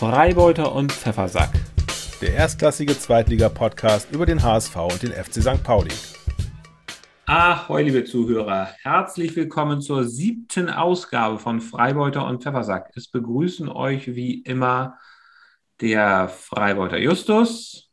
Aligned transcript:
Freibeuter 0.00 0.74
und 0.74 0.92
Pfeffersack. 0.92 1.50
Der 2.22 2.32
erstklassige 2.32 2.98
Zweitliga-Podcast 2.98 4.10
über 4.12 4.24
den 4.24 4.42
HSV 4.42 4.74
und 4.76 5.02
den 5.02 5.12
FC 5.12 5.42
St. 5.42 5.62
Pauli. 5.62 5.90
Ahoi, 7.26 7.82
liebe 7.82 8.04
Zuhörer. 8.04 8.70
Herzlich 8.80 9.36
willkommen 9.36 9.82
zur 9.82 10.04
siebten 10.04 10.70
Ausgabe 10.70 11.38
von 11.38 11.60
Freibeuter 11.60 12.26
und 12.26 12.42
Pfeffersack. 12.42 12.90
Es 12.94 13.08
begrüßen 13.08 13.68
euch 13.68 14.14
wie 14.14 14.40
immer 14.40 14.96
der 15.82 16.28
Freibeuter 16.28 16.96
Justus 16.96 17.90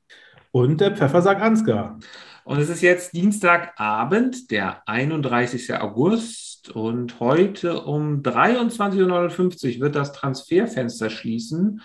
und 0.52 0.80
der 0.80 0.96
Pfeffersack 0.96 1.42
Ansgar. 1.42 2.00
Und 2.48 2.60
es 2.60 2.70
ist 2.70 2.82
jetzt 2.82 3.12
Dienstagabend, 3.12 4.52
der 4.52 4.88
31. 4.88 5.74
August. 5.82 6.70
Und 6.74 7.20
heute 7.20 7.82
um 7.82 8.22
23.59 8.22 9.76
Uhr 9.76 9.82
wird 9.82 9.96
das 9.96 10.14
Transferfenster 10.14 11.10
schließen. 11.10 11.82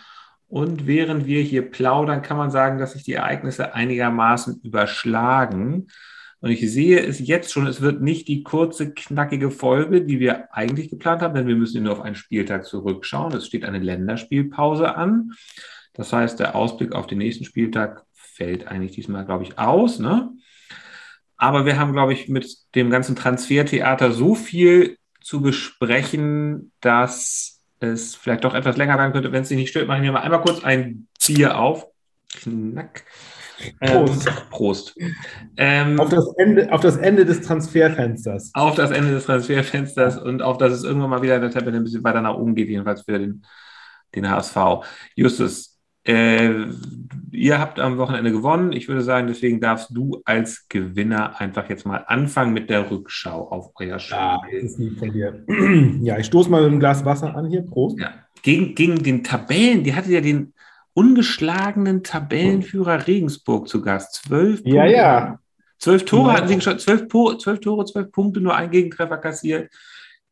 Und 0.47 0.87
während 0.87 1.27
wir 1.27 1.43
hier 1.43 1.69
plaudern, 1.69 2.23
kann 2.23 2.37
man 2.37 2.53
sagen, 2.53 2.79
dass 2.79 2.93
sich 2.93 3.03
die 3.03 3.15
Ereignisse 3.15 3.75
einigermaßen 3.75 4.61
überschlagen. 4.63 5.89
Und 6.39 6.51
ich 6.53 6.61
sehe 6.71 7.01
es 7.01 7.19
jetzt 7.19 7.51
schon, 7.51 7.67
es 7.67 7.81
wird 7.81 8.01
nicht 8.01 8.29
die 8.29 8.45
kurze, 8.45 8.95
knackige 8.95 9.51
Folge, 9.51 10.05
die 10.05 10.21
wir 10.21 10.55
eigentlich 10.55 10.91
geplant 10.91 11.23
haben, 11.23 11.35
denn 11.35 11.49
wir 11.49 11.57
müssen 11.57 11.83
nur 11.83 11.95
auf 11.95 12.03
einen 12.03 12.15
Spieltag 12.15 12.67
zurückschauen. 12.67 13.35
Es 13.35 13.49
steht 13.49 13.65
eine 13.65 13.81
Länderspielpause 13.81 14.95
an. 14.95 15.33
Das 15.93 16.13
heißt, 16.13 16.39
der 16.39 16.55
Ausblick 16.55 16.93
auf 16.93 17.09
den 17.09 17.19
nächsten 17.19 17.45
Spieltag 17.45 18.05
fällt 18.13 18.69
eigentlich 18.69 18.93
diesmal, 18.93 19.25
glaube 19.25 19.43
ich, 19.43 19.59
aus. 19.59 19.99
Ne? 19.99 20.31
Aber 21.43 21.67
wir 21.67 21.77
haben, 21.77 21.93
glaube 21.93 22.13
ich, 22.13 22.29
mit 22.29 22.57
dem 22.77 22.89
ganzen 22.89 23.17
Transfertheater 23.17 24.13
so 24.13 24.37
viel 24.37 24.97
zu 25.21 25.43
besprechen, 25.43 26.71
dass 26.81 27.65
es 27.81 28.15
vielleicht 28.15 28.45
doch 28.45 28.55
etwas 28.55 28.77
länger 28.77 28.97
werden 28.97 29.13
könnte. 29.13 29.33
Wenn 29.33 29.43
es 29.43 29.49
dich 29.49 29.57
nicht 29.57 29.71
stört, 29.71 29.89
machen 29.89 30.05
wir 30.05 30.13
mal 30.13 30.21
einmal 30.21 30.41
kurz 30.41 30.63
ein 30.63 31.09
Bier 31.27 31.59
auf. 31.59 31.89
Knack. 32.33 33.03
Prost. 33.81 34.29
Ähm, 34.29 34.35
Prost. 34.51 34.97
Ähm, 35.57 35.99
auf, 35.99 36.11
das 36.11 36.33
Ende, 36.37 36.73
auf 36.73 36.81
das 36.81 36.97
Ende 36.97 37.25
des 37.27 37.41
Transferfensters. 37.41 38.53
Auf 38.55 38.77
das 38.77 38.93
Ende 38.93 39.11
des 39.11 39.25
Transferfensters 39.25 40.19
und 40.19 40.43
auf 40.43 40.59
dass 40.59 40.73
es 40.73 40.85
irgendwann 40.85 41.11
mal 41.11 41.23
wieder 41.23 41.35
in 41.35 41.43
der 41.43 41.51
Tabelle 41.51 41.79
ein 41.79 41.83
bisschen 41.83 42.05
weiter 42.05 42.21
nach 42.21 42.37
oben 42.37 42.55
geht, 42.55 42.69
jedenfalls 42.69 43.03
für 43.03 43.19
den, 43.19 43.45
den 44.15 44.31
HSV. 44.31 44.87
Justus, 45.17 45.72
äh, 46.05 46.67
ihr 47.31 47.59
habt 47.59 47.79
am 47.79 47.99
Wochenende 47.99 48.33
gewonnen. 48.33 48.73
Ich 48.73 48.89
würde 48.89 49.03
sagen, 49.03 49.29
deswegen 49.29 49.61
darfst 49.61 49.91
du 49.93 50.21
als 50.25 50.69
Gewinner 50.69 51.41
einfach 51.41 51.69
jetzt 51.69 51.87
mal 51.87 52.05
anfangen 52.07 52.53
mit 52.53 52.71
der 52.71 52.91
Rückschau 52.91 53.49
auf 53.49 53.71
euer 53.77 53.99
Spiel. 53.99 54.17
Ja, 54.17 54.41
das 54.53 54.63
ist 54.63 54.79
lieb 54.79 54.99
von 54.99 55.13
dir. 55.13 55.45
Ja, 56.03 56.19
ich 56.19 56.27
stoße 56.27 56.51
mal 56.51 56.63
mit 56.63 56.71
einem 56.71 56.81
Glas 56.81 57.05
Wasser 57.05 57.35
an 57.35 57.47
hier. 57.47 57.63
Prost. 57.63 57.99
Ja. 57.99 58.11
Gegen, 58.43 58.75
gegen 58.75 59.03
den 59.03 59.23
Tabellen, 59.23 59.85
die 59.85 59.95
hatte 59.95 60.11
ja 60.11 60.21
den 60.21 60.53
ungeschlagenen 60.95 62.03
Tabellenführer 62.03 63.07
Regensburg 63.07 63.69
zu 63.69 63.81
Gast. 63.81 64.15
Zwölf 64.15 64.63
Punkte. 64.63 64.77
Ja, 64.77 64.85
ja. 64.87 65.39
Zwölf 65.79 66.05
Tore 66.05 66.31
ja. 66.31 66.37
hatten 66.37 66.49
sie 66.49 66.61
schon, 66.61 66.79
zwölf, 66.79 67.09
zwölf 67.39 67.61
Tore, 67.61 67.85
zwölf 67.87 68.13
Punkte, 68.13 68.41
nur 68.41 68.55
ein 68.55 68.71
Gegentreffer 68.71 69.19
kassiert. 69.19 69.73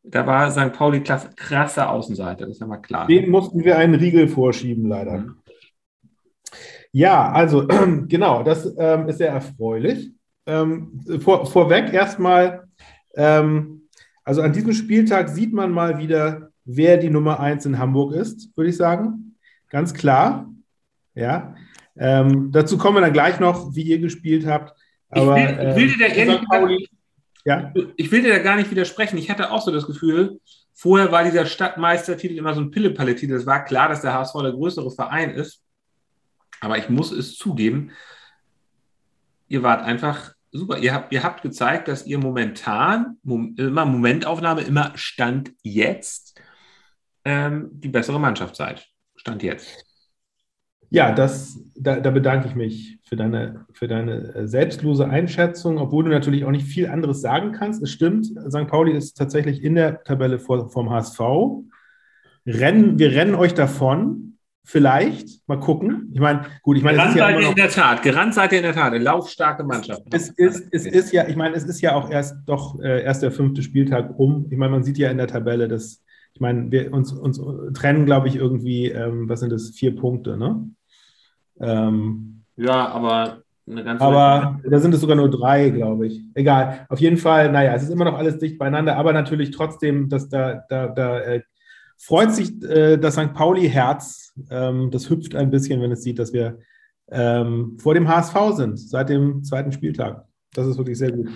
Da 0.03 0.27
war 0.27 0.51
St. 0.51 0.73
Pauli 0.73 1.01
klasse, 1.01 1.31
krasse 1.37 1.89
Außenseiter, 1.89 2.47
das 2.47 2.55
ist 2.55 2.61
ja 2.61 2.67
mal 2.67 2.79
klar. 2.79 3.07
Den 3.07 3.31
mussten 3.31 3.65
wir 3.65 3.77
einen 3.77 3.95
Riegel 3.95 4.29
vorschieben, 4.29 4.89
leider. 4.89 5.19
Mhm. 5.19 5.37
Ja, 6.93 7.31
also 7.31 7.67
genau, 8.09 8.43
das 8.43 8.73
ähm, 8.79 9.09
ist 9.09 9.19
sehr 9.19 9.31
erfreulich. 9.31 10.11
Ähm, 10.47 11.01
vor, 11.21 11.47
vorweg 11.47 11.93
erstmal, 11.93 12.65
ähm, 13.15 13.89
also 14.25 14.43
an 14.43 14.53
diesem 14.53 14.73
Spieltag 14.73 15.29
sieht 15.29 15.53
man 15.53 15.71
mal 15.71 15.99
wieder, 15.99 16.51
wer 16.65 16.97
die 16.97 17.11
Nummer 17.11 17.41
eins 17.41 17.67
in 17.67 17.79
Hamburg 17.79 18.15
ist, 18.15 18.57
würde 18.57 18.71
ich 18.71 18.77
sagen. 18.77 19.37
Ganz 19.69 19.95
klar. 19.95 20.49
Ja. 21.15 21.55
Ähm, 21.97 22.51
dazu 22.53 22.79
kommen 22.79 22.97
wir 22.97 23.01
dann 23.03 23.13
gleich 23.13 23.41
noch, 23.41 23.75
wie 23.75 23.83
ihr 23.83 23.99
gespielt 23.99 24.47
habt. 24.47 24.75
Aber, 25.11 25.37
ich 25.37 25.47
will, 25.47 25.69
ich 25.69 25.77
will 25.77 25.89
dir 25.89 25.99
da 25.99 26.15
ähm, 26.15 26.29
ehrlich 26.29 26.49
Pauli, 26.49 26.89
ja? 27.45 27.73
ich 27.97 28.13
will 28.13 28.23
dir 28.23 28.31
da 28.31 28.39
gar 28.39 28.57
nicht 28.57 28.71
widersprechen. 28.71 29.19
Ich 29.19 29.31
hatte 29.31 29.51
auch 29.51 29.63
so 29.63 29.71
das 29.71 29.87
Gefühl, 29.87 30.41
vorher 30.73 31.11
war 31.11 31.25
dieser 31.25 31.47
Stadtmeistertitel 31.47 32.37
immer 32.37 32.55
so 32.55 32.61
ein 32.61 32.71
Pille-Palle-Titel. 32.71 33.35
Es 33.35 33.47
war 33.47 33.65
klar, 33.65 33.89
dass 33.89 34.03
der 34.03 34.15
HSV 34.15 34.35
der 34.43 34.53
größere 34.53 34.91
Verein 34.91 35.31
ist. 35.31 35.63
Aber 36.61 36.79
ich 36.79 36.89
muss 36.89 37.13
es 37.13 37.37
zugeben, 37.37 37.91
ihr 39.49 39.63
wart 39.63 39.83
einfach 39.83 40.35
super. 40.53 40.79
Ihr 40.79 40.95
habt, 40.95 41.13
ihr 41.13 41.23
habt 41.23 41.43
gezeigt, 41.43 41.89
dass 41.89 42.07
ihr 42.07 42.19
momentan, 42.19 43.19
immer 43.25 43.85
Momentaufnahme, 43.85 44.63
immer 44.63 44.93
Stand 44.95 45.53
jetzt, 45.63 46.41
ähm, 47.25 47.69
die 47.73 47.89
bessere 47.89 48.21
Mannschaft 48.21 48.57
seid. 48.57 48.87
Stand 49.17 49.43
jetzt. 49.43 49.85
Ja, 50.93 51.13
das, 51.13 51.57
da, 51.77 52.01
da, 52.01 52.11
bedanke 52.11 52.49
ich 52.49 52.57
mich 52.57 52.99
für 53.05 53.15
deine, 53.15 53.65
für 53.73 53.87
deine 53.87 54.35
äh, 54.35 54.49
selbstlose 54.49 55.09
Einschätzung, 55.09 55.79
obwohl 55.79 56.05
du 56.05 56.11
natürlich 56.11 56.45
auch 56.45 56.51
nicht 56.51 56.67
viel 56.67 56.89
anderes 56.89 57.21
sagen 57.21 57.53
kannst. 57.53 57.81
Es 57.81 57.91
stimmt, 57.91 58.27
St. 58.27 58.67
Pauli 58.67 58.93
ist 58.93 59.17
tatsächlich 59.17 59.63
in 59.63 59.77
der 59.77 60.03
Tabelle 60.03 60.41
vor, 60.41 60.69
vom 60.71 60.91
HSV. 60.91 61.21
Rennen, 62.45 62.99
wir 62.99 63.13
rennen 63.13 63.37
euch 63.37 63.55
davon. 63.55 64.30
Vielleicht, 64.63 65.47
mal 65.49 65.59
gucken. 65.59 66.11
Ich 66.13 66.21
meine, 66.21 66.43
gut, 66.63 66.77
ich 66.77 66.83
meine, 66.83 66.99
Gerannt 66.99 67.17
seid 67.17 67.41
ihr 67.41 67.49
in 67.49 67.55
der 67.57 67.69
Tat, 67.71 68.03
gerannt 68.03 68.35
seid 68.35 68.53
ihr 68.53 68.59
in 68.59 68.65
der 68.65 68.75
Tat, 68.75 68.93
eine 68.93 69.03
laufstarke 69.03 69.65
Mannschaft. 69.65 70.03
Es 70.13 70.29
ist, 70.29 70.69
es 70.71 70.87
ist 70.87 71.13
ja, 71.13 71.27
ich 71.29 71.37
meine, 71.37 71.57
es 71.57 71.65
ist 71.65 71.81
ja 71.81 71.95
auch 71.95 72.11
erst 72.11 72.37
doch 72.47 72.79
äh, 72.81 73.03
erst 73.03 73.23
der 73.23 73.33
fünfte 73.33 73.63
Spieltag 73.63 74.19
um. 74.19 74.47
Ich 74.51 74.59
meine, 74.59 74.73
man 74.73 74.85
sieht 74.85 74.99
ja 74.99 75.11
in 75.11 75.17
der 75.17 75.27
Tabelle, 75.27 75.67
dass, 75.67 76.03
ich 76.35 76.41
meine, 76.41 76.71
wir 76.71 76.93
uns, 76.93 77.13
uns 77.13 77.41
trennen, 77.75 78.07
glaube 78.07 78.29
ich, 78.29 78.37
irgendwie, 78.37 78.89
ähm, 78.91 79.29
was 79.29 79.41
sind 79.41 79.51
das, 79.51 79.71
vier 79.71 79.97
Punkte, 79.97 80.37
ne? 80.37 80.71
Ähm, 81.61 82.43
ja, 82.57 82.89
aber 82.89 83.43
eine 83.69 83.85
ganze 83.85 84.05
Aber 84.05 84.61
da 84.65 84.79
sind 84.79 84.95
es 84.95 85.01
sogar 85.01 85.17
nur 85.17 85.31
drei, 85.31 85.71
glaube 85.71 86.07
ich. 86.07 86.23
Egal. 86.35 86.87
Auf 86.89 87.01
jeden 87.01 87.17
Fall, 87.17 87.51
naja, 87.51 87.75
es 87.75 87.83
ist 87.83 87.91
immer 87.91 88.05
noch 88.05 88.19
alles 88.19 88.39
dicht 88.39 88.59
beieinander, 88.59 88.97
aber 88.97 89.13
natürlich 89.13 89.51
trotzdem, 89.51 90.09
dass 90.09 90.29
da, 90.29 90.65
da, 90.69 90.89
da 90.89 91.21
äh, 91.21 91.43
freut 92.01 92.33
sich 92.33 92.63
äh, 92.65 92.97
das 92.97 93.15
St. 93.15 93.35
Pauli-Herz. 93.35 94.33
Ähm, 94.51 94.91
das 94.91 95.11
hüpft 95.11 95.35
ein 95.35 95.51
bisschen, 95.51 95.81
wenn 95.83 95.93
es 95.93 96.03
sieht, 96.03 96.19
dass 96.19 96.33
wir 96.33 96.59
ähm, 97.11 97.77
vor 97.81 97.95
dem 97.95 98.09
HSV 98.09 98.35
sind, 98.57 98.79
seit 98.79 99.09
dem 99.09 99.45
zweiten 99.45 99.73
Spieltag. 99.73 100.25
Das 100.55 100.67
ist 100.67 100.79
wirklich 100.79 100.99
sehr 100.99 101.13
gut. 101.13 101.29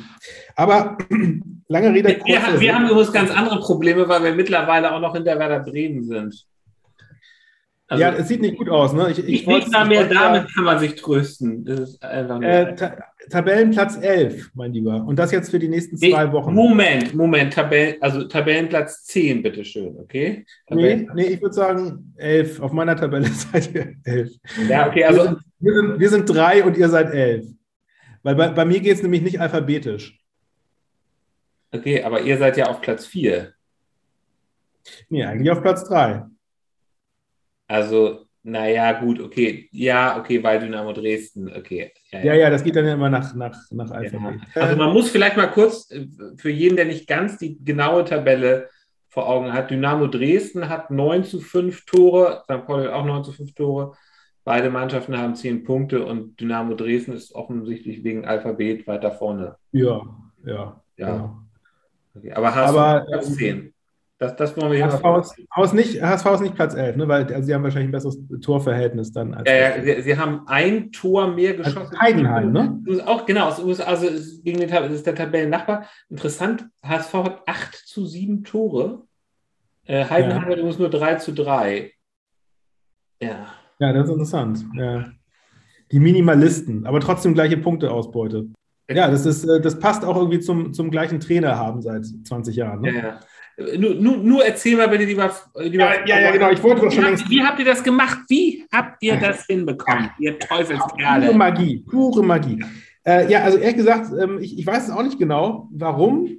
Aber 0.56 0.98
lange 1.69 1.92
Rede. 1.92 2.08
Wir, 2.25 2.25
wir, 2.25 2.60
wir 2.60 2.75
haben 2.75 2.88
übrigens 2.88 3.12
ganz 3.12 3.30
andere 3.30 3.60
Probleme, 3.60 4.08
weil 4.08 4.25
wir 4.25 4.34
mittlerweile 4.34 4.92
auch 4.92 5.00
noch 5.00 5.14
in 5.14 5.25
der 5.25 5.38
Werder 5.38 5.60
Bremen 5.60 6.02
sind. 6.04 6.47
Also, 7.87 8.03
ja, 8.03 8.12
es 8.15 8.28
sieht 8.28 8.41
nicht 8.41 8.56
gut 8.56 8.71
aus. 8.71 8.95
Ne? 8.95 9.11
Ich, 9.11 9.19
ich, 9.19 9.47
nicht 9.47 9.71
mal 9.71 9.87
mehr 9.87 10.06
damit 10.06 10.53
kann 10.55 10.65
man 10.65 10.78
sich 10.78 10.95
trösten. 10.95 11.67
Äh, 12.00 12.75
ta 12.75 12.97
Tabellenplatz 13.31 13.97
11, 14.00 14.50
mein 14.55 14.72
Lieber. 14.72 15.05
Und 15.06 15.19
das 15.19 15.33
jetzt 15.33 15.50
für 15.50 15.59
die 15.59 15.69
nächsten 15.69 15.97
zwei 15.97 16.31
Wochen. 16.33 16.55
Moment, 16.55 17.15
Moment. 17.15 17.55
Tabellen, 17.55 17.97
also 18.00 18.25
Tabellenplatz 18.25 19.05
10, 19.05 19.43
bitteschön, 19.43 19.97
okay? 19.99 20.44
Nee, 20.69 21.09
nee, 21.15 21.25
ich 21.25 21.41
würde 21.41 21.55
sagen 21.55 22.15
11. 22.17 22.61
Auf 22.61 22.73
meiner 22.73 22.97
Tabelle 22.97 23.27
seid 23.53 23.75
ihr 23.75 23.94
11. 24.05 24.33
Ja, 24.69 24.89
okay, 24.89 25.05
also. 25.05 25.21
Wir 25.21 25.25
sind, 25.25 25.41
wir 25.59 25.75
sind, 25.75 26.00
wir 26.00 26.11
sind 26.11 26.27
drei 26.27 26.65
und 26.65 26.77
ihr 26.77 26.89
seid 26.89 27.12
11. 27.12 27.47
Weil 28.23 28.34
bei, 28.34 28.49
bei 28.49 28.65
mir 28.65 28.81
geht 28.81 28.97
es 28.97 29.03
nämlich 29.03 29.23
nicht 29.23 29.41
alphabetisch. 29.41 30.19
Okay, 31.73 32.03
aber 32.03 32.23
ihr 32.23 32.39
seid 32.39 32.56
ja 32.56 32.67
auf 32.67 32.81
Platz 32.81 33.06
4. 33.06 33.53
Nee, 35.09 35.25
eigentlich 35.25 35.50
auf 35.50 35.62
Platz 35.62 35.84
3. 35.84 36.27
Also, 37.66 38.26
naja, 38.42 38.92
gut, 39.00 39.20
okay. 39.20 39.69
Ja, 39.72 40.19
okay, 40.19 40.42
weil 40.42 40.60
Dynamo 40.60 40.92
Dresden, 40.92 41.50
okay. 41.56 41.92
Ja, 42.10 42.22
ja, 42.22 42.34
ja 42.34 42.50
das 42.50 42.62
geht 42.62 42.76
dann 42.76 42.86
ja 42.86 42.94
immer 42.94 43.08
nach, 43.08 43.34
nach, 43.34 43.58
nach 43.70 43.91
Alphabet. 43.91 44.41
Ja. 44.54 44.62
Also 44.62 44.76
man 44.76 44.92
muss 44.92 45.10
vielleicht 45.10 45.36
mal 45.36 45.47
kurz, 45.47 45.91
äh, 45.91 46.06
für 46.36 46.50
jeden, 46.50 46.76
der 46.76 46.84
nicht 46.84 47.06
ganz 47.06 47.38
die 47.38 47.62
genaue 47.64 48.04
Tabelle 48.04 48.69
vor 49.08 49.28
Augen 49.28 49.52
hat, 49.52 49.70
Dynamo 49.70 50.08
Dresden 50.08 50.69
hat 50.69 50.91
9 50.91 51.25
zu 51.25 51.41
5 51.41 51.86
Tore, 51.86 52.42
St. 52.44 52.66
Pauli 52.66 52.84
hat 52.84 52.92
auch 52.92 53.05
9 53.05 53.25
zu 53.25 53.32
5 53.32 53.55
Tore. 53.55 53.93
Beide 54.44 54.69
Mannschaften 54.69 55.17
haben 55.17 55.34
10 55.34 55.64
Punkte 55.64 56.05
und 56.05 56.38
Dynamo 56.38 56.75
Dresden 56.75 57.12
ist 57.12 57.34
offensichtlich 57.34 58.05
wegen 58.05 58.26
Alphabet 58.26 58.87
weiter 58.87 59.10
vorne. 59.10 59.56
Ja, 59.72 60.02
ja. 60.44 60.82
Ja. 60.96 61.10
Genau. 61.10 61.38
Okay, 62.17 62.32
aber 62.32 62.55
hast 62.55 62.69
aber, 62.70 63.06
du 63.10 63.20
10? 63.20 63.74
Das, 64.19 64.37
das 64.37 64.56
wollen 64.56 64.70
wir 64.70 64.84
HSV, 64.84 65.34
ist, 65.64 65.75
nicht, 65.75 66.00
HSV 66.00 66.26
ist 66.26 66.40
nicht 66.40 66.55
Platz 66.55 66.75
11, 66.75 66.96
ne? 66.96 67.08
weil 67.08 67.25
also 67.34 67.43
sie 67.43 67.52
haben 67.52 67.64
wahrscheinlich 67.64 67.88
ein 67.88 67.93
besseres 67.93 68.19
Torverhältnis 68.40 69.12
dann. 69.12 69.34
Als 69.34 69.50
ja, 69.50 69.82
sie, 69.82 70.02
sie, 70.02 70.16
haben 70.16 70.43
ein 70.46 70.93
Tor 70.93 71.34
mehr 71.34 71.55
geschossen. 71.55 71.88
Also 71.88 71.99
Heidenheim, 71.99 72.52
ne? 72.52 72.81
Auch 73.06 73.26
genau, 73.26 73.49
also 73.49 73.75
gegen 74.44 74.61
den, 74.61 74.70
das 74.70 74.93
ist 74.93 75.06
der 75.06 75.16
Tabellennachbar. 75.16 75.87
Interessant, 76.08 76.69
HSV 76.84 77.12
hat 77.14 77.43
8 77.46 77.75
zu 77.75 78.06
7 78.06 78.44
Tore. 78.44 79.02
Äh, 79.84 80.05
Heidenheim 80.05 80.43
ja. 80.43 80.49
hat 80.49 80.58
übrigens 80.58 80.78
nur 80.78 80.90
3 80.90 81.17
zu 81.17 81.32
3. 81.32 81.93
Ja. 83.20 83.46
Ja, 83.81 83.93
das 83.93 84.05
ist 84.05 84.12
interessant. 84.12 84.64
Ja. 84.75 85.06
Die 85.90 85.99
Minimalisten, 85.99 86.87
aber 86.87 87.00
trotzdem 87.00 87.34
gleiche 87.34 87.56
Punkteausbeute. 87.56 88.46
Ja, 88.88 89.10
das, 89.10 89.26
ist, 89.26 89.44
äh, 89.44 89.60
das 89.60 89.78
passt 89.78 90.05
auch 90.05 90.17
irgendwie 90.17 90.40
zum, 90.40 90.72
zum 90.72 90.90
gleichen 90.90 91.19
Trainer 91.19 91.56
haben 91.56 91.82
seit 91.82 92.05
20 92.05 92.56
Jahren. 92.56 92.82
Ne? 92.82 92.94
Ja, 92.94 93.20
nur, 93.77 93.95
nur, 93.95 94.17
nur 94.17 94.45
erzähl 94.45 94.77
mal 94.77 94.89
bitte 94.89 95.05
lieber. 95.05 95.33
lieber 95.61 95.85
ja, 95.85 96.06
ja, 96.06 96.21
ja, 96.21 96.31
genau. 96.33 96.51
Ich 96.51 96.62
wollte 96.62 96.83
doch 96.83 96.93
schon 96.93 97.05
habt, 97.05 97.31
wie 97.31 97.43
habt 97.43 97.59
ihr 97.59 97.65
das 97.65 97.83
gemacht? 97.83 98.19
Wie 98.29 98.67
habt 98.73 99.03
ihr 99.03 99.17
das 99.17 99.47
hinbekommen, 99.47 100.11
ihr 100.19 100.39
Teufelskerle? 100.39 101.27
Pure 101.27 101.39
Magie, 101.39 101.85
pure 101.89 102.23
Magie. 102.23 102.65
Äh, 103.06 103.31
ja, 103.31 103.43
also 103.43 103.59
ehrlich 103.59 103.77
gesagt, 103.77 104.11
ähm, 104.21 104.39
ich, 104.41 104.59
ich 104.59 104.67
weiß 104.67 104.89
es 104.89 104.91
auch 104.91 105.03
nicht 105.03 105.19
genau, 105.19 105.69
warum, 105.73 106.39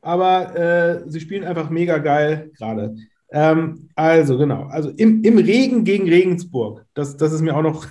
aber 0.00 0.56
äh, 0.56 1.02
sie 1.10 1.20
spielen 1.20 1.44
einfach 1.44 1.68
mega 1.68 1.98
geil 1.98 2.50
gerade. 2.56 2.94
Ähm, 3.30 3.88
also, 3.94 4.38
genau. 4.38 4.64
Also 4.64 4.90
im, 4.90 5.22
im 5.24 5.38
Regen 5.38 5.84
gegen 5.84 6.08
Regensburg. 6.08 6.86
Das, 6.94 7.16
das 7.16 7.32
ist 7.32 7.42
mir 7.42 7.56
auch 7.56 7.62
noch 7.62 7.86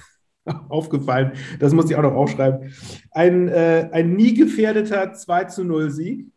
aufgefallen. 0.69 1.33
Das 1.59 1.73
muss 1.73 1.89
ich 1.89 1.95
auch 1.95 2.03
noch 2.03 2.13
aufschreiben. 2.13 2.73
Ein, 3.11 3.47
äh, 3.49 3.89
ein 3.91 4.13
nie 4.13 4.33
gefährdeter 4.33 5.13
2 5.13 5.43
zu 5.45 5.63
0 5.63 5.91
Sieg. 5.91 6.27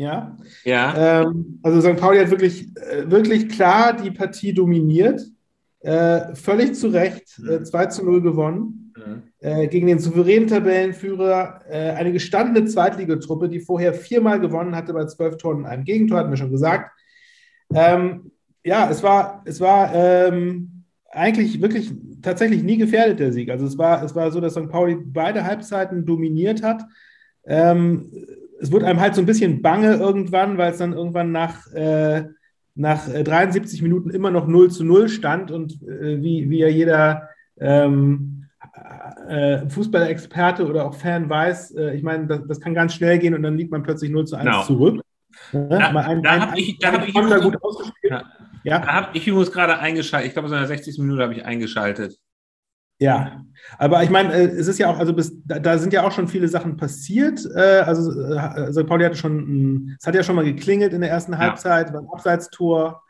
Ja. 0.00 0.34
Ja. 0.64 1.20
Ähm, 1.20 1.58
also 1.62 1.82
St. 1.82 2.00
Pauli 2.00 2.18
hat 2.18 2.30
wirklich, 2.30 2.74
äh, 2.74 3.10
wirklich 3.10 3.50
klar 3.50 3.94
die 3.94 4.10
Partie 4.10 4.54
dominiert. 4.54 5.20
Äh, 5.80 6.34
völlig 6.34 6.74
zu 6.74 6.88
Recht 6.88 7.38
äh, 7.46 7.62
2 7.62 7.86
zu 7.86 8.04
0 8.06 8.22
gewonnen. 8.22 8.94
Mhm. 8.96 9.22
Äh, 9.40 9.68
gegen 9.68 9.88
den 9.88 9.98
souveränen 9.98 10.48
Tabellenführer, 10.48 11.60
äh, 11.68 11.90
eine 11.90 12.12
gestandene 12.12 12.66
Zweitligatruppe, 12.66 13.50
die 13.50 13.60
vorher 13.60 13.92
viermal 13.92 14.40
gewonnen 14.40 14.74
hatte 14.74 14.94
bei 14.94 15.04
zwölf 15.04 15.36
Toren 15.36 15.58
und 15.58 15.66
einem 15.66 15.84
Gegentor, 15.84 16.20
hatten 16.20 16.30
wir 16.30 16.38
schon 16.38 16.50
gesagt. 16.50 16.90
Ähm, 17.74 18.30
ja, 18.64 18.88
es 18.90 19.02
war, 19.02 19.42
es 19.44 19.60
war 19.60 19.94
ähm, 19.94 20.84
eigentlich 21.10 21.60
wirklich 21.60 21.92
tatsächlich 22.22 22.62
nie 22.62 22.78
gefährdet, 22.78 23.20
der 23.20 23.34
Sieg. 23.34 23.50
Also 23.50 23.66
es 23.66 23.76
war, 23.76 24.02
es 24.02 24.14
war 24.14 24.30
so, 24.30 24.40
dass 24.40 24.54
St. 24.54 24.70
Pauli 24.70 24.96
beide 24.98 25.44
Halbzeiten 25.44 26.06
dominiert 26.06 26.62
hat. 26.62 26.84
Ähm, 27.44 28.10
es 28.60 28.70
wurde 28.70 28.86
einem 28.86 29.00
halt 29.00 29.14
so 29.14 29.22
ein 29.22 29.26
bisschen 29.26 29.62
bange 29.62 29.94
irgendwann, 29.94 30.58
weil 30.58 30.72
es 30.72 30.78
dann 30.78 30.92
irgendwann 30.92 31.32
nach, 31.32 31.66
äh, 31.72 32.24
nach 32.74 33.08
73 33.08 33.82
Minuten 33.82 34.10
immer 34.10 34.30
noch 34.30 34.46
0 34.46 34.70
zu 34.70 34.84
0 34.84 35.08
stand 35.08 35.50
und 35.50 35.82
äh, 35.82 36.22
wie, 36.22 36.48
wie 36.50 36.58
ja 36.58 36.68
jeder 36.68 37.28
ähm, 37.58 38.46
äh, 39.28 39.68
Fußballexperte 39.68 40.66
oder 40.66 40.86
auch 40.86 40.94
Fan 40.94 41.28
weiß, 41.28 41.72
äh, 41.72 41.94
ich 41.94 42.02
meine, 42.02 42.26
das, 42.26 42.40
das, 42.46 42.60
kann 42.60 42.74
ganz 42.74 42.94
schnell 42.94 43.18
gehen 43.18 43.34
und 43.34 43.42
dann 43.42 43.56
liegt 43.56 43.70
man 43.70 43.82
plötzlich 43.82 44.10
0 44.10 44.26
zu 44.26 44.36
1 44.36 44.44
Genau. 44.44 44.62
zurück. 44.64 45.00
Da- 45.52 45.78
ein, 45.78 46.22
da 46.22 46.40
hab 46.40 46.58
ich- 46.58 46.78
da 46.78 46.92
hab 46.92 47.06
ich- 47.06 47.14
Konter 47.14 47.40
gut 47.40 47.56
ausgespielt. 47.62 48.12
Ja. 48.12 48.24
Ja. 48.62 48.78
Da 48.78 48.86
habe 48.88 49.08
ich 49.14 49.26
übrigens 49.26 49.52
gerade 49.52 49.78
eingeschaltet. 49.78 50.28
Ich 50.28 50.32
glaube, 50.34 50.48
so 50.48 50.54
in 50.54 50.60
der 50.60 50.68
60. 50.68 50.98
Minute 50.98 51.22
habe 51.22 51.32
ich 51.32 51.44
eingeschaltet. 51.44 52.18
Ja, 53.00 53.44
aber 53.78 54.02
ich 54.02 54.10
meine, 54.10 54.32
äh, 54.34 54.44
es 54.46 54.68
ist 54.68 54.78
ja 54.78 54.88
auch, 54.90 54.98
also 54.98 55.12
bis, 55.14 55.32
da, 55.44 55.78
sind 55.78 55.92
ja 55.92 56.02
auch 56.06 56.12
schon 56.12 56.28
viele 56.28 56.48
Sachen 56.48 56.76
passiert. 56.76 57.40
Äh, 57.54 57.80
also 57.86 58.10
äh, 58.12 58.72
St. 58.72 58.86
Pauli 58.86 59.04
hatte 59.04 59.16
schon, 59.16 59.96
es 59.98 60.06
hat 60.06 60.14
ja 60.14 60.22
schon 60.22 60.36
mal 60.36 60.44
geklingelt 60.44 60.92
in 60.92 61.00
der 61.00 61.10
ersten 61.10 61.32
Ja. 61.32 61.38
Halbzeit, 61.38 61.92
war 61.92 62.00
ein 62.00 62.08
Abseitstor, 62.12 63.02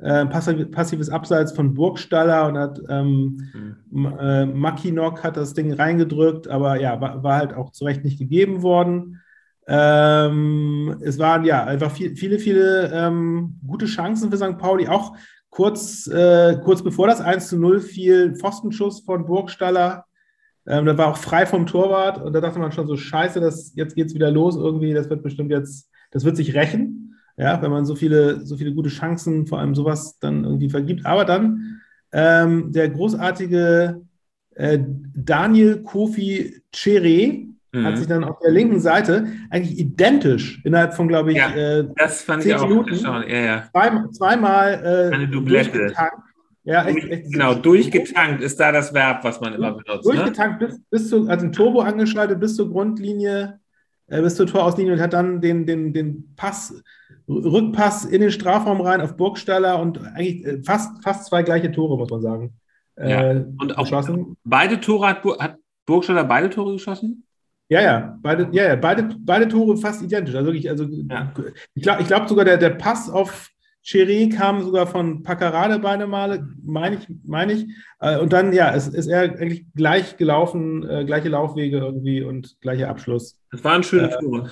äh, 0.00 0.26
passiv, 0.26 0.70
passives 0.70 1.08
Abseits 1.10 1.52
von 1.52 1.74
Burgstaller 1.74 2.46
und 2.46 2.58
hat 2.58 2.80
ähm, 2.88 3.38
Mhm. 3.52 4.06
M- 4.06 4.18
äh, 4.18 4.46
Mackinock 4.46 5.24
hat 5.24 5.36
das 5.36 5.54
Ding 5.54 5.72
reingedrückt, 5.72 6.46
aber 6.48 6.78
ja, 6.80 7.00
war, 7.00 7.22
war 7.22 7.36
halt 7.36 7.54
auch 7.54 7.72
zu 7.72 7.84
Recht 7.84 8.04
nicht 8.04 8.18
gegeben 8.18 8.62
worden. 8.62 9.20
Ähm, 9.66 10.96
es 11.02 11.18
waren 11.18 11.44
ja 11.44 11.64
einfach 11.64 11.90
viel, 11.90 12.16
viele, 12.16 12.38
viele 12.38 12.90
ähm, 12.92 13.58
gute 13.66 13.86
Chancen 13.86 14.30
für 14.30 14.36
St. 14.36 14.58
Pauli, 14.58 14.88
auch 14.88 15.16
kurz, 15.50 16.06
äh, 16.06 16.58
kurz 16.62 16.82
bevor 16.82 17.06
das 17.06 17.20
1 17.20 17.48
zu 17.48 17.58
0 17.58 17.80
fiel, 17.80 18.34
Pfostenschuss 18.36 19.00
von 19.00 19.26
Burgstaller. 19.26 20.04
Ähm, 20.66 20.84
da 20.86 20.98
war 20.98 21.08
auch 21.08 21.16
frei 21.16 21.46
vom 21.46 21.66
Torwart 21.66 22.22
und 22.22 22.32
da 22.32 22.40
dachte 22.40 22.58
man 22.58 22.72
schon 22.72 22.86
so, 22.86 22.96
scheiße, 22.96 23.40
das, 23.40 23.72
jetzt 23.74 23.94
geht's 23.94 24.14
wieder 24.14 24.30
los 24.30 24.56
irgendwie, 24.56 24.92
das 24.92 25.08
wird 25.08 25.22
bestimmt 25.22 25.50
jetzt, 25.50 25.90
das 26.10 26.24
wird 26.24 26.36
sich 26.36 26.54
rächen, 26.54 27.14
ja, 27.36 27.62
wenn 27.62 27.70
man 27.70 27.86
so 27.86 27.94
viele, 27.94 28.44
so 28.44 28.56
viele 28.56 28.74
gute 28.74 28.90
Chancen, 28.90 29.46
vor 29.46 29.60
allem 29.60 29.74
sowas 29.74 30.18
dann 30.18 30.44
irgendwie 30.44 30.68
vergibt. 30.68 31.06
Aber 31.06 31.24
dann 31.24 31.80
ähm, 32.12 32.72
der 32.72 32.90
großartige 32.90 34.02
äh, 34.54 34.78
Daniel 35.14 35.82
Kofi 35.82 36.62
Cheré 36.74 37.48
hat 37.74 37.92
Mhm. 37.92 37.96
sich 37.96 38.06
dann 38.06 38.24
auf 38.24 38.38
der 38.40 38.50
linken 38.50 38.80
Seite 38.80 39.26
eigentlich 39.50 39.78
identisch 39.78 40.62
innerhalb 40.64 40.94
von, 40.94 41.06
glaube 41.08 41.32
ich, 41.32 41.36
Ja. 41.38 41.50
äh, 41.50 41.88
Das 41.96 42.22
fand 42.22 42.42
Zehn 42.42 42.52
ich 42.52 42.56
auch 42.62 42.68
Minuten. 42.68 42.94
Ja, 42.94 43.22
ja. 43.26 43.64
zwei, 43.72 43.90
zweimal 44.12 44.72
äh, 45.10 45.14
Eine 45.14 45.28
Doublette. 45.28 45.92
Ja, 46.64 46.84
echt, 46.86 47.08
echt 47.08 47.32
Genau, 47.32 47.54
durchgetankt 47.54 48.42
ist 48.42 48.60
da 48.60 48.72
das 48.72 48.92
Verb, 48.92 49.24
was 49.24 49.40
man 49.40 49.54
immer 49.54 49.72
benutzt. 49.72 50.06
Ne? 50.06 50.14
durchgetankt 50.14 50.58
bis, 50.60 50.80
bis 50.90 51.08
zu, 51.08 51.26
also 51.28 51.46
ein 51.46 51.52
Turbo 51.52 51.80
angeschaltet 51.80 52.40
bis 52.40 52.56
zur 52.56 52.70
Grundlinie, 52.70 53.58
äh, 54.08 54.20
bis 54.20 54.34
zur 54.36 54.46
Torauslinie 54.46 54.92
und 54.94 55.00
hat 55.00 55.12
dann 55.14 55.40
den, 55.40 55.64
den, 55.66 55.92
den 55.94 56.34
Pass, 56.36 56.74
Rückpass 57.28 58.04
in 58.06 58.20
den 58.20 58.30
Strafraum 58.30 58.80
rein 58.80 59.00
auf 59.00 59.16
Burgstaller 59.16 59.80
und 59.80 59.98
eigentlich 60.14 60.44
äh, 60.46 60.62
fast, 60.62 61.02
fast 61.02 61.26
zwei 61.26 61.42
gleiche 61.42 61.70
Tore, 61.72 61.96
muss 61.98 62.10
man 62.10 62.20
sagen. 62.22 62.52
Ja, 62.98 63.30
Äh, 63.32 63.44
und 63.60 63.76
auch- 63.78 63.84
geschossen. 63.84 64.36
Beide 64.44 64.80
Tore 64.80 65.06
hat, 65.08 65.24
hat 65.38 65.56
Burgstaller 65.86 66.24
beide 66.24 66.50
Tore 66.50 66.72
geschossen? 66.72 67.24
Ja, 67.70 67.82
ja, 67.82 68.18
beide, 68.22 68.48
ja, 68.52 68.64
ja, 68.68 68.76
beide, 68.76 69.08
beide 69.20 69.46
Tore 69.48 69.76
fast 69.76 70.02
identisch. 70.02 70.34
Also 70.34 70.46
wirklich, 70.46 70.70
also 70.70 70.84
Ja. 70.84 71.32
ich 71.74 71.82
glaube 71.82 72.02
ich 72.02 72.08
glaub 72.08 72.28
sogar, 72.28 72.44
der, 72.44 72.56
der 72.56 72.70
Pass 72.70 73.10
auf 73.10 73.50
Cheré 73.84 74.34
kam 74.34 74.62
sogar 74.62 74.86
von 74.86 75.22
Paccarade 75.22 75.78
beide 75.78 76.06
Male, 76.06 76.46
meine 76.64 76.96
ich, 76.96 77.06
meine 77.24 77.52
ich. 77.54 77.66
Äh, 78.00 78.18
Und 78.18 78.32
dann, 78.32 78.52
ja, 78.52 78.74
es 78.74 78.88
ist 78.88 79.06
er 79.06 79.20
eigentlich 79.22 79.66
gleich 79.74 80.16
gelaufen, 80.16 80.86
äh, 80.88 81.04
gleiche 81.04 81.28
Laufwege 81.28 81.78
irgendwie 81.78 82.22
und 82.22 82.56
gleicher 82.60 82.88
Abschluss. 82.88 83.38
Das 83.50 83.62
waren 83.64 83.82
schöne 83.82 84.10
Äh, 84.14 84.18
Tore. 84.18 84.50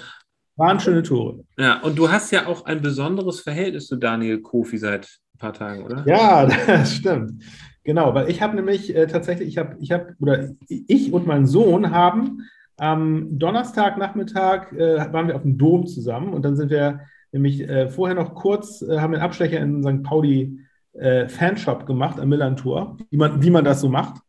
Waren 0.57 0.81
schöne 0.81 1.03
Tore. 1.03 1.41
Ja, 1.59 1.81
und 1.83 1.99
du 1.99 2.11
hast 2.11 2.33
ja 2.33 2.47
auch 2.47 2.65
ein 2.65 2.81
besonderes 2.81 3.41
Verhältnis 3.41 3.89
zu 3.89 3.97
Daniel 3.97 4.41
Kofi 4.41 4.79
seit 4.79 5.19
ein 5.35 5.39
paar 5.39 5.53
Tagen, 5.53 5.85
oder? 5.85 6.03
Ja, 6.07 6.47
das 6.67 6.95
stimmt. 6.95 7.43
Genau, 7.85 8.15
weil 8.15 8.31
ich 8.31 8.41
habe 8.41 8.57
nämlich 8.57 8.95
äh, 8.95 9.07
tatsächlich, 9.07 9.49
ich 9.49 9.59
habe, 9.59 9.77
ich 9.81 9.93
habe, 9.93 10.15
oder 10.19 10.51
ich 10.69 11.13
und 11.13 11.27
mein 11.27 11.47
Sohn 11.47 11.91
haben 11.91 12.43
am 12.77 13.39
Donnerstagnachmittag 13.39 14.73
äh, 14.73 15.13
waren 15.13 15.29
wir 15.29 15.37
auf 15.37 15.43
dem 15.43 15.59
Dom 15.59 15.87
zusammen 15.87 16.35
und 16.35 16.45
dann 16.45 16.57
sind 16.57 16.71
wir 16.71 17.01
nämlich 17.33 17.61
äh, 17.69 17.89
vorher 17.89 18.15
noch 18.15 18.35
kurz, 18.35 18.83
äh, 18.83 18.99
haben 18.99 19.13
wir 19.13 19.19
einen 19.19 19.27
Abstecher 19.27 19.61
in 19.61 19.83
St. 19.83 20.03
Pauli 20.03 20.61
äh, 20.93 21.29
Fanshop 21.29 21.87
gemacht 21.87 22.21
am 22.21 22.29
Millantor, 22.29 22.97
wie 23.11 23.17
man, 23.17 23.43
wie 23.43 23.51
man 23.51 23.65
das 23.65 23.81
so 23.81 23.89
macht. 23.89 24.21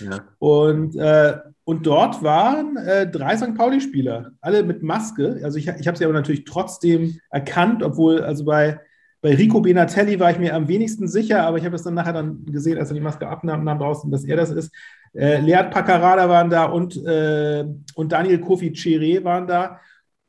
Ja. 0.00 0.20
Und, 0.38 0.96
äh, 0.96 1.38
und 1.64 1.86
dort 1.86 2.22
waren 2.22 2.76
äh, 2.76 3.08
drei 3.08 3.36
St. 3.36 3.54
Pauli-Spieler, 3.54 4.32
alle 4.40 4.62
mit 4.64 4.82
Maske. 4.82 5.40
Also 5.44 5.58
ich, 5.58 5.68
ich 5.68 5.86
habe 5.86 5.96
sie 5.96 6.04
aber 6.04 6.14
natürlich 6.14 6.44
trotzdem 6.44 7.18
erkannt, 7.30 7.82
obwohl, 7.82 8.22
also 8.22 8.44
bei, 8.44 8.80
bei 9.22 9.34
Rico 9.36 9.60
Benatelli 9.60 10.18
war 10.18 10.32
ich 10.32 10.38
mir 10.38 10.54
am 10.54 10.66
wenigsten 10.66 11.06
sicher, 11.06 11.46
aber 11.46 11.56
ich 11.56 11.64
habe 11.64 11.76
es 11.76 11.84
dann 11.84 11.94
nachher 11.94 12.12
dann 12.12 12.44
gesehen, 12.44 12.76
als 12.78 12.90
er 12.90 12.94
die 12.94 13.00
Maske 13.00 13.28
abnahm, 13.28 13.62
nahm 13.62 13.78
draußen, 13.78 14.10
dass 14.10 14.24
er 14.24 14.36
das 14.36 14.50
ist. 14.50 14.74
Äh, 15.14 15.40
Lead 15.40 15.70
Paccarada 15.70 16.28
waren 16.28 16.50
da 16.50 16.64
und, 16.64 16.96
äh, 17.06 17.64
und 17.94 18.12
Daniel 18.12 18.40
Kofi 18.40 18.70
Cheré 18.70 19.22
waren 19.22 19.46
da. 19.46 19.78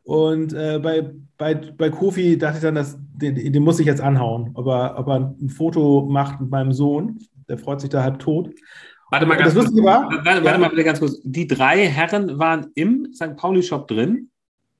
Und 0.04 0.54
äh, 0.54 0.80
bei, 0.80 1.12
bei, 1.38 1.56
bei 1.56 1.90
Kofi 1.90 2.38
dachte 2.38 2.58
ich 2.58 2.62
dann, 2.64 2.76
dass, 2.76 2.98
den, 3.16 3.36
den 3.36 3.64
muss 3.64 3.80
ich 3.80 3.88
jetzt 3.88 4.02
anhauen, 4.02 4.52
ob 4.54 4.68
er, 4.68 4.98
ob 5.00 5.08
er 5.08 5.34
ein 5.42 5.50
Foto 5.50 6.06
macht 6.10 6.40
mit 6.40 6.52
meinem 6.52 6.72
Sohn. 6.72 7.18
Der 7.50 7.58
freut 7.58 7.82
sich 7.82 7.90
da 7.90 8.04
halb 8.04 8.20
tot. 8.20 8.52
Warte 9.10 9.26
mal 9.26 9.38
ganz 9.38 9.54
kurz. 9.56 9.72
Warte, 9.74 10.24
warte 10.24 10.46
Ja. 10.46 10.58
mal 10.58 10.70
bitte 10.70 10.84
ganz 10.84 11.00
kurz. 11.00 11.20
Die 11.24 11.48
drei 11.48 11.88
Herren 11.88 12.38
waren 12.38 12.68
im 12.76 13.12
St. 13.14 13.36
Pauli-Shop 13.38 13.88
drin. 13.88 14.30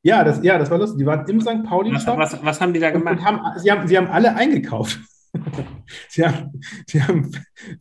Ja, 0.04 0.24
das, 0.24 0.44
ja, 0.44 0.58
das 0.58 0.70
war 0.70 0.78
lustig. 0.78 1.00
Die 1.00 1.06
waren 1.06 1.26
im 1.28 1.40
St. 1.42 1.64
Pauli 1.64 1.94
Was, 1.94 2.06
was, 2.06 2.38
was 2.44 2.62
haben 2.62 2.74
die 2.74 2.80
da 2.80 2.92
gemacht? 2.92 3.24
haben, 3.24 3.40
sie, 3.58 3.72
haben, 3.72 3.88
sie 3.88 3.98
haben 3.98 4.08
alle 4.08 4.36
eingekauft. 4.36 5.00
sie, 6.10 6.26
haben, 6.26 6.62
sie 6.86 7.02
haben 7.02 7.32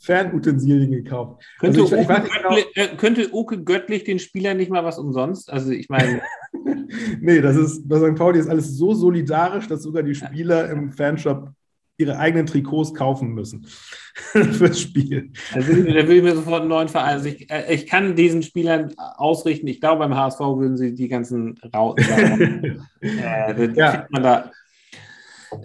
Fernutensilien 0.00 0.91
gekauft. 0.93 1.43
Könnte, 1.59 1.81
Also 1.83 1.95
ich- 1.97 2.00
ich 2.02 2.09
Oke 2.09 2.14
weiß 2.14 2.23
nicht 2.25 2.35
genau- 2.37 2.49
Göttlich, 2.55 2.76
äh, 2.76 2.97
könnte 2.97 3.29
Oke 3.33 3.62
Göttlich 3.64 4.05
den 4.05 4.19
Spielern 4.19 4.57
nicht 4.57 4.71
mal 4.71 4.85
was 4.85 4.99
umsonst? 4.99 5.52
Also 5.52 5.71
ich 5.73 5.88
meine, 5.88 6.23
Nee, 7.21 7.41
das 7.41 7.57
ist, 7.57 7.88
bei 7.88 7.99
St. 7.99 8.17
Pauli 8.17 8.38
ist 8.38 8.49
alles 8.49 8.76
so 8.76 8.93
solidarisch, 8.95 9.67
dass 9.67 9.83
sogar 9.83 10.02
die 10.02 10.14
Spieler 10.14 10.71
im 10.71 10.93
Fanshop 10.93 11.50
ihre 11.99 12.19
eigenen 12.19 12.47
Trikots 12.47 12.95
kaufen 12.95 13.29
müssen 13.35 13.67
fürs 14.33 14.81
Spiel. 14.81 15.31
da 15.55 15.67
will, 15.67 15.87
ich, 15.87 15.95
da 15.95 16.09
will 16.09 16.17
ich 16.17 16.23
mir 16.23 16.35
sofort 16.35 16.61
einen 16.63 16.71
neuen 16.71 16.89
Verein. 16.89 17.15
Also 17.17 17.29
ich, 17.29 17.51
äh, 17.51 17.73
ich 17.75 17.87
kann 17.87 18.17
diesen 18.17 18.43
Spielern 18.43 18.93
ausrichten. 18.97 19.67
Ich 19.69 19.81
glaube, 19.81 20.01
beim 20.01 20.17
HSV 20.17 20.41
würden 20.41 20.77
sie 20.77 20.95
die 20.95 21.09
ganzen 21.09 21.59
Rauten 21.75 22.05
äh, 23.01 23.55
da 23.55 23.63
Ja. 23.75 24.07
da. 24.13 24.51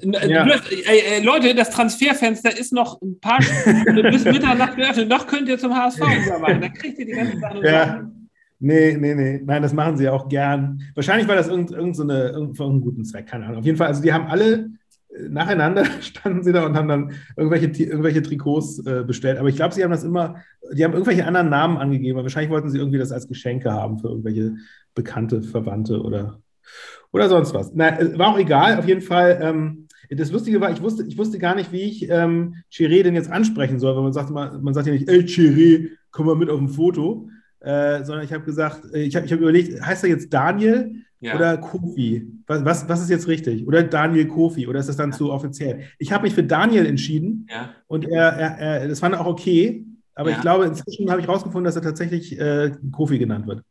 Äh, 0.02 0.30
Ja. 0.30 0.46
Äh, 0.46 1.18
äh, 1.20 1.24
Leute, 1.24 1.56
das 1.56 1.70
Transferfenster 1.70 2.56
ist 2.58 2.74
noch 2.74 3.02
ein 3.02 3.20
paar 3.20 3.42
Stunden 3.42 4.02
bis 4.12 4.26
Mitternacht 4.26 4.76
geöffnet. 4.76 5.08
Noch 5.10 5.28
könnt 5.28 5.48
ihr 5.48 5.58
zum 5.58 5.74
HSV 5.76 6.00
übermachen. 6.28 6.62
Dann 6.62 6.74
kriegt 6.74 7.00
ihr 7.00 7.06
die 7.06 7.14
ganzen 7.14 7.40
Sachen. 7.40 7.64
Ja. 7.64 8.12
Nee, 8.60 8.98
nee, 9.00 9.14
nee. 9.16 9.42
Nein, 9.46 9.62
das 9.62 9.72
machen 9.72 9.98
sie 9.98 10.10
auch 10.10 10.28
gern. 10.28 10.82
Wahrscheinlich 10.96 11.28
war 11.28 11.36
das 11.36 11.48
irgend, 11.48 11.72
irgend 11.72 11.96
so 11.96 12.04
eine, 12.04 12.32
für 12.32 12.64
irgendeinen 12.64 12.82
guten 12.82 13.06
Zweck, 13.06 13.28
keine 13.28 13.46
Ahnung. 13.46 13.60
Auf 13.60 13.66
jeden 13.66 13.78
Fall, 13.78 13.88
also 13.88 14.02
die 14.02 14.12
haben 14.12 14.26
alle 14.28 14.54
äh, 14.54 14.70
nacheinander 15.30 15.86
standen 16.02 16.44
sie 16.44 16.54
da 16.54 16.66
und 16.66 16.76
haben 16.76 16.88
dann 16.88 17.12
irgendwelche, 17.36 17.68
irgendwelche 17.84 18.22
Trikots 18.22 18.86
äh, 18.86 19.04
bestellt. 19.06 19.38
Aber 19.38 19.50
ich 19.50 19.56
glaube, 19.56 19.74
sie 19.74 19.84
haben 19.84 19.92
das 19.92 20.04
immer, 20.04 20.36
die 20.74 20.84
haben 20.84 20.94
irgendwelche 20.94 21.26
anderen 21.26 21.50
Namen 21.50 21.78
angegeben. 21.78 22.18
weil 22.18 22.24
Wahrscheinlich 22.24 22.52
wollten 22.52 22.70
sie 22.70 22.78
irgendwie 22.78 23.00
das 23.00 23.12
als 23.12 23.28
Geschenke 23.28 23.72
haben 23.72 24.00
für 24.00 24.10
irgendwelche 24.10 24.56
bekannte 24.94 25.42
Verwandte 25.42 26.02
oder, 26.02 26.40
oder 27.12 27.30
sonst 27.30 27.54
was. 27.54 27.72
Na, 27.74 28.00
äh, 28.00 28.18
war 28.18 28.30
auch 28.30 28.40
egal, 28.40 28.78
auf 28.78 28.88
jeden 28.88 29.02
Fall. 29.02 29.40
Ähm, 29.42 29.88
Das 30.10 30.32
Lustige 30.32 30.62
war, 30.62 30.72
ich 30.72 30.82
wusste, 30.82 31.04
ich 31.04 31.18
wusste 31.18 31.38
gar 31.40 31.56
nicht, 31.56 31.72
wie 31.72 31.82
ich 31.82 32.10
ähm, 32.10 32.56
Chiré 32.72 33.04
denn 33.04 33.16
jetzt 33.16 33.32
ansprechen 33.32 33.80
soll, 33.80 33.96
weil 33.96 34.04
man 34.04 34.14
sagt, 34.14 34.30
man, 34.30 34.62
man 34.64 34.74
sagt 34.74 34.88
ja 34.88 34.94
nicht, 34.94 35.10
ey 35.10 35.20
Chiré, 35.22 35.90
komm 36.12 36.28
mal 36.28 36.36
mit 36.36 36.50
auf 36.50 36.60
ein 36.60 36.70
Foto, 36.70 37.30
äh, 37.60 38.04
sondern 38.04 38.26
ich 38.26 38.34
habe 38.34 38.44
gesagt, 38.44 38.84
äh, 38.94 39.04
ich 39.04 39.16
habe 39.16 39.26
ich 39.26 39.32
hab 39.32 39.40
überlegt, 39.40 39.82
heißt 39.82 40.04
er 40.04 40.10
jetzt 40.10 40.34
Daniel 40.34 41.04
ja. 41.20 41.36
oder 41.36 41.58
Kofi? 41.58 42.28
Was, 42.46 42.66
was, 42.66 42.90
was 42.90 43.02
ist 43.02 43.10
jetzt 43.10 43.28
richtig? 43.28 43.68
Oder 43.68 43.84
Daniel 43.84 44.28
Kofi? 44.28 44.68
Oder 44.68 44.80
ist 44.80 44.90
das 44.90 44.98
dann 44.98 45.12
ja. 45.12 45.18
zu 45.18 45.32
offiziell? 45.32 45.84
Ich 45.98 46.12
habe 46.12 46.24
mich 46.24 46.34
für 46.34 46.44
Daniel 46.44 46.86
entschieden 46.86 47.48
ja. 47.50 47.74
und 47.88 48.08
er, 48.08 48.30
er, 48.34 48.58
er, 48.58 48.88
das 48.88 49.00
fand 49.00 49.16
auch 49.16 49.26
okay, 49.26 49.86
aber 50.16 50.32
ich 50.32 50.42
glaube, 50.42 50.66
inzwischen 50.66 51.12
habe 51.12 51.22
ich 51.22 51.28
herausgefunden, 51.28 51.66
dass 51.66 51.76
er 51.76 51.84
tatsächlich 51.84 52.40
äh, 52.40 52.72
Kofi 52.92 53.20
genannt 53.20 53.46
wird. 53.46 53.62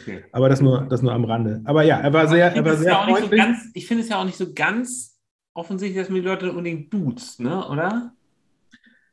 Okay. 0.00 0.24
Aber 0.30 0.48
das 0.48 0.60
nur, 0.60 0.86
das 0.88 1.02
nur 1.02 1.12
am 1.12 1.24
Rande. 1.24 1.62
Aber 1.64 1.82
ja, 1.82 1.98
er 1.98 2.12
war 2.12 2.28
sehr, 2.28 2.54
er 2.54 2.64
war 2.64 2.76
sehr 2.76 2.94
freundlich. 2.94 3.30
So 3.30 3.36
ganz, 3.36 3.70
ich 3.74 3.86
finde 3.86 4.04
es 4.04 4.08
ja 4.08 4.20
auch 4.20 4.24
nicht 4.24 4.38
so 4.38 4.52
ganz 4.54 5.18
offensichtlich, 5.52 6.00
dass 6.00 6.08
man 6.08 6.20
die 6.20 6.26
Leute 6.26 6.50
unbedingt 6.50 6.94
duzt, 6.94 7.40
ne? 7.40 7.66
oder? 7.68 8.12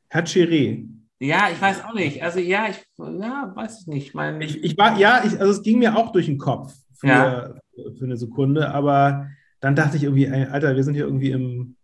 Herr 0.09 0.23
Chiré. 0.23 0.87
Ja, 1.23 1.47
ich 1.49 1.61
weiß 1.61 1.85
auch 1.85 1.93
nicht. 1.93 2.21
Also 2.21 2.39
ja, 2.39 2.67
ich 2.69 2.83
ja, 2.97 3.53
weiß 3.55 3.81
ich 3.81 3.87
nicht. 3.87 4.13
Mein 4.13 4.41
ich, 4.41 4.61
ich 4.61 4.77
war, 4.77 4.99
ja, 4.99 5.23
ich, 5.23 5.39
also 5.39 5.51
es 5.51 5.63
ging 5.63 5.79
mir 5.79 5.95
auch 5.95 6.11
durch 6.11 6.25
den 6.25 6.37
Kopf 6.37 6.73
für, 6.95 7.07
ja. 7.07 7.53
für 7.97 8.03
eine 8.03 8.17
Sekunde, 8.17 8.73
aber 8.73 9.29
dann 9.61 9.73
dachte 9.73 9.95
ich 9.95 10.03
irgendwie, 10.03 10.25
ey, 10.25 10.47
Alter, 10.47 10.75
wir 10.75 10.83
sind 10.83 10.95
hier 10.95 11.05
irgendwie 11.05 11.31
im, 11.31 11.77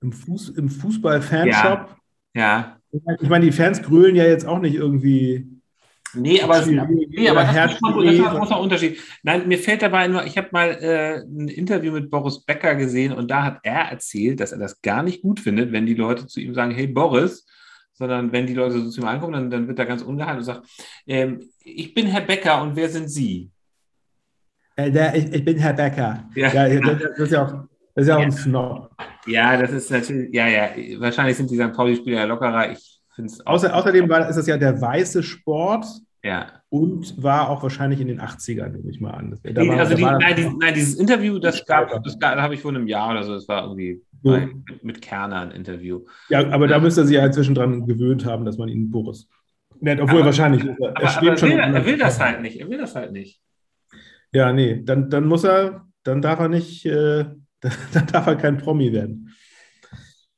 im, 0.00 0.12
Fuß, 0.12 0.50
im 0.50 0.68
Fußball-Fanshop. 0.68 1.96
Ja. 2.34 2.76
ja. 2.92 3.00
Ich 3.20 3.28
meine, 3.28 3.44
die 3.44 3.52
Fans 3.52 3.82
grölen 3.82 4.14
ja 4.14 4.24
jetzt 4.24 4.46
auch 4.46 4.60
nicht 4.60 4.76
irgendwie 4.76 5.58
Nee, 6.14 6.40
aber, 6.40 6.64
nee, 6.64 7.28
aber 7.28 7.42
das, 7.42 7.72
ist 7.72 7.80
schon, 7.80 8.02
das 8.02 8.14
ist 8.14 8.20
ein 8.24 8.36
großer 8.38 8.60
Unterschied. 8.60 8.98
Nein, 9.24 9.46
mir 9.46 9.58
fällt 9.58 9.82
dabei 9.82 10.08
nur, 10.08 10.24
ich 10.24 10.38
habe 10.38 10.48
mal 10.52 10.70
äh, 10.80 11.18
ein 11.18 11.48
Interview 11.48 11.92
mit 11.92 12.10
Boris 12.10 12.46
Becker 12.46 12.76
gesehen 12.76 13.12
und 13.12 13.30
da 13.30 13.44
hat 13.44 13.58
er 13.62 13.90
erzählt, 13.90 14.40
dass 14.40 14.52
er 14.52 14.58
das 14.58 14.80
gar 14.80 15.02
nicht 15.02 15.20
gut 15.20 15.38
findet, 15.38 15.70
wenn 15.70 15.84
die 15.84 15.94
Leute 15.94 16.26
zu 16.26 16.40
ihm 16.40 16.54
sagen, 16.54 16.72
hey 16.72 16.86
Boris, 16.86 17.44
sondern 17.98 18.32
wenn 18.32 18.46
die 18.46 18.54
Leute 18.54 18.80
so 18.80 18.88
zu 18.88 19.00
ihm 19.00 19.08
ankommen, 19.08 19.32
dann, 19.32 19.50
dann 19.50 19.68
wird 19.68 19.78
er 19.78 19.86
ganz 19.86 20.02
ungehalten 20.02 20.38
und 20.38 20.44
sagt, 20.44 20.62
ähm, 21.06 21.50
ich 21.62 21.92
bin 21.92 22.06
Herr 22.06 22.22
Becker 22.22 22.62
und 22.62 22.76
wer 22.76 22.88
sind 22.88 23.08
Sie? 23.08 23.50
Äh, 24.76 24.90
der, 24.90 25.14
ich, 25.14 25.32
ich, 25.32 25.44
bin 25.44 25.58
Herr 25.58 25.72
Becker. 25.72 26.24
Ja, 26.34 26.52
ja 26.52 26.80
das, 26.80 27.00
das, 27.00 27.18
ist 27.18 27.32
ja 27.32 27.44
auch, 27.44 27.52
das 27.94 28.02
ist 28.02 28.08
ja 28.08 28.16
auch 28.16 28.22
ein 28.22 28.32
Snob. 28.32 28.90
Ja, 29.26 29.60
das 29.60 29.72
ist 29.72 29.90
natürlich, 29.90 30.32
ja, 30.32 30.46
ja, 30.46 30.70
wahrscheinlich 31.00 31.36
sind 31.36 31.50
die 31.50 31.56
St. 31.56 31.72
Pauli-Spieler 31.72 32.26
lockerer. 32.26 32.70
Ich 32.72 32.98
Außer, 33.44 33.74
außerdem 33.74 34.08
war, 34.08 34.28
ist 34.28 34.36
das 34.36 34.46
ja 34.46 34.56
der 34.56 34.80
weiße 34.80 35.22
Sport. 35.22 35.86
Ja. 36.22 36.46
Und 36.68 37.22
war 37.22 37.48
auch 37.48 37.62
wahrscheinlich 37.62 38.00
in 38.00 38.08
den 38.08 38.20
80ern, 38.20 38.68
nehme 38.70 38.90
ich 38.90 39.00
mal 39.00 39.12
an. 39.12 39.38
Da 39.42 39.66
war, 39.66 39.78
also 39.78 39.94
die, 39.94 40.02
nein, 40.02 40.34
dieses, 40.36 40.52
nein, 40.58 40.74
dieses 40.74 40.94
Interview, 40.96 41.38
das 41.38 41.64
gab, 41.64 42.02
das 42.02 42.18
gab, 42.18 42.38
habe 42.38 42.54
ich 42.54 42.60
vor 42.60 42.72
einem 42.72 42.86
Jahr 42.86 43.10
oder 43.10 43.22
so, 43.22 43.34
das 43.34 43.48
war 43.48 43.62
irgendwie 43.62 44.02
so. 44.22 44.30
bei, 44.30 44.46
mit, 44.46 44.84
mit 44.84 45.02
Kerner 45.02 45.40
ein 45.40 45.50
Interview. 45.52 46.04
Ja, 46.28 46.50
aber 46.50 46.66
da 46.66 46.78
müsste 46.78 47.02
er 47.02 47.06
sich 47.06 47.16
ja 47.16 47.24
inzwischen 47.24 47.54
dran 47.54 47.86
gewöhnt 47.86 48.24
haben, 48.24 48.44
dass 48.44 48.58
man 48.58 48.68
ihn 48.68 48.90
Boris 48.90 49.28
nennt, 49.80 50.00
obwohl 50.00 50.18
aber, 50.18 50.26
wahrscheinlich. 50.26 50.64
Er, 50.64 50.72
aber, 50.72 51.16
aber 51.16 51.42
will, 51.42 51.58
er 51.58 51.86
will 51.86 51.98
das 51.98 52.20
halt 52.20 52.42
nicht. 52.42 52.60
Er 52.60 52.68
will 52.68 52.78
das 52.78 52.94
halt 52.94 53.12
nicht. 53.12 53.40
Ja, 54.32 54.52
nee, 54.52 54.82
dann, 54.84 55.08
dann 55.08 55.26
muss 55.26 55.44
er, 55.44 55.86
dann 56.02 56.20
darf 56.20 56.40
er 56.40 56.48
nicht, 56.48 56.84
äh, 56.84 57.24
dann 57.60 58.06
darf 58.12 58.26
er 58.26 58.36
kein 58.36 58.58
Promi 58.58 58.92
werden. 58.92 59.34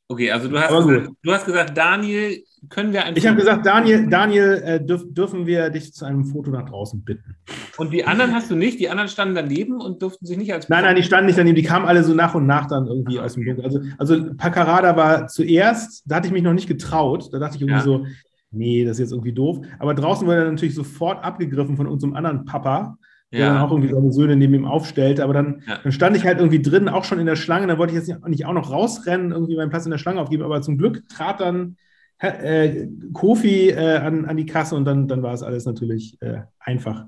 Okay, 0.09 0.31
also 0.31 0.49
du 0.49 0.59
hast, 0.59 0.71
gesagt, 0.71 1.11
du 1.23 1.33
hast 1.33 1.47
gesagt, 1.47 1.77
Daniel, 1.77 2.43
können 2.69 2.93
wir 2.93 3.05
ein 3.05 3.17
Ich 3.17 3.27
habe 3.27 3.37
gesagt, 3.37 3.65
Daniel, 3.65 4.09
Daniel 4.09 4.63
äh, 4.65 4.85
dürf, 4.85 5.05
dürfen 5.09 5.47
wir 5.47 5.71
dich 5.71 5.95
zu 5.95 6.05
einem 6.05 6.25
Foto 6.25 6.51
nach 6.51 6.69
draußen 6.69 7.03
bitten. 7.03 7.37
Und 7.79 7.93
die 7.93 8.05
anderen 8.05 8.35
hast 8.35 8.51
du 8.51 8.57
nicht? 8.57 8.79
Die 8.79 8.91
anderen 8.91 9.09
standen 9.09 9.35
daneben 9.35 9.81
und 9.81 10.03
durften 10.03 10.27
sich 10.27 10.37
nicht 10.37 10.53
als. 10.53 10.69
Nein, 10.69 10.85
nein, 10.85 10.97
die 10.97 11.03
standen 11.03 11.27
nicht 11.27 11.39
daneben. 11.39 11.57
Die 11.57 11.63
kamen 11.63 11.87
alle 11.87 12.05
so 12.05 12.15
nach 12.15 12.35
und 12.35 12.47
nach 12.47 12.67
dann 12.67 12.87
irgendwie 12.87 13.19
aus 13.19 13.35
dem 13.35 13.45
Dunkel. 13.45 13.65
Also, 13.65 13.81
also 13.99 14.35
Paccarada 14.37 14.97
war 14.97 15.27
zuerst, 15.29 16.03
da 16.07 16.17
hatte 16.17 16.27
ich 16.27 16.33
mich 16.33 16.43
noch 16.43 16.55
nicht 16.55 16.69
getraut. 16.69 17.33
Da 17.33 17.39
dachte 17.39 17.57
ich 17.57 17.63
irgendwie 17.63 17.79
ja. 17.79 17.85
so, 17.85 18.07
nee, 18.51 18.85
das 18.85 18.93
ist 18.93 19.01
jetzt 19.01 19.13
irgendwie 19.13 19.33
doof. 19.33 19.61
Aber 19.79 19.95
draußen 19.95 20.27
wurde 20.27 20.45
er 20.45 20.51
natürlich 20.51 20.75
sofort 20.75 21.25
abgegriffen 21.25 21.77
von 21.77 21.87
unserem 21.87 22.15
anderen 22.15 22.45
Papa 22.45 22.99
der 23.33 23.41
ja. 23.41 23.55
dann 23.55 23.63
auch 23.63 23.71
irgendwie 23.71 23.93
seine 23.93 24.13
Söhne 24.13 24.37
neben 24.37 24.55
ihm 24.55 24.65
aufstellte. 24.65 25.23
Aber 25.23 25.33
dann, 25.33 25.63
ja. 25.67 25.79
dann 25.83 25.93
stand 25.93 26.17
ich 26.17 26.25
halt 26.25 26.39
irgendwie 26.39 26.63
drin, 26.63 26.89
auch 26.89 27.05
schon 27.05 27.21
in 27.21 27.27
der 27.27 27.37
Schlange. 27.37 27.67
Da 27.69 27.79
wollte 27.79 27.93
ich 27.93 28.07
jetzt 28.07 28.27
nicht 28.27 28.47
auch 28.47 28.53
noch 28.53 28.73
rausrennen, 28.73 29.31
irgendwie 29.31 29.57
meinen 29.57 29.71
Platz 29.71 29.85
in 29.85 29.93
der 29.93 29.99
Schlange 29.99 30.21
aufgeben. 30.21 30.43
Aber 30.43 30.61
zum 30.63 30.79
Glück 30.79 31.09
trat 31.09 31.41
dann 31.41 31.77
äh, 32.21 32.87
Kofi 33.13 33.71
äh, 33.71 33.97
an, 33.97 34.25
an 34.27 34.37
die 34.37 34.47
Kasse 34.47 34.77
und 34.77 34.85
dann, 34.85 35.09
dann 35.09 35.23
war 35.23 35.35
es 35.35 35.43
alles 35.43 35.65
natürlich 35.65 36.21
äh, 36.23 36.43
einfach. 36.59 37.07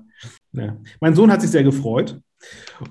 Ja. 0.53 0.77
Mein 0.99 1.15
Sohn 1.15 1.31
hat 1.31 1.41
sich 1.41 1.51
sehr 1.51 1.63
gefreut. 1.63 2.19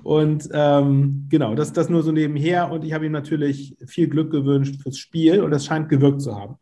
Und 0.01 0.49
ähm, 0.51 1.27
genau, 1.29 1.53
das, 1.53 1.73
das 1.73 1.89
nur 1.89 2.01
so 2.01 2.11
nebenher. 2.11 2.71
Und 2.71 2.83
ich 2.83 2.93
habe 2.93 3.05
ihm 3.05 3.11
natürlich 3.11 3.75
viel 3.85 4.07
Glück 4.07 4.31
gewünscht 4.31 4.81
fürs 4.81 4.97
Spiel 4.97 5.41
und 5.41 5.51
das 5.51 5.65
scheint 5.65 5.89
gewirkt 5.89 6.21
zu 6.21 6.35
haben, 6.35 6.55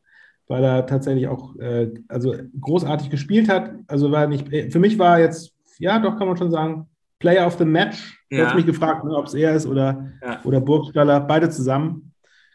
weil 0.48 0.63
er 0.63 0.86
tatsächlich 0.86 1.30
auch 1.30 1.56
äh, 1.58 1.89
also 2.10 2.36
großartig 2.60 3.10
gespielt 3.10 3.48
hat. 3.48 3.72
Also 3.88 4.12
war 4.12 4.27
nicht, 4.27 4.50
für 4.74 4.80
mich 4.80 5.00
war 5.00 5.20
jetzt 5.20 5.53
ja, 5.82 6.00
doch 6.00 6.18
kann 6.18 6.27
man 6.27 6.38
schon 6.38 6.51
sagen, 6.51 6.88
Player 7.20 7.46
of 7.46 7.58
the 7.58 7.65
Match. 7.65 8.24
Ja. 8.30 8.38
Du 8.38 8.46
hast 8.46 8.56
mich 8.56 8.65
gefragt, 8.65 9.03
ne, 9.03 9.15
ob 9.15 9.25
es 9.25 9.34
er 9.34 9.56
ist 9.56 9.65
oder, 9.65 10.12
ja. 10.22 10.39
oder 10.44 10.62
Burgstaller. 10.62 11.20
Beide 11.20 11.50
zusammen, 11.50 12.11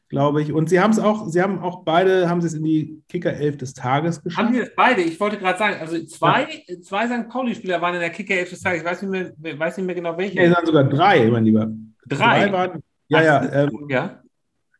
glaube 0.08 0.42
ich. 0.42 0.52
Und 0.52 0.68
sie 0.68 0.80
haben 0.80 0.90
es 0.90 0.98
auch, 0.98 1.28
sie 1.28 1.42
haben 1.42 1.58
auch 1.60 1.84
beide, 1.84 2.28
haben 2.28 2.40
sie 2.40 2.46
es 2.48 2.54
in 2.54 2.64
die 2.64 3.02
Kicker 3.08 3.32
11 3.32 3.56
des 3.56 3.74
Tages 3.74 4.22
geschafft. 4.22 4.46
Haben 4.46 4.54
sie 4.54 4.60
es 4.60 4.74
beide? 4.74 5.02
Ich 5.02 5.18
wollte 5.18 5.38
gerade 5.38 5.58
sagen, 5.58 5.76
also 5.80 6.02
zwei, 6.04 6.48
ja. 6.66 6.80
zwei 6.80 7.06
St. 7.06 7.28
Pauli-Spieler 7.28 7.80
waren 7.80 7.94
in 7.94 8.00
der 8.00 8.10
Kicker 8.10 8.34
11 8.34 8.50
des 8.50 8.60
Tages. 8.60 8.80
Ich 8.80 8.86
weiß 8.86 9.02
nicht 9.02 9.36
mehr, 9.38 9.58
weiß 9.58 9.76
nicht 9.76 9.86
mehr 9.86 9.94
genau 9.94 10.16
welche. 10.16 10.36
Ja, 10.36 10.42
es 10.42 10.54
waren 10.54 10.66
sogar 10.66 10.84
drei, 10.84 11.26
mein 11.30 11.44
Lieber. 11.44 11.70
Drei? 12.06 12.46
drei 12.46 12.52
waren, 12.52 12.82
ja, 13.08 13.22
ja. 13.22 13.52
Ähm, 13.52 13.86
ja. 13.88 14.22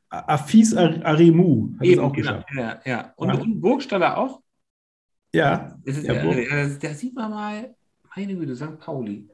Afis 0.08 0.74
Arimu 0.74 1.74
hat 1.78 1.86
Eben, 1.86 1.92
es 1.92 1.98
auch 1.98 2.12
genau. 2.12 2.32
geschafft. 2.32 2.48
Ja, 2.56 2.80
ja. 2.84 3.12
Und, 3.16 3.32
und 3.32 3.60
Burgstaller 3.60 4.16
auch? 4.16 4.40
Ja. 5.34 5.76
Ist, 5.84 6.04
ja, 6.04 6.14
ja 6.14 6.68
da 6.80 6.88
sieht 6.94 7.14
man 7.14 7.30
mal, 7.30 7.74
meine 8.14 8.36
Güte, 8.36 8.56
St. 8.56 8.78
Pauli. 8.78 9.28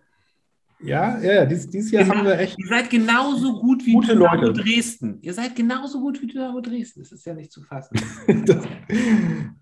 Ja, 0.83 1.19
ja, 1.21 1.45
dies, 1.47 1.69
dieses 1.69 1.91
Jahr 1.91 2.05
genau, 2.05 2.17
haben 2.17 2.27
wir 2.27 2.39
echt. 2.39 2.59
Ihr 2.59 2.67
seid 2.67 2.91
genauso 2.91 3.61
gut 3.61 3.85
wie 3.87 3.93
gute 3.93 4.15
Dynamo 4.15 4.47
Leute. 4.47 4.63
Dresden. 4.63 5.19
Ihr 5.23 5.33
seid 5.33 5.55
genauso 5.55 6.01
gut 6.01 6.21
wie 6.21 6.27
Dynamo 6.27 6.61
Dresden. 6.61 7.01
Das 7.01 7.13
ist 7.13 7.25
ja 7.25 7.35
nicht 7.35 7.53
zu 7.53 7.63
fassen. 7.63 7.97
das, 8.47 8.65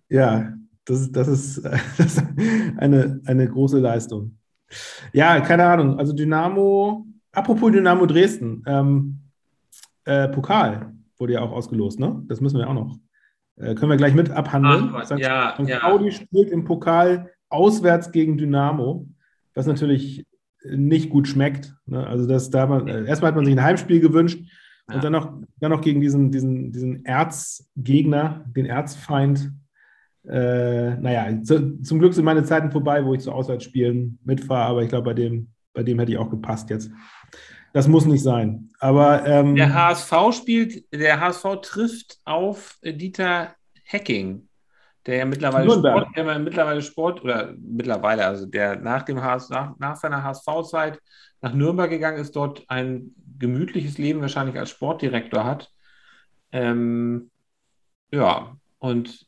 ja, 0.08 0.54
das, 0.84 1.12
das, 1.12 1.28
ist, 1.28 1.64
das 1.98 1.98
ist 1.98 2.22
eine, 2.78 3.20
eine 3.26 3.48
große 3.48 3.78
Leistung. 3.78 4.36
Ja, 5.12 5.40
keine 5.40 5.64
Ahnung. 5.64 5.98
Also 5.98 6.12
Dynamo, 6.12 7.06
apropos 7.32 7.72
Dynamo 7.72 8.06
Dresden, 8.06 8.62
ähm, 8.66 9.20
äh, 10.04 10.28
Pokal 10.28 10.94
wurde 11.18 11.34
ja 11.34 11.40
auch 11.40 11.52
ausgelost, 11.52 12.00
ne? 12.00 12.22
Das 12.28 12.40
müssen 12.40 12.58
wir 12.58 12.68
auch 12.68 12.74
noch. 12.74 12.98
Äh, 13.56 13.74
können 13.74 13.90
wir 13.90 13.96
gleich 13.96 14.14
mit 14.14 14.30
abhandeln. 14.30 14.90
Ach, 14.94 15.10
ja, 15.18 15.54
St. 15.54 15.68
Ja. 15.68 16.10
spielt 16.10 16.50
im 16.50 16.64
Pokal 16.64 17.30
auswärts 17.50 18.10
gegen 18.10 18.38
Dynamo, 18.38 19.06
was 19.54 19.66
natürlich 19.66 20.24
nicht 20.64 21.10
gut 21.10 21.28
schmeckt. 21.28 21.74
Ne? 21.86 22.06
Also 22.06 22.26
das 22.26 22.50
da 22.50 22.66
man, 22.66 22.86
erstmal 22.88 23.30
hat 23.30 23.36
man 23.36 23.44
sich 23.44 23.54
ein 23.54 23.62
Heimspiel 23.62 24.00
gewünscht 24.00 24.40
ja. 24.88 24.94
und 24.94 25.04
dann 25.04 25.12
noch, 25.12 25.32
dann 25.58 25.70
noch 25.70 25.80
gegen 25.80 26.00
diesen, 26.00 26.30
diesen, 26.30 26.72
diesen 26.72 27.04
Erzgegner, 27.04 28.44
den 28.56 28.66
Erzfeind. 28.66 29.52
Äh, 30.28 30.96
naja, 30.96 31.42
zu, 31.42 31.80
zum 31.82 31.98
Glück 31.98 32.12
sind 32.12 32.24
meine 32.24 32.44
Zeiten 32.44 32.70
vorbei, 32.70 33.04
wo 33.04 33.14
ich 33.14 33.20
zu 33.20 33.32
Auswärtsspielen 33.32 34.18
mitfahre, 34.24 34.68
aber 34.68 34.82
ich 34.82 34.90
glaube, 34.90 35.04
bei 35.04 35.14
dem, 35.14 35.48
bei 35.72 35.82
dem 35.82 35.98
hätte 35.98 36.12
ich 36.12 36.18
auch 36.18 36.30
gepasst 36.30 36.68
jetzt. 36.70 36.90
Das 37.72 37.88
muss 37.88 38.04
nicht 38.04 38.22
sein. 38.22 38.68
Aber 38.80 39.24
ähm, 39.26 39.54
der 39.54 39.72
HSV 39.72 40.12
spielt, 40.32 40.92
der 40.92 41.20
HSV 41.20 41.44
trifft 41.62 42.18
auf 42.24 42.78
Dieter 42.82 43.54
Hecking 43.84 44.48
der 45.10 45.18
ja 45.18 45.24
mittlerweile 45.24 45.68
Sport, 45.68 46.16
der 46.16 46.38
mittlerweile 46.38 46.82
Sport 46.82 47.24
oder 47.24 47.52
mittlerweile, 47.58 48.26
also 48.26 48.46
der 48.46 48.76
nach 48.76 49.02
dem 49.02 49.20
HS, 49.20 49.50
nach, 49.50 49.76
nach 49.80 49.96
seiner 49.96 50.22
HSV-Zeit 50.22 51.00
nach 51.40 51.52
Nürnberg 51.52 51.90
gegangen 51.90 52.18
ist, 52.18 52.36
dort 52.36 52.62
ein 52.68 53.12
gemütliches 53.36 53.98
Leben 53.98 54.20
wahrscheinlich 54.20 54.56
als 54.56 54.70
Sportdirektor 54.70 55.44
hat. 55.44 55.68
Ähm, 56.52 57.32
ja, 58.12 58.56
und 58.78 59.26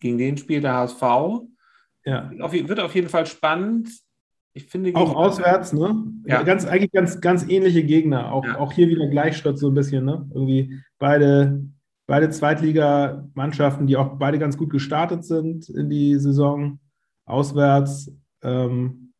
gegen 0.00 0.16
den 0.16 0.38
spielt 0.38 0.64
der 0.64 0.74
HSV. 0.74 1.02
Ja. 2.06 2.30
Auf, 2.40 2.52
wird 2.52 2.80
auf 2.80 2.94
jeden 2.94 3.10
Fall 3.10 3.26
spannend. 3.26 3.90
Ich 4.54 4.64
finde, 4.64 4.94
auch 4.94 5.14
auswärts, 5.14 5.74
ne? 5.74 6.04
Ja. 6.24 6.42
Ganz, 6.42 6.64
eigentlich 6.64 6.92
ganz, 6.92 7.20
ganz 7.20 7.46
ähnliche 7.46 7.84
Gegner. 7.84 8.32
Auch, 8.32 8.46
ja. 8.46 8.58
auch 8.58 8.72
hier 8.72 8.88
wieder 8.88 9.08
Gleichschritt 9.08 9.58
so 9.58 9.68
ein 9.68 9.74
bisschen, 9.74 10.06
ne? 10.06 10.26
Irgendwie 10.32 10.80
beide 10.98 11.60
beide 12.06 12.30
Zweitligamannschaften, 12.30 13.86
die 13.86 13.96
auch 13.96 14.16
beide 14.18 14.38
ganz 14.38 14.56
gut 14.56 14.70
gestartet 14.70 15.24
sind 15.24 15.68
in 15.68 15.90
die 15.90 16.16
Saison, 16.16 16.78
auswärts. 17.24 18.12
Ähm, 18.42 19.12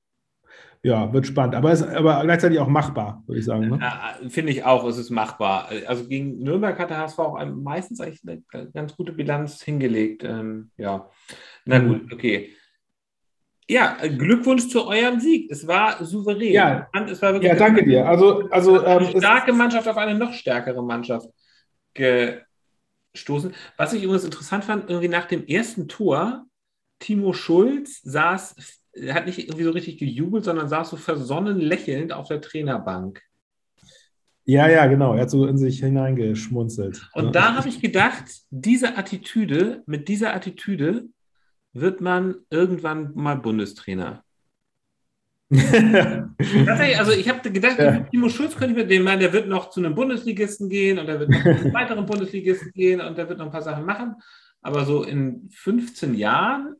ja, 0.82 1.12
wird 1.12 1.26
spannend, 1.26 1.56
aber, 1.56 1.72
ist, 1.72 1.82
aber 1.82 2.22
gleichzeitig 2.22 2.60
auch 2.60 2.68
machbar, 2.68 3.24
würde 3.26 3.40
ich 3.40 3.44
sagen. 3.44 3.70
Ne? 3.70 3.80
Finde 4.28 4.52
ich 4.52 4.64
auch, 4.64 4.86
es 4.86 4.98
ist 4.98 5.10
machbar. 5.10 5.68
Also 5.86 6.06
gegen 6.06 6.38
Nürnberg 6.38 6.78
hat 6.78 6.90
der 6.90 6.98
HSV 6.98 7.18
auch 7.18 7.44
meistens 7.44 8.00
eigentlich 8.00 8.22
eine 8.24 8.70
ganz 8.70 8.94
gute 8.94 9.12
Bilanz 9.12 9.60
hingelegt. 9.60 10.22
Ähm, 10.22 10.70
ja, 10.76 11.10
na 11.64 11.80
gut, 11.80 12.04
mhm. 12.04 12.12
okay. 12.12 12.52
Ja, 13.68 13.96
Glückwunsch 14.00 14.68
zu 14.68 14.86
eurem 14.86 15.18
Sieg. 15.18 15.50
Es 15.50 15.66
war 15.66 16.04
souverän. 16.04 16.52
Ja, 16.52 16.88
es 17.10 17.20
war 17.20 17.42
ja 17.42 17.56
danke 17.56 17.84
dir. 17.84 18.06
Also, 18.06 18.48
also 18.50 18.80
eine 18.80 19.10
ähm, 19.10 19.18
starke 19.18 19.52
Mannschaft 19.52 19.88
auf 19.88 19.96
eine 19.96 20.16
noch 20.16 20.32
stärkere 20.34 20.84
Mannschaft 20.84 21.28
gestoßen. 23.16 23.52
Was 23.76 23.92
ich 23.92 24.02
übrigens 24.02 24.24
interessant 24.24 24.64
fand, 24.64 24.88
irgendwie 24.88 25.08
nach 25.08 25.26
dem 25.26 25.46
ersten 25.46 25.88
Tor, 25.88 26.46
Timo 26.98 27.32
Schulz 27.32 28.00
saß, 28.02 28.54
hat 29.10 29.26
nicht 29.26 29.38
irgendwie 29.38 29.64
so 29.64 29.70
richtig 29.70 29.98
gejubelt, 29.98 30.44
sondern 30.44 30.68
saß 30.68 30.90
so 30.90 30.96
versonnen 30.96 31.58
lächelnd 31.58 32.12
auf 32.12 32.28
der 32.28 32.40
Trainerbank. 32.40 33.22
Ja, 34.44 34.68
ja, 34.68 34.86
genau. 34.86 35.14
Er 35.14 35.22
hat 35.22 35.30
so 35.30 35.46
in 35.46 35.58
sich 35.58 35.80
hineingeschmunzelt. 35.80 37.10
Und 37.14 37.34
da 37.34 37.54
habe 37.54 37.68
ich 37.68 37.80
gedacht, 37.80 38.24
diese 38.50 38.96
Attitüde, 38.96 39.82
mit 39.86 40.06
dieser 40.06 40.34
Attitüde 40.34 41.08
wird 41.72 42.00
man 42.00 42.36
irgendwann 42.48 43.10
mal 43.14 43.36
Bundestrainer. 43.36 44.24
also 46.98 47.12
ich 47.12 47.28
habe 47.28 47.50
gedacht, 47.50 47.78
ja. 47.78 48.00
Timo 48.00 48.28
Schulz 48.28 48.56
könnte 48.56 48.72
ich 48.72 48.78
mit 48.82 48.90
dem 48.90 49.04
meinen, 49.04 49.20
der 49.20 49.32
wird 49.32 49.48
noch 49.48 49.70
zu 49.70 49.80
einem 49.80 49.94
Bundesligisten 49.94 50.68
gehen 50.68 50.98
und 50.98 51.08
er 51.08 51.20
wird 51.20 51.30
noch 51.30 51.42
zu 51.42 51.48
einem 51.48 51.74
weiteren 51.74 52.06
Bundesligisten 52.06 52.72
gehen 52.72 53.00
und 53.00 53.16
der 53.16 53.28
wird 53.28 53.38
noch 53.38 53.46
ein 53.46 53.52
paar 53.52 53.62
Sachen 53.62 53.84
machen. 53.84 54.16
Aber 54.60 54.84
so 54.84 55.04
in 55.04 55.48
15 55.52 56.14
Jahren 56.14 56.74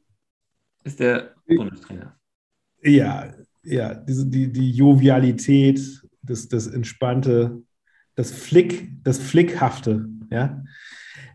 ist 0.82 0.98
der 0.98 1.34
Bundestrainer. 1.46 2.18
Ja, 2.82 3.32
ja, 3.62 3.94
diese, 3.94 4.26
die, 4.26 4.52
die 4.52 4.72
Jovialität, 4.72 5.80
das, 6.22 6.48
das 6.48 6.66
Entspannte, 6.66 7.62
das 8.16 8.32
Flick, 8.32 8.90
das 9.04 9.18
Flickhafte, 9.18 10.08
ja. 10.30 10.62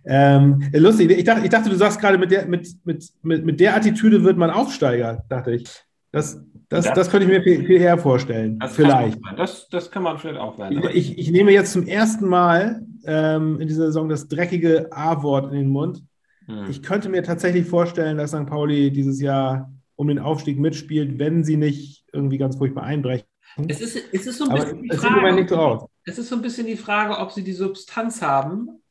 Ähm, 0.04 0.70
lustig, 0.74 1.12
ich 1.12 1.24
dachte, 1.24 1.44
ich 1.44 1.50
dachte, 1.50 1.70
du 1.70 1.76
sagst 1.76 2.00
gerade, 2.00 2.18
mit 2.18 2.32
der, 2.32 2.48
mit, 2.48 2.68
mit, 2.84 3.10
mit, 3.22 3.46
mit 3.46 3.60
der 3.60 3.76
Attitüde 3.76 4.24
wird 4.24 4.38
man 4.38 4.50
Aufsteiger, 4.50 5.24
dachte 5.30 5.52
ich. 5.52 5.70
Das, 6.12 6.42
das, 6.70 6.86
das, 6.86 6.94
das 6.94 7.10
könnte 7.10 7.26
ich 7.26 7.32
mir 7.32 7.42
viel, 7.42 7.66
viel 7.66 7.82
eher 7.82 7.98
vorstellen. 7.98 8.60
Das 8.60 8.76
vielleicht. 8.76 9.24
Kann 9.24 9.38
das, 9.38 9.70
das 9.70 9.92
kann 9.92 10.04
man 10.04 10.18
vielleicht 10.18 10.40
auch 10.40 10.58
werden. 10.58 10.84
Ich, 10.94 11.18
ich, 11.18 11.32
nehme 11.32 11.52
jetzt 11.52 11.72
zum 11.72 11.88
ersten 11.88 12.28
Mal 12.28 12.86
ähm, 13.06 13.62
in 13.62 13.68
dieser 13.68 13.86
Saison 13.88 14.10
das 14.10 14.28
dreckige 14.28 14.90
A-Wort 14.92 15.52
in 15.52 15.60
den 15.60 15.70
Mund. 15.70 16.04
Hm. 16.48 16.70
Ich 16.70 16.84
könnte 16.84 17.08
mir 17.08 17.24
tatsächlich 17.24 17.66
vorstellen, 17.66 18.18
dass 18.18 18.32
St. 18.32 18.46
Pauli 18.46 18.92
dieses 18.92 19.22
Jahr 19.22 19.72
um 19.96 20.08
den 20.08 20.20
Aufstieg 20.20 20.60
mitspielt, 20.60 21.18
wenn 21.18 21.44
sie 21.44 21.58
nicht 21.58 22.06
irgendwie 22.12 22.38
ganz 22.38 22.58
furchtbar 22.58 22.84
einbrechen. 22.84 23.28
Es 23.68 23.82
ist, 23.82 23.98
es 24.12 24.28
ist 24.28 24.38
so 24.38 24.50
ein 24.50 24.56
bisschen 24.56 24.84
die 24.84 24.98
Frage, 24.98 25.48
so 25.48 25.90
es 26.06 26.18
ist 26.18 26.30
so 26.30 26.36
ein 26.36 26.42
bisschen 26.42 26.68
die 26.68 26.78
Frage, 26.78 27.18
ob 27.18 27.32
sie 27.32 27.44
die 27.44 27.54
Substanz 27.54 28.22
haben, 28.22 28.82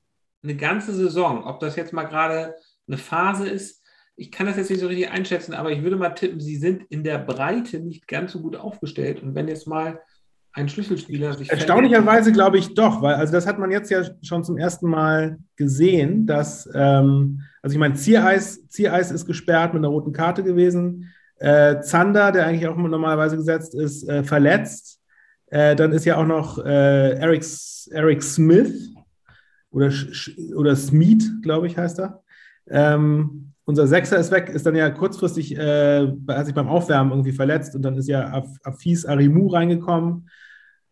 eine 0.42 0.56
ganze 0.56 0.94
Saison, 0.94 1.44
ob 1.44 1.60
das 1.60 1.76
jetzt 1.76 1.92
mal 1.92 2.04
gerade 2.04 2.54
eine 2.86 2.98
Phase 2.98 3.48
ist, 3.48 3.79
ich 4.20 4.30
kann 4.30 4.46
das 4.46 4.58
jetzt 4.58 4.68
nicht 4.68 4.80
so 4.80 4.86
richtig 4.86 5.10
einschätzen, 5.10 5.54
aber 5.54 5.72
ich 5.72 5.82
würde 5.82 5.96
mal 5.96 6.10
tippen, 6.10 6.40
sie 6.40 6.56
sind 6.56 6.84
in 6.90 7.02
der 7.02 7.16
Breite 7.18 7.80
nicht 7.80 8.06
ganz 8.06 8.32
so 8.32 8.40
gut 8.40 8.54
aufgestellt. 8.54 9.22
Und 9.22 9.34
wenn 9.34 9.48
jetzt 9.48 9.66
mal 9.66 9.98
ein 10.52 10.68
Schlüsselspieler 10.68 11.32
sich. 11.32 11.50
Erstaunlicherweise 11.50 12.30
glaube 12.30 12.58
ich 12.58 12.74
doch, 12.74 13.00
weil 13.00 13.14
also 13.14 13.32
das 13.32 13.46
hat 13.46 13.58
man 13.58 13.70
jetzt 13.70 13.90
ja 13.90 14.02
schon 14.22 14.44
zum 14.44 14.58
ersten 14.58 14.90
Mal 14.90 15.38
gesehen, 15.56 16.26
dass, 16.26 16.68
ähm, 16.74 17.40
also 17.62 17.72
ich 17.72 17.78
meine, 17.78 17.94
Ziereis, 17.94 18.68
Ziereis 18.68 19.10
ist 19.10 19.24
gesperrt 19.24 19.72
mit 19.72 19.80
einer 19.80 19.88
roten 19.88 20.12
Karte 20.12 20.42
gewesen. 20.42 21.08
Äh, 21.36 21.80
Zander, 21.80 22.30
der 22.30 22.46
eigentlich 22.46 22.68
auch 22.68 22.76
normalerweise 22.76 23.36
gesetzt 23.36 23.74
ist, 23.74 24.06
äh, 24.06 24.22
verletzt. 24.22 25.00
Äh, 25.46 25.74
dann 25.76 25.92
ist 25.92 26.04
ja 26.04 26.18
auch 26.18 26.26
noch 26.26 26.62
äh, 26.62 27.12
Eric, 27.12 27.42
Eric 27.90 28.22
Smith 28.22 28.90
oder, 29.70 29.90
oder 30.56 30.76
Smith, 30.76 31.30
glaube 31.40 31.68
ich, 31.68 31.78
heißt 31.78 32.00
er. 32.00 32.22
Ähm, 32.68 33.49
unser 33.70 33.86
Sechser 33.86 34.18
ist 34.18 34.30
weg, 34.30 34.50
ist 34.50 34.66
dann 34.66 34.74
ja 34.74 34.90
kurzfristig, 34.90 35.56
äh, 35.56 36.06
hat 36.28 36.46
sich 36.46 36.54
beim 36.54 36.68
Aufwärmen 36.68 37.12
irgendwie 37.12 37.32
verletzt 37.32 37.74
und 37.74 37.82
dann 37.82 37.96
ist 37.96 38.08
ja 38.08 38.42
Afis 38.64 39.06
Arimu 39.06 39.46
reingekommen. 39.48 40.28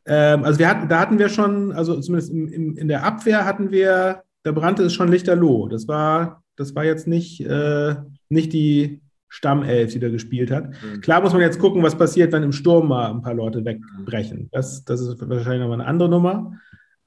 Ähm, 0.06 0.44
also 0.44 0.58
wir 0.58 0.68
hatten, 0.68 0.88
da 0.88 1.00
hatten 1.00 1.18
wir 1.18 1.28
schon, 1.28 1.72
also 1.72 2.00
zumindest 2.00 2.32
im, 2.32 2.48
im, 2.48 2.76
in 2.76 2.88
der 2.88 3.04
Abwehr 3.04 3.44
hatten 3.44 3.70
wir, 3.70 4.22
da 4.44 4.52
brannte 4.52 4.84
es 4.84 4.94
schon 4.94 5.08
lichterloh. 5.08 5.68
Das 5.68 5.88
war, 5.88 6.42
das 6.56 6.74
war 6.74 6.84
jetzt 6.84 7.06
nicht, 7.06 7.40
äh, 7.40 7.96
nicht 8.28 8.52
die 8.52 9.02
Stammelf, 9.28 9.92
die 9.92 9.98
da 9.98 10.08
gespielt 10.08 10.50
hat. 10.50 10.70
Mhm. 10.70 11.00
Klar 11.00 11.20
muss 11.20 11.32
man 11.32 11.42
jetzt 11.42 11.58
gucken, 11.58 11.82
was 11.82 11.98
passiert, 11.98 12.32
wenn 12.32 12.44
im 12.44 12.52
Sturm 12.52 12.88
mal 12.88 13.10
ein 13.10 13.22
paar 13.22 13.34
Leute 13.34 13.64
wegbrechen. 13.64 14.48
Das, 14.52 14.84
das 14.84 15.00
ist 15.00 15.20
wahrscheinlich 15.20 15.60
nochmal 15.60 15.80
eine 15.80 15.88
andere 15.88 16.08
Nummer. 16.08 16.52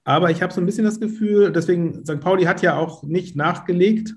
Aber 0.04 0.32
ich 0.32 0.42
habe 0.42 0.52
so 0.54 0.60
ein 0.60 0.66
bisschen 0.66 0.86
das 0.86 1.00
Gefühl, 1.00 1.52
deswegen, 1.52 2.06
St. 2.06 2.20
Pauli 2.20 2.44
hat 2.44 2.62
ja 2.62 2.76
auch 2.76 3.04
nicht 3.04 3.36
nachgelegt 3.36 4.16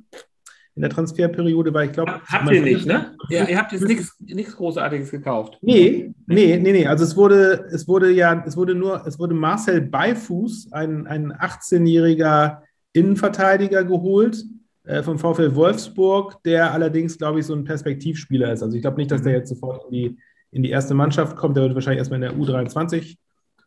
in 0.76 0.82
der 0.82 0.90
Transferperiode, 0.90 1.72
weil 1.72 1.86
ich 1.86 1.92
glaube. 1.92 2.20
Habt 2.26 2.50
ihr 2.50 2.62
nicht, 2.62 2.86
ne? 2.86 3.14
Ja, 3.28 3.44
ihr 3.44 3.58
habt 3.58 3.72
jetzt 3.72 3.86
nichts 3.86 4.56
Großartiges 4.56 5.10
gekauft. 5.10 5.58
Nee, 5.62 6.12
nee, 6.26 6.58
nee, 6.58 6.72
nee. 6.72 6.86
Also 6.86 7.04
es 7.04 7.16
wurde, 7.16 7.66
es 7.70 7.86
wurde 7.86 8.10
ja, 8.10 8.42
es 8.46 8.56
wurde 8.56 8.74
nur, 8.74 9.06
es 9.06 9.18
wurde 9.18 9.34
Marcel 9.34 9.80
Beifuß, 9.82 10.72
ein, 10.72 11.06
ein 11.06 11.32
18-jähriger 11.32 12.58
Innenverteidiger 12.92 13.84
geholt 13.84 14.44
äh, 14.84 15.02
vom 15.02 15.18
VfL 15.18 15.54
Wolfsburg, 15.54 16.42
der 16.44 16.72
allerdings, 16.72 17.18
glaube 17.18 17.40
ich, 17.40 17.46
so 17.46 17.54
ein 17.54 17.64
Perspektivspieler 17.64 18.52
ist. 18.52 18.62
Also 18.62 18.76
ich 18.76 18.82
glaube 18.82 18.96
nicht, 18.96 19.10
dass 19.10 19.22
der 19.22 19.32
mhm. 19.32 19.38
jetzt 19.38 19.48
sofort 19.48 19.84
in 19.86 19.90
die, 19.92 20.18
in 20.50 20.62
die 20.62 20.70
erste 20.70 20.94
Mannschaft 20.94 21.36
kommt. 21.36 21.56
Der 21.56 21.64
wird 21.64 21.74
wahrscheinlich 21.74 21.98
erstmal 21.98 22.22
in 22.22 22.28
der 22.28 22.34
U23 22.34 23.16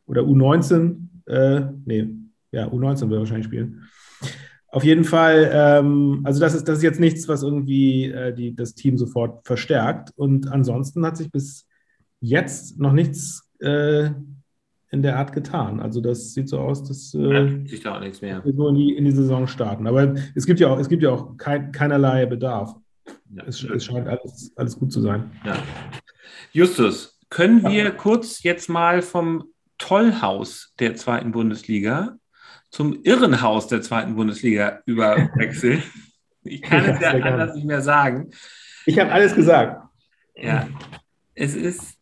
oder 0.06 0.22
U19, 0.22 0.98
äh, 1.26 1.62
nee, 1.86 2.08
ja, 2.52 2.68
U19 2.68 3.02
wird 3.02 3.14
er 3.14 3.20
wahrscheinlich 3.20 3.46
spielen. 3.46 3.88
Auf 4.70 4.84
jeden 4.84 5.06
Fall, 5.06 5.50
ähm, 5.54 6.22
also 6.24 6.40
das 6.40 6.54
ist, 6.54 6.68
das 6.68 6.78
ist 6.78 6.84
jetzt 6.84 7.00
nichts, 7.00 7.28
was 7.28 7.44
irgendwie 7.44 8.12
äh, 8.12 8.34
die, 8.34 8.56
das 8.56 8.76
Team 8.76 8.98
sofort 8.98 9.46
verstärkt. 9.46 10.12
Und 10.16 10.52
ansonsten 10.52 11.06
hat 11.06 11.18
sich 11.18 11.32
bis 11.32 11.68
jetzt 12.20 12.78
noch 12.78 12.92
nichts 12.92 13.50
äh, 13.60 14.10
in 14.90 15.02
der 15.02 15.18
Art 15.18 15.34
getan. 15.34 15.80
Also 15.80 16.02
das 16.02 16.34
sieht 16.34 16.50
so 16.50 16.60
aus, 16.60 16.84
dass 16.84 17.14
äh, 17.14 17.66
sich 17.66 17.82
da 17.82 17.96
auch 17.96 18.00
nichts 18.00 18.22
mehr. 18.22 18.44
wir 18.44 18.54
so 18.54 18.68
in 18.70 18.76
die, 18.76 18.96
in 18.96 19.06
die 19.06 19.12
Saison 19.12 19.48
starten. 19.48 19.88
Aber 19.88 20.16
es 20.36 20.46
gibt 20.46 20.60
ja 20.60 20.68
auch, 20.68 20.80
es 20.80 20.90
gibt 20.90 21.04
ja 21.04 21.12
auch 21.12 21.38
kein, 21.38 21.72
keinerlei 21.72 22.26
Bedarf. 22.26 22.76
Ja, 23.34 23.44
es, 23.46 23.64
es, 23.64 23.86
scheint 23.86 24.08
alles, 24.08 24.52
alles 24.56 24.78
gut 24.78 24.92
zu 24.92 25.02
sein. 25.02 25.32
Ja. 25.46 25.58
Justus, 26.52 27.20
können 27.30 27.64
wir 27.64 27.84
ja. 27.86 27.92
kurz 27.92 28.44
jetzt 28.44 28.70
mal 28.70 29.02
vom 29.02 29.46
Tollhaus 29.78 30.74
der 30.80 30.96
zweiten 30.96 31.32
Bundesliga 31.32 32.18
zum 32.70 33.02
Irrenhaus 33.04 33.68
der 33.68 33.82
zweiten 33.82 34.16
Bundesliga 34.16 34.82
überwechseln. 34.86 35.84
Ich 36.50 36.62
kann 36.62 36.86
ja, 36.86 36.92
es 36.92 37.02
ja 37.02 37.10
anders 37.12 37.56
nicht 37.56 37.66
mehr 37.66 37.82
sagen. 37.82 38.32
Ich 38.86 38.98
habe 39.00 39.12
alles 39.12 39.36
gesagt. 39.36 39.86
Ja, 40.34 40.70
es 41.36 41.56
ist, 41.56 41.98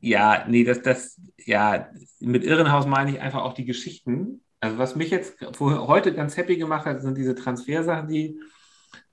ja, 0.00 0.44
nee, 0.46 0.62
das, 0.62 0.82
das, 0.82 1.18
ja, 1.46 1.88
mit 2.20 2.44
Irrenhaus 2.44 2.86
meine 2.86 3.12
ich 3.12 3.20
einfach 3.20 3.42
auch 3.42 3.54
die 3.54 3.64
Geschichten. 3.64 4.42
Also 4.60 4.76
was 4.76 4.94
mich 4.94 5.10
jetzt 5.10 5.40
heute 5.58 6.12
ganz 6.12 6.36
happy 6.36 6.56
gemacht 6.56 6.84
hat, 6.84 7.00
sind 7.00 7.16
diese 7.16 7.34
Transfersachen, 7.34 8.08
die, 8.08 8.38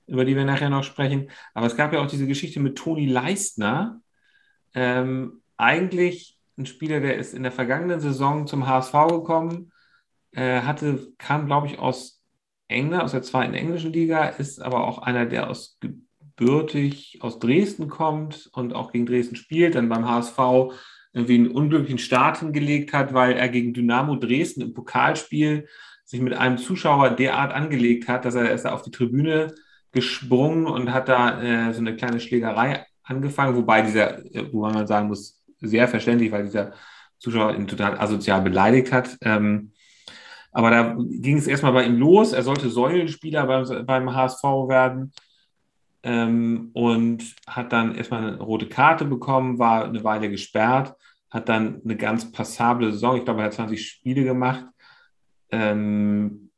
über 0.06 0.26
die 0.26 0.36
wir 0.36 0.44
nachher 0.44 0.68
noch 0.68 0.84
sprechen. 0.84 1.30
Aber 1.54 1.66
es 1.66 1.76
gab 1.76 1.94
ja 1.94 2.00
auch 2.00 2.08
diese 2.08 2.26
Geschichte 2.26 2.60
mit 2.60 2.76
Toni 2.76 3.06
Leistner. 3.06 4.00
Ähm, 4.74 5.40
eigentlich 5.56 6.38
ein 6.58 6.66
Spieler, 6.66 7.00
der 7.00 7.16
ist 7.16 7.34
in 7.34 7.42
der 7.42 7.52
vergangenen 7.52 8.00
Saison 8.00 8.46
zum 8.46 8.66
HSV 8.66 8.92
gekommen, 9.08 9.72
äh, 10.36 10.60
hatte, 10.60 11.12
kam, 11.18 11.46
glaube 11.46 11.66
ich, 11.66 11.78
aus 11.78 12.22
England, 12.68 13.02
aus 13.02 13.12
der 13.12 13.22
zweiten 13.22 13.54
englischen 13.54 13.92
Liga, 13.92 14.26
ist 14.26 14.60
aber 14.60 14.86
auch 14.86 14.98
einer, 14.98 15.26
der 15.26 15.48
aus 15.48 15.78
gebürtig 15.80 17.18
aus 17.22 17.38
Dresden 17.38 17.88
kommt 17.88 18.50
und 18.52 18.74
auch 18.74 18.92
gegen 18.92 19.06
Dresden 19.06 19.36
spielt, 19.36 19.74
dann 19.74 19.88
beim 19.88 20.06
HSV 20.06 20.38
irgendwie 21.14 21.36
einen 21.36 21.50
unglücklichen 21.50 21.98
Start 21.98 22.40
hingelegt 22.40 22.92
hat, 22.92 23.14
weil 23.14 23.32
er 23.32 23.48
gegen 23.48 23.72
Dynamo 23.72 24.16
Dresden 24.16 24.60
im 24.60 24.74
Pokalspiel 24.74 25.66
sich 26.04 26.20
mit 26.20 26.34
einem 26.34 26.58
Zuschauer 26.58 27.10
derart 27.10 27.52
angelegt 27.52 28.06
hat, 28.06 28.26
dass 28.26 28.34
er 28.34 28.50
erst 28.50 28.66
auf 28.66 28.82
die 28.82 28.90
Tribüne 28.90 29.54
gesprungen 29.92 30.66
und 30.66 30.92
hat 30.92 31.08
da 31.08 31.40
äh, 31.40 31.72
so 31.72 31.80
eine 31.80 31.96
kleine 31.96 32.20
Schlägerei 32.20 32.84
angefangen, 33.02 33.56
wobei 33.56 33.80
dieser, 33.80 34.18
äh, 34.34 34.52
wo 34.52 34.60
man 34.60 34.86
sagen 34.86 35.08
muss, 35.08 35.42
sehr 35.60 35.88
verständlich, 35.88 36.30
weil 36.30 36.44
dieser 36.44 36.74
Zuschauer 37.18 37.54
ihn 37.54 37.66
total 37.66 37.98
asozial 37.98 38.42
beleidigt 38.42 38.92
hat. 38.92 39.16
Ähm, 39.22 39.72
aber 40.56 40.70
da 40.70 40.96
ging 40.98 41.36
es 41.36 41.46
erstmal 41.46 41.74
bei 41.74 41.84
ihm 41.84 41.98
los. 41.98 42.32
Er 42.32 42.42
sollte 42.42 42.70
Säulenspieler 42.70 43.46
beim, 43.46 43.84
beim 43.84 44.14
HSV 44.14 44.42
werden 44.42 45.12
ähm, 46.02 46.70
und 46.72 47.36
hat 47.46 47.74
dann 47.74 47.94
erstmal 47.94 48.22
eine 48.26 48.40
rote 48.40 48.66
Karte 48.66 49.04
bekommen, 49.04 49.58
war 49.58 49.84
eine 49.84 50.02
Weile 50.02 50.30
gesperrt, 50.30 50.94
hat 51.28 51.50
dann 51.50 51.82
eine 51.84 51.94
ganz 51.94 52.32
passable 52.32 52.90
Saison. 52.90 53.18
Ich 53.18 53.26
glaube, 53.26 53.40
er 53.40 53.46
hat 53.48 53.52
20 53.52 53.86
Spiele 53.86 54.24
gemacht. 54.24 54.64
Ähm, 55.50 56.48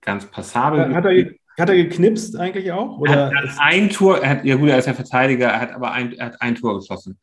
ganz 0.00 0.24
passabel. 0.30 0.94
Hat 0.94 1.04
er, 1.04 1.30
hat 1.58 1.68
er 1.68 1.76
geknipst 1.76 2.36
eigentlich 2.36 2.72
auch? 2.72 2.96
Oder 3.00 3.32
er 3.32 3.42
hat 3.42 3.58
ein 3.58 3.90
Tor, 3.90 4.16
er 4.16 4.30
hat, 4.30 4.44
ja 4.46 4.56
gut, 4.56 4.70
er 4.70 4.78
ist 4.78 4.86
ja 4.86 4.94
Verteidiger, 4.94 5.48
er 5.48 5.60
hat 5.60 5.72
aber 5.72 5.92
ein, 5.92 6.14
er 6.14 6.26
hat 6.28 6.40
ein 6.40 6.54
Tor 6.54 6.80
geschossen. 6.80 7.18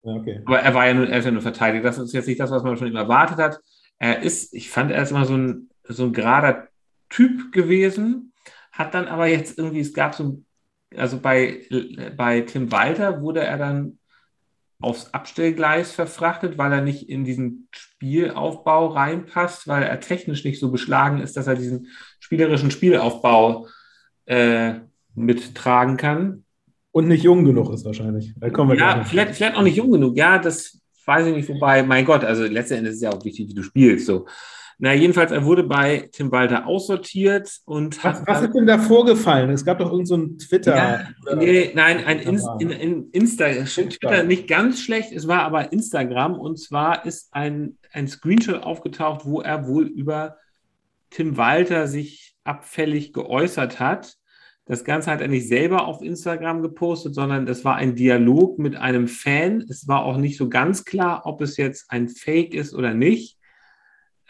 Okay. 0.00 0.40
Aber 0.46 0.60
er 0.60 0.72
war 0.72 0.86
ja 0.86 0.94
nur, 0.94 1.06
er 1.06 1.18
ist 1.18 1.26
ja 1.26 1.30
nur 1.30 1.42
Verteidiger. 1.42 1.84
Das 1.84 1.98
ist 1.98 2.14
jetzt 2.14 2.28
nicht 2.28 2.40
das, 2.40 2.50
was 2.50 2.62
man 2.62 2.78
ihm 2.78 2.96
erwartet 2.96 3.36
hat 3.36 3.60
er 3.98 4.22
ist, 4.22 4.54
ich 4.54 4.70
fand, 4.70 4.90
er 4.90 5.02
ist 5.02 5.10
immer 5.10 5.24
so 5.24 5.36
ein, 5.36 5.70
so 5.84 6.04
ein 6.04 6.12
gerader 6.12 6.68
Typ 7.08 7.52
gewesen, 7.52 8.32
hat 8.72 8.94
dann 8.94 9.06
aber 9.06 9.26
jetzt 9.26 9.58
irgendwie, 9.58 9.80
es 9.80 9.94
gab 9.94 10.14
so, 10.14 10.42
also 10.96 11.18
bei, 11.18 11.62
bei 12.16 12.40
Tim 12.40 12.70
Walter 12.72 13.20
wurde 13.20 13.42
er 13.42 13.58
dann 13.58 13.98
aufs 14.80 15.12
Abstellgleis 15.14 15.92
verfrachtet, 15.92 16.58
weil 16.58 16.72
er 16.72 16.82
nicht 16.82 17.08
in 17.08 17.24
diesen 17.24 17.68
Spielaufbau 17.70 18.88
reinpasst, 18.88 19.66
weil 19.66 19.82
er 19.82 20.00
technisch 20.00 20.44
nicht 20.44 20.60
so 20.60 20.70
beschlagen 20.70 21.20
ist, 21.20 21.36
dass 21.36 21.46
er 21.46 21.54
diesen 21.54 21.88
spielerischen 22.18 22.70
Spielaufbau 22.70 23.66
äh, 24.26 24.74
mittragen 25.14 25.96
kann. 25.96 26.44
Und 26.90 27.08
nicht 27.08 27.24
jung 27.24 27.44
genug 27.44 27.72
ist 27.72 27.84
wahrscheinlich. 27.84 28.34
Da 28.36 28.50
kommen 28.50 28.70
wir 28.70 28.78
ja, 28.78 29.02
vielleicht, 29.04 29.34
vielleicht 29.34 29.56
auch 29.56 29.62
nicht 29.62 29.76
jung 29.76 29.90
genug. 29.90 30.16
Ja, 30.16 30.38
das 30.38 30.80
weiß 31.06 31.26
ich 31.26 31.34
nicht, 31.34 31.48
wobei, 31.48 31.82
mein 31.82 32.04
Gott, 32.04 32.24
also 32.24 32.44
letztendlich 32.44 32.90
ist 32.90 32.96
es 32.96 33.02
ja 33.02 33.10
auch 33.10 33.24
wichtig, 33.24 33.48
wie 33.48 33.54
du 33.54 33.62
spielst. 33.62 34.06
So. 34.06 34.26
Na, 34.78 34.92
jedenfalls, 34.92 35.30
er 35.30 35.44
wurde 35.44 35.62
bei 35.62 36.08
Tim 36.12 36.32
Walter 36.32 36.66
aussortiert 36.66 37.60
und 37.64 38.02
was, 38.02 38.20
hat. 38.20 38.26
Was 38.26 38.42
ist 38.42 38.54
denn 38.54 38.66
da 38.66 38.78
vorgefallen? 38.78 39.50
Es 39.50 39.64
gab 39.64 39.78
doch 39.78 39.92
irgendein 39.92 40.36
so 40.38 40.46
Twitter. 40.46 40.76
Ja, 40.76 41.36
nee, 41.36 41.70
nein, 41.74 42.04
ein 42.04 42.18
in, 42.18 42.40
in, 42.58 42.70
in 42.70 43.10
Insta, 43.12 43.46
Twitter 43.64 44.24
nicht 44.24 44.48
ganz 44.48 44.80
schlecht, 44.80 45.12
es 45.12 45.28
war 45.28 45.42
aber 45.42 45.72
Instagram 45.72 46.34
und 46.38 46.58
zwar 46.58 47.06
ist 47.06 47.32
ein, 47.32 47.78
ein 47.92 48.08
Screenshot 48.08 48.62
aufgetaucht, 48.64 49.24
wo 49.24 49.40
er 49.40 49.68
wohl 49.68 49.86
über 49.86 50.38
Tim 51.10 51.36
Walter 51.36 51.86
sich 51.86 52.34
abfällig 52.42 53.12
geäußert 53.12 53.78
hat. 53.78 54.16
Das 54.66 54.84
Ganze 54.84 55.10
hat 55.10 55.20
er 55.20 55.28
nicht 55.28 55.46
selber 55.46 55.86
auf 55.86 56.02
Instagram 56.02 56.62
gepostet, 56.62 57.14
sondern 57.14 57.44
das 57.44 57.64
war 57.64 57.76
ein 57.76 57.96
Dialog 57.96 58.58
mit 58.58 58.76
einem 58.76 59.08
Fan. 59.08 59.62
Es 59.68 59.86
war 59.88 60.04
auch 60.04 60.16
nicht 60.16 60.38
so 60.38 60.48
ganz 60.48 60.84
klar, 60.84 61.22
ob 61.26 61.42
es 61.42 61.58
jetzt 61.58 61.90
ein 61.90 62.08
Fake 62.08 62.54
ist 62.54 62.74
oder 62.74 62.94
nicht. 62.94 63.38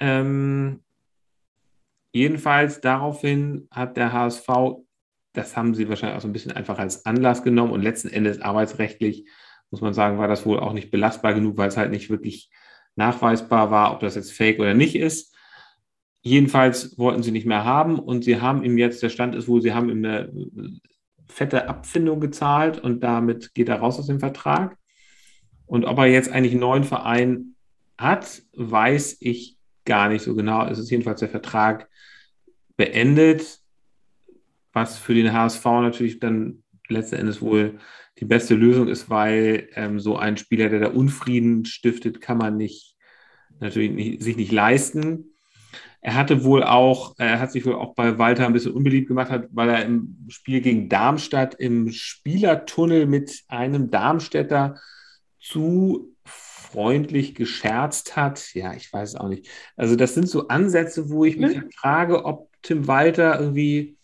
Ähm, 0.00 0.82
jedenfalls 2.12 2.80
daraufhin 2.80 3.68
hat 3.70 3.96
der 3.96 4.12
HSV, 4.12 4.48
das 5.34 5.56
haben 5.56 5.74
sie 5.74 5.88
wahrscheinlich 5.88 6.16
auch 6.16 6.22
so 6.22 6.28
ein 6.28 6.32
bisschen 6.32 6.52
einfach 6.52 6.78
als 6.78 7.06
Anlass 7.06 7.44
genommen 7.44 7.72
und 7.72 7.82
letzten 7.82 8.08
Endes 8.08 8.40
arbeitsrechtlich, 8.40 9.28
muss 9.70 9.80
man 9.80 9.94
sagen, 9.94 10.18
war 10.18 10.28
das 10.28 10.46
wohl 10.46 10.58
auch 10.58 10.72
nicht 10.72 10.90
belastbar 10.90 11.34
genug, 11.34 11.56
weil 11.58 11.68
es 11.68 11.76
halt 11.76 11.92
nicht 11.92 12.10
wirklich 12.10 12.50
nachweisbar 12.96 13.70
war, 13.70 13.92
ob 13.92 14.00
das 14.00 14.16
jetzt 14.16 14.32
fake 14.32 14.58
oder 14.58 14.74
nicht 14.74 14.96
ist. 14.96 15.33
Jedenfalls 16.26 16.96
wollten 16.96 17.22
sie 17.22 17.32
nicht 17.32 17.44
mehr 17.44 17.66
haben 17.66 17.98
und 17.98 18.24
sie 18.24 18.40
haben 18.40 18.64
ihm 18.64 18.78
jetzt, 18.78 19.02
der 19.02 19.10
Stand 19.10 19.34
ist 19.34 19.46
wohl, 19.46 19.60
sie 19.60 19.74
haben 19.74 19.90
ihm 19.90 20.02
eine 20.02 20.32
fette 21.28 21.68
Abfindung 21.68 22.18
gezahlt 22.18 22.78
und 22.78 23.00
damit 23.00 23.52
geht 23.52 23.68
er 23.68 23.80
raus 23.80 23.98
aus 23.98 24.06
dem 24.06 24.20
Vertrag. 24.20 24.78
Und 25.66 25.84
ob 25.84 25.98
er 25.98 26.06
jetzt 26.06 26.30
eigentlich 26.30 26.52
einen 26.52 26.62
neuen 26.62 26.84
Verein 26.84 27.56
hat, 27.98 28.42
weiß 28.54 29.18
ich 29.20 29.58
gar 29.84 30.08
nicht 30.08 30.22
so 30.22 30.34
genau. 30.34 30.66
Es 30.66 30.78
ist 30.78 30.90
jedenfalls 30.90 31.20
der 31.20 31.28
Vertrag 31.28 31.90
beendet, 32.78 33.60
was 34.72 34.96
für 34.96 35.12
den 35.12 35.30
HSV 35.30 35.62
natürlich 35.64 36.20
dann 36.20 36.64
letzten 36.88 37.16
Endes 37.16 37.42
wohl 37.42 37.78
die 38.18 38.24
beste 38.24 38.54
Lösung 38.54 38.88
ist, 38.88 39.10
weil 39.10 39.68
ähm, 39.74 40.00
so 40.00 40.16
ein 40.16 40.38
Spieler, 40.38 40.70
der 40.70 40.80
da 40.80 40.88
Unfrieden 40.88 41.66
stiftet, 41.66 42.22
kann 42.22 42.38
man 42.38 42.56
nicht 42.56 42.96
natürlich 43.60 43.90
nicht, 43.90 44.22
sich 44.22 44.36
nicht 44.36 44.52
leisten. 44.52 45.33
Er 46.06 46.16
hatte 46.16 46.44
wohl 46.44 46.62
auch, 46.62 47.14
er 47.16 47.40
hat 47.40 47.50
sich 47.50 47.64
wohl 47.64 47.76
auch 47.76 47.94
bei 47.94 48.18
Walter 48.18 48.44
ein 48.44 48.52
bisschen 48.52 48.72
unbeliebt 48.72 49.08
gemacht, 49.08 49.30
hat, 49.30 49.46
weil 49.52 49.70
er 49.70 49.86
im 49.86 50.18
Spiel 50.28 50.60
gegen 50.60 50.90
Darmstadt 50.90 51.54
im 51.54 51.92
Spielertunnel 51.92 53.06
mit 53.06 53.42
einem 53.48 53.90
Darmstädter 53.90 54.74
zu 55.40 56.14
freundlich 56.26 57.34
gescherzt 57.34 58.16
hat. 58.16 58.52
Ja, 58.52 58.74
ich 58.74 58.92
weiß 58.92 59.14
es 59.14 59.16
auch 59.16 59.28
nicht. 59.28 59.48
Also 59.78 59.96
das 59.96 60.12
sind 60.12 60.28
so 60.28 60.48
Ansätze, 60.48 61.08
wo 61.08 61.24
ich 61.24 61.38
mich 61.38 61.56
mhm. 61.56 61.70
frage, 61.74 62.26
ob 62.26 62.50
Tim 62.60 62.86
Walter 62.86 63.40
irgendwie, 63.40 63.96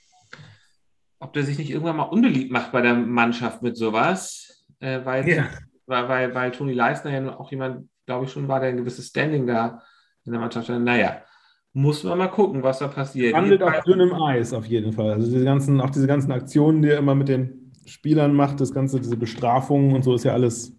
ob 1.18 1.34
der 1.34 1.42
sich 1.42 1.58
nicht 1.58 1.70
irgendwann 1.70 1.96
mal 1.96 2.04
unbeliebt 2.04 2.50
macht 2.50 2.72
bei 2.72 2.80
der 2.80 2.94
Mannschaft 2.94 3.60
mit 3.60 3.76
sowas, 3.76 4.64
äh, 4.78 5.04
weil, 5.04 5.28
ja. 5.28 5.50
weil, 5.84 6.08
weil, 6.08 6.34
weil 6.34 6.50
Toni 6.52 6.72
Leisner 6.72 7.10
ja 7.10 7.38
auch 7.38 7.50
jemand, 7.50 7.90
glaube 8.06 8.24
ich 8.24 8.32
schon 8.32 8.48
war, 8.48 8.58
der 8.58 8.70
ein 8.70 8.78
gewisses 8.78 9.08
Standing 9.08 9.46
da 9.46 9.82
in 10.24 10.32
der 10.32 10.40
Mannschaft 10.40 10.70
hat. 10.70 10.80
Naja, 10.80 11.24
muss 11.72 12.02
man 12.04 12.18
mal 12.18 12.28
gucken, 12.28 12.62
was 12.62 12.80
da 12.80 12.88
passiert. 12.88 13.34
Handelt 13.34 13.62
auf 13.62 13.82
dünnem 13.84 14.12
Eis 14.12 14.52
auf 14.52 14.66
jeden 14.66 14.92
Fall. 14.92 15.12
Also 15.12 15.30
diese 15.30 15.44
ganzen, 15.44 15.80
auch 15.80 15.90
diese 15.90 16.06
ganzen 16.06 16.32
Aktionen, 16.32 16.82
die 16.82 16.88
er 16.88 16.98
immer 16.98 17.14
mit 17.14 17.28
den 17.28 17.72
Spielern 17.86 18.34
macht, 18.34 18.60
das 18.60 18.72
ganze, 18.72 19.00
diese 19.00 19.16
Bestrafungen 19.16 19.94
und 19.94 20.02
so 20.02 20.14
ist 20.14 20.24
ja 20.24 20.32
alles 20.32 20.76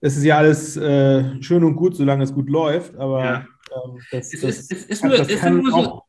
es 0.00 0.16
ist 0.16 0.24
ja 0.24 0.38
alles 0.38 0.76
äh, 0.76 1.42
schön 1.42 1.64
und 1.64 1.74
gut, 1.74 1.96
solange 1.96 2.22
es 2.22 2.32
gut 2.32 2.48
läuft, 2.48 2.96
aber 2.96 3.24
ja. 3.24 3.46
ähm, 3.84 3.98
das, 4.12 4.32
es, 4.32 4.40
das, 4.40 4.70
es, 4.70 4.86
es, 4.86 5.02
nur, 5.02 5.16
das 5.16 5.28
kann 5.28 5.64
so, 5.64 6.02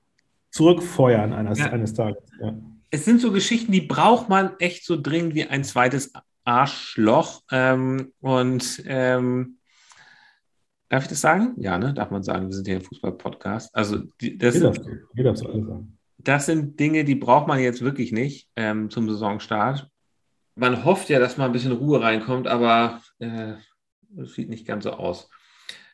zurückfeuern 0.51 1.33
eines, 1.33 1.59
ja. 1.59 1.71
eines 1.71 1.93
Tages. 1.93 2.21
Ja. 2.39 2.53
Es 2.89 3.05
sind 3.05 3.21
so 3.21 3.31
Geschichten, 3.31 3.71
die 3.71 3.81
braucht 3.81 4.29
man 4.29 4.51
echt 4.59 4.85
so 4.85 4.99
dringend 5.01 5.35
wie 5.35 5.45
ein 5.45 5.63
zweites 5.63 6.13
Arschloch. 6.43 7.41
Ähm, 7.51 8.13
und 8.21 8.83
ähm, 8.85 9.56
darf 10.89 11.03
ich 11.03 11.09
das 11.09 11.21
sagen? 11.21 11.53
Ja, 11.57 11.77
ne? 11.77 11.93
Darf 11.93 12.11
man 12.11 12.23
sagen, 12.23 12.47
wir 12.47 12.55
sind 12.55 12.67
hier 12.67 12.77
ein 12.77 12.81
Fußball-Podcast. 12.81 13.75
Also 13.75 13.99
die, 14.21 14.37
das, 14.37 14.55
Jeder, 14.55 14.73
jeder 15.13 15.35
sagen. 15.35 15.97
das 16.17 16.45
sind 16.45 16.79
Dinge, 16.79 17.03
die 17.03 17.15
braucht 17.15 17.47
man 17.47 17.59
jetzt 17.59 17.81
wirklich 17.81 18.11
nicht 18.11 18.49
ähm, 18.55 18.89
zum 18.89 19.09
Saisonstart. 19.09 19.89
Man 20.55 20.85
hofft 20.85 21.09
ja, 21.09 21.19
dass 21.19 21.37
mal 21.37 21.45
ein 21.45 21.51
bisschen 21.51 21.73
Ruhe 21.73 22.01
reinkommt, 22.01 22.47
aber 22.47 23.01
äh, 23.19 23.53
das 24.09 24.33
sieht 24.33 24.49
nicht 24.49 24.65
ganz 24.65 24.85
so 24.85 24.91
aus. 24.91 25.29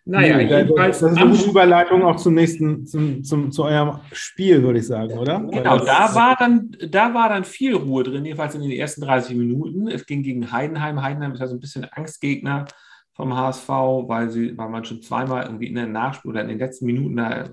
Naja, 0.06 0.36
nee, 0.36 0.50
jedenfalls. 0.50 1.00
Das 1.00 1.14
ist 1.14 1.18
eine 1.18 1.44
Überleitung 1.46 2.04
auch 2.04 2.18
zum 2.18 2.34
nächsten, 2.34 2.86
zum, 2.86 3.24
zum, 3.24 3.52
zu 3.52 3.64
eurem 3.64 4.02
Spiel, 4.12 4.62
würde 4.62 4.80
ich 4.80 4.88
sagen, 4.88 5.18
oder? 5.18 5.40
Genau, 5.40 5.80
da 5.80 6.14
war, 6.14 6.36
dann, 6.38 6.76
da 6.90 7.14
war 7.14 7.30
dann 7.30 7.46
viel 7.46 7.74
Ruhe 7.74 8.04
drin, 8.04 8.26
jedenfalls 8.26 8.54
in 8.56 8.62
den 8.62 8.72
ersten 8.72 9.02
30 9.02 9.38
Minuten. 9.38 9.88
Es 9.88 10.06
ging 10.06 10.22
gegen 10.22 10.52
Heidenheim. 10.52 11.02
Heidenheim 11.02 11.34
ist 11.34 11.40
ja 11.40 11.48
so 11.48 11.56
ein 11.56 11.62
bisschen 11.62 11.86
Angstgegner 11.86 12.66
vom 13.14 13.36
HSV, 13.36 13.70
weil, 13.70 14.30
sie, 14.30 14.58
weil 14.58 14.70
man 14.70 14.86
schon 14.86 15.02
zweimal 15.02 15.44
irgendwie 15.44 15.68
in 15.68 15.76
der 15.76 15.88
Nachspiel 15.88 16.32
oder 16.32 16.42
in 16.42 16.48
den 16.48 16.60
letzten 16.60 16.86
Minuten 16.86 17.16
da 17.16 17.50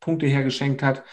Punkte 0.00 0.26
hergeschenkt 0.26 0.82
hat. 0.82 1.04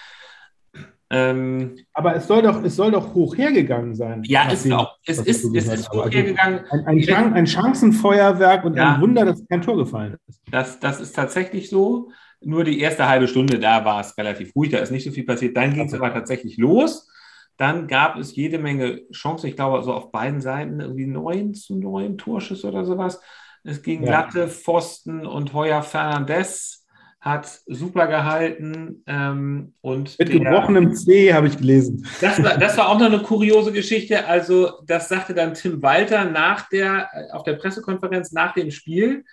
Ähm, 1.13 1.75
aber 1.93 2.15
es 2.15 2.25
soll, 2.25 2.41
doch, 2.41 2.63
es 2.63 2.77
soll 2.77 2.91
doch 2.91 3.13
hoch 3.13 3.37
hergegangen 3.37 3.93
sein. 3.95 4.23
Ja, 4.25 4.49
ist 4.49 4.63
dem, 4.63 4.73
auch. 4.73 4.97
Es 5.05 5.19
ist, 5.19 5.43
es 5.43 5.67
ist 5.67 5.91
hoch 5.91 6.05
also 6.05 6.17
hergegangen. 6.17 6.61
Ein, 6.69 6.85
ein, 6.85 7.01
Chan 7.01 7.33
ein, 7.33 7.45
Chancenfeuerwerk 7.45 8.63
und 8.63 8.77
ja, 8.77 8.95
ein 8.95 9.01
Wunder, 9.01 9.25
dass 9.25 9.45
kein 9.49 9.61
Tor 9.61 9.75
gefallen 9.75 10.15
ist. 10.29 10.41
Das, 10.49 10.79
das 10.79 11.01
ist 11.01 11.13
tatsächlich 11.13 11.69
so. 11.69 12.11
Nur 12.43 12.63
die 12.63 12.79
erste 12.79 13.07
halbe 13.07 13.27
Stunde, 13.27 13.59
da 13.59 13.83
war 13.83 13.99
es 13.99 14.17
relativ 14.17 14.55
ruhig, 14.55 14.71
da 14.71 14.79
ist 14.79 14.89
nicht 14.89 15.03
so 15.03 15.11
viel 15.11 15.25
passiert. 15.25 15.55
Dann 15.57 15.73
ging 15.73 15.85
es 15.85 15.93
aber 15.93 16.13
tatsächlich 16.13 16.57
los. 16.57 17.10
Dann 17.57 17.87
gab 17.87 18.17
es 18.17 18.35
jede 18.35 18.57
Menge 18.57 19.01
Chancen. 19.11 19.47
Ich 19.47 19.55
glaube, 19.55 19.83
so 19.83 19.93
auf 19.93 20.11
beiden 20.11 20.41
Seiten 20.41 20.79
irgendwie 20.79 21.07
neun 21.07 21.53
zu 21.53 21.75
neun 21.75 22.17
Torschüsse 22.17 22.67
oder 22.67 22.85
sowas. 22.85 23.21
Es 23.63 23.83
ging 23.83 24.03
ja. 24.03 24.11
Latte, 24.11 24.47
Pfosten 24.47 25.25
und 25.25 25.53
Heuer 25.53 25.83
Fernandez 25.83 26.81
hat 27.21 27.47
super 27.67 28.07
gehalten. 28.07 29.03
Ähm, 29.05 29.73
und 29.81 30.17
Mit 30.17 30.31
gebrochenem 30.31 30.95
C 30.95 31.31
habe 31.33 31.47
ich 31.47 31.57
gelesen. 31.57 32.07
Das 32.19 32.41
war, 32.43 32.57
das 32.57 32.77
war 32.77 32.89
auch 32.89 32.97
noch 32.97 33.05
eine 33.05 33.21
kuriose 33.21 33.71
Geschichte. 33.71 34.25
Also, 34.25 34.71
das 34.87 35.07
sagte 35.07 35.35
dann 35.35 35.53
Tim 35.53 35.83
Walter 35.83 36.25
nach 36.25 36.67
der, 36.69 37.09
auf 37.31 37.43
der 37.43 37.53
Pressekonferenz 37.53 38.31
nach 38.31 38.55
dem 38.55 38.71
Spiel, 38.71 39.23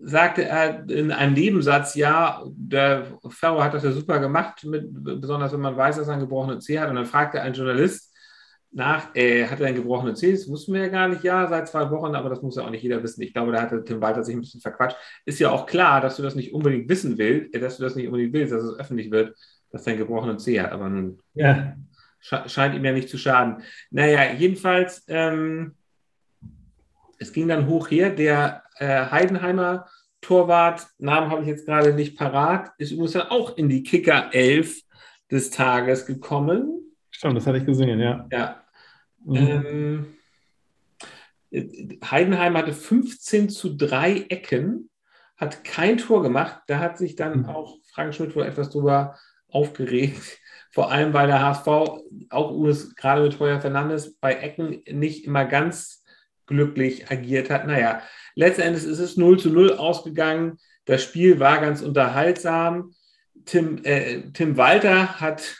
sagte 0.00 0.44
er 0.44 0.88
in 0.88 1.10
einem 1.10 1.34
Nebensatz, 1.34 1.94
ja, 1.94 2.42
der 2.46 3.06
Ferro 3.30 3.62
hat 3.62 3.74
das 3.74 3.84
ja 3.84 3.92
super 3.92 4.18
gemacht, 4.18 4.64
mit, 4.64 4.86
besonders 4.92 5.52
wenn 5.52 5.60
man 5.60 5.76
weiß, 5.76 5.96
dass 5.96 6.08
er 6.08 6.14
einen 6.14 6.22
gebrochenen 6.22 6.60
C 6.60 6.78
hat. 6.78 6.90
Und 6.90 6.96
dann 6.96 7.06
fragte 7.06 7.40
ein 7.40 7.54
Journalist, 7.54 8.14
nach, 8.74 9.14
äh, 9.14 9.46
hat 9.46 9.60
er 9.60 9.68
einen 9.68 9.76
gebrochenen 9.76 10.16
Zeh? 10.16 10.32
Das 10.32 10.48
wussten 10.48 10.74
wir 10.74 10.82
ja 10.82 10.88
gar 10.88 11.08
nicht, 11.08 11.22
ja, 11.22 11.46
seit 11.46 11.68
zwei 11.68 11.88
Wochen, 11.90 12.14
aber 12.14 12.28
das 12.28 12.42
muss 12.42 12.56
ja 12.56 12.64
auch 12.64 12.70
nicht 12.70 12.82
jeder 12.82 13.02
wissen. 13.02 13.22
Ich 13.22 13.32
glaube, 13.32 13.52
da 13.52 13.62
hatte 13.62 13.84
Tim 13.84 14.00
Walter 14.00 14.24
sich 14.24 14.34
ein 14.34 14.40
bisschen 14.40 14.60
verquatscht. 14.60 14.96
Ist 15.24 15.38
ja 15.38 15.50
auch 15.50 15.66
klar, 15.66 16.00
dass 16.00 16.16
du 16.16 16.22
das 16.22 16.34
nicht 16.34 16.52
unbedingt 16.52 16.88
wissen 16.88 17.16
willst, 17.16 17.54
äh, 17.54 17.60
dass 17.60 17.76
du 17.76 17.84
das 17.84 17.94
nicht 17.94 18.06
unbedingt 18.06 18.32
willst, 18.32 18.52
dass 18.52 18.64
es 18.64 18.78
öffentlich 18.78 19.12
wird, 19.12 19.36
dass 19.70 19.86
er 19.86 19.92
einen 19.92 20.00
gebrochenen 20.00 20.40
Zeh 20.40 20.60
hat, 20.60 20.72
aber 20.72 20.88
nun 20.88 21.20
ja. 21.34 21.76
scheint 22.20 22.74
ihm 22.74 22.84
ja 22.84 22.92
nicht 22.92 23.08
zu 23.08 23.16
schaden. 23.16 23.62
Naja, 23.90 24.32
jedenfalls, 24.32 25.04
ähm, 25.06 25.76
es 27.18 27.32
ging 27.32 27.46
dann 27.46 27.68
hoch 27.68 27.90
her, 27.92 28.10
der 28.10 28.63
äh, 28.78 29.06
Heidenheimer 29.10 29.86
Torwart, 30.20 30.86
Namen 30.98 31.30
habe 31.30 31.42
ich 31.42 31.48
jetzt 31.48 31.66
gerade 31.66 31.92
nicht 31.92 32.16
parat, 32.16 32.70
ist 32.78 32.92
übrigens 32.92 33.12
dann 33.12 33.28
auch 33.28 33.56
in 33.56 33.68
die 33.68 33.82
Kicker 33.82 34.30
11 34.32 34.80
des 35.30 35.50
Tages 35.50 36.06
gekommen. 36.06 36.96
Stimmt, 37.10 37.36
das 37.36 37.46
hatte 37.46 37.58
ich 37.58 37.66
gesehen, 37.66 38.00
ja. 38.00 38.26
Ja, 38.32 38.64
Mhm. 39.24 40.16
Ähm, 41.50 41.70
Heidenheim 42.04 42.56
hatte 42.56 42.72
15 42.72 43.48
zu 43.48 43.76
3 43.76 44.26
Ecken, 44.28 44.90
hat 45.36 45.64
kein 45.64 45.98
Tor 45.98 46.22
gemacht. 46.22 46.60
Da 46.66 46.78
hat 46.78 46.98
sich 46.98 47.16
dann 47.16 47.40
mhm. 47.40 47.46
auch 47.46 47.78
Frank 47.92 48.14
Schmidt 48.14 48.34
wohl 48.36 48.44
etwas 48.44 48.70
drüber 48.70 49.16
aufgeregt. 49.48 50.38
Vor 50.70 50.90
allem, 50.90 51.12
weil 51.12 51.28
der 51.28 51.40
HSV, 51.40 51.66
auch 52.30 52.52
gerade 52.96 53.22
mit 53.22 53.38
Heuer 53.38 53.60
Fernandes, 53.60 54.16
bei 54.16 54.34
Ecken 54.34 54.82
nicht 54.90 55.24
immer 55.24 55.44
ganz 55.44 56.03
glücklich 56.46 57.10
agiert 57.10 57.50
hat. 57.50 57.66
Naja, 57.66 58.02
letztendlich 58.34 58.84
ist 58.84 58.98
es 58.98 59.16
0 59.16 59.38
zu 59.38 59.50
0 59.50 59.72
ausgegangen. 59.74 60.58
Das 60.84 61.02
Spiel 61.02 61.40
war 61.40 61.60
ganz 61.60 61.82
unterhaltsam. 61.82 62.94
Tim, 63.44 63.80
äh, 63.84 64.30
Tim 64.32 64.56
Walter 64.56 65.20
hat 65.20 65.56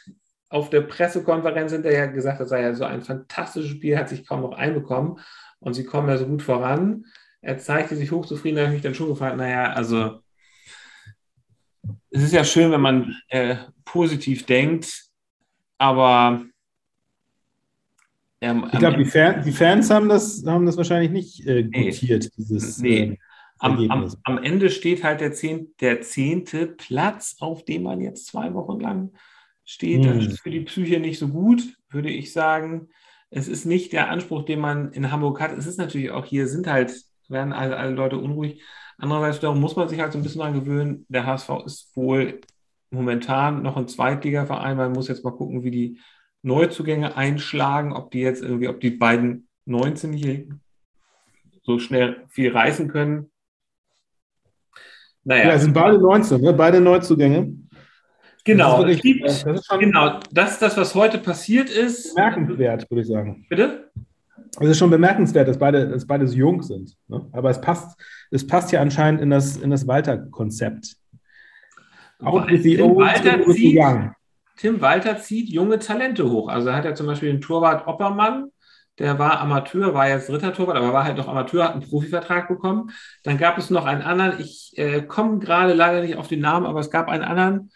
auf 0.48 0.70
der 0.70 0.82
Pressekonferenz 0.82 1.72
hinterher 1.72 2.08
gesagt, 2.08 2.40
das 2.40 2.48
sei 2.48 2.62
ja 2.62 2.74
so 2.74 2.84
ein 2.84 3.02
fantastisches 3.02 3.70
Spiel, 3.70 3.98
hat 3.98 4.08
sich 4.08 4.26
kaum 4.26 4.42
noch 4.42 4.52
einbekommen 4.52 5.18
und 5.58 5.74
sie 5.74 5.84
kommen 5.84 6.08
ja 6.08 6.16
so 6.16 6.26
gut 6.26 6.42
voran. 6.42 7.06
Er 7.40 7.58
zeigte 7.58 7.96
sich 7.96 8.12
hochzufrieden, 8.12 8.56
da 8.56 8.62
habe 8.62 8.72
ich 8.72 8.76
mich 8.76 8.82
dann 8.82 8.94
schon 8.94 9.08
gefragt, 9.08 9.36
naja, 9.36 9.72
also 9.72 10.20
es 12.10 12.22
ist 12.22 12.32
ja 12.32 12.44
schön, 12.44 12.70
wenn 12.70 12.80
man 12.80 13.16
äh, 13.28 13.56
positiv 13.84 14.46
denkt, 14.46 15.06
aber 15.78 16.44
ähm, 18.44 18.68
ich 18.70 18.78
glaube, 18.78 18.98
die, 18.98 19.06
Fan, 19.06 19.42
die, 19.42 19.52
Fans 19.52 19.88
haben 19.90 20.08
das, 20.08 20.44
haben 20.46 20.66
das 20.66 20.76
wahrscheinlich 20.76 21.10
nicht 21.10 21.46
äh, 21.46 21.64
gutiert, 21.64 22.24
nee, 22.24 22.30
dieses 22.36 22.78
nee. 22.78 22.98
Äh, 22.98 23.16
am, 23.58 23.90
am, 23.90 24.14
am, 24.24 24.42
Ende 24.42 24.68
steht 24.68 25.02
halt 25.02 25.20
der, 25.20 25.32
zehn, 25.32 25.74
der 25.80 26.02
zehnte 26.02 26.66
Platz, 26.66 27.36
auf 27.40 27.64
dem 27.64 27.84
man 27.84 28.00
jetzt 28.00 28.26
zwei 28.26 28.52
Wochen 28.52 28.80
lang 28.80 29.12
steht. 29.64 30.04
Das 30.04 30.16
hm. 30.16 30.30
ist 30.30 30.40
für 30.40 30.50
die 30.50 30.60
Psyche 30.60 31.00
nicht 31.00 31.18
so 31.18 31.28
gut, 31.28 31.62
würde 31.88 32.10
ich 32.10 32.32
sagen. 32.32 32.88
Es 33.30 33.48
ist 33.48 33.64
nicht 33.64 33.92
der 33.92 34.10
Anspruch, 34.10 34.44
den 34.44 34.60
man 34.60 34.92
in 34.92 35.10
Hamburg 35.10 35.40
hat. 35.40 35.56
Es 35.56 35.66
ist 35.66 35.78
natürlich 35.78 36.10
auch 36.10 36.26
hier, 36.26 36.46
sind 36.46 36.66
halt, 36.66 36.94
werden 37.28 37.54
alle, 37.54 37.76
alle 37.78 37.92
Leute 37.92 38.18
unruhig. 38.18 38.62
Andererseits 38.98 39.40
darum 39.40 39.60
muss 39.60 39.76
man 39.76 39.88
sich 39.88 40.00
halt 40.00 40.12
so 40.12 40.18
ein 40.18 40.22
bisschen 40.22 40.40
daran 40.40 40.60
gewöhnen. 40.60 41.06
Der 41.08 41.24
HSV 41.24 41.48
ist 41.64 41.96
wohl 41.96 42.42
momentan 42.90 43.62
noch 43.62 43.78
ein 43.78 43.88
Zweitligaverein. 43.88 44.76
Man 44.76 44.92
muss 44.92 45.08
jetzt 45.08 45.24
mal 45.24 45.30
gucken, 45.30 45.64
wie 45.64 45.70
die 45.70 45.98
Neuzugänge 46.44 47.16
einschlagen, 47.16 47.92
ob 47.92 48.10
die 48.10 48.20
jetzt 48.20 48.42
irgendwie, 48.42 48.68
ob 48.68 48.80
die 48.80 48.90
beiden 48.90 49.48
19-Jährigen 49.66 50.60
so 51.62 51.78
schnell 51.78 52.24
viel 52.28 52.52
reißen 52.52 52.88
können. 52.88 53.30
Naja. 55.24 55.48
Ja, 55.48 55.58
sind 55.58 55.72
beide 55.72 55.98
19, 55.98 56.40
ne? 56.40 56.52
beide 56.52 56.80
Neuzugänge. 56.80 57.56
Genau, 58.44 58.82
das 58.82 58.96
wirklich, 58.96 59.00
gibt, 59.00 59.24
das 59.24 59.68
genau, 59.80 60.20
das 60.30 60.52
ist 60.52 60.62
das, 60.62 60.76
was 60.76 60.94
heute 60.94 61.16
passiert 61.16 61.70
ist. 61.70 62.14
Bemerkenswert, 62.14 62.90
würde 62.90 63.00
ich 63.00 63.08
sagen. 63.08 63.46
Bitte? 63.48 63.90
Es 64.60 64.68
ist 64.68 64.78
schon 64.78 64.90
bemerkenswert, 64.90 65.48
dass 65.48 65.58
beide, 65.58 65.88
dass 65.88 66.06
beide 66.06 66.28
so 66.28 66.36
jung 66.36 66.62
sind. 66.62 66.94
Ne? 67.08 67.26
Aber 67.32 67.48
es 67.48 67.60
passt, 67.60 67.98
es 68.30 68.46
passt 68.46 68.70
ja 68.70 68.82
anscheinend 68.82 69.22
in 69.22 69.30
das, 69.30 69.56
in 69.56 69.70
das 69.70 69.86
Walter-Konzept. 69.86 70.96
Auch 72.20 72.46
with 72.46 72.62
the 72.62 72.80
old, 72.82 72.96
Walter 72.96 73.42
zieht, 73.50 73.78
young. 73.78 74.14
Tim 74.56 74.80
Walter 74.80 75.18
zieht 75.18 75.48
junge 75.48 75.78
Talente 75.78 76.30
hoch. 76.30 76.48
Also 76.48 76.68
er 76.68 76.76
hat 76.76 76.84
ja 76.84 76.94
zum 76.94 77.06
Beispiel 77.06 77.30
den 77.30 77.40
Torwart 77.40 77.86
Oppermann, 77.86 78.50
der 78.98 79.18
war 79.18 79.40
Amateur, 79.40 79.94
war 79.94 80.08
jetzt 80.08 80.28
dritter 80.28 80.52
Torwart, 80.52 80.76
aber 80.76 80.92
war 80.92 81.04
halt 81.04 81.16
noch 81.16 81.28
Amateur, 81.28 81.64
hat 81.64 81.72
einen 81.72 81.82
Profivertrag 81.82 82.48
bekommen. 82.48 82.92
Dann 83.24 83.38
gab 83.38 83.58
es 83.58 83.70
noch 83.70 83.86
einen 83.86 84.02
anderen, 84.02 84.40
ich 84.40 84.72
äh, 84.76 85.02
komme 85.02 85.40
gerade 85.40 85.72
leider 85.74 86.00
nicht 86.00 86.16
auf 86.16 86.28
den 86.28 86.40
Namen, 86.40 86.66
aber 86.66 86.80
es 86.80 86.90
gab 86.90 87.08
einen 87.08 87.24
anderen 87.24 87.72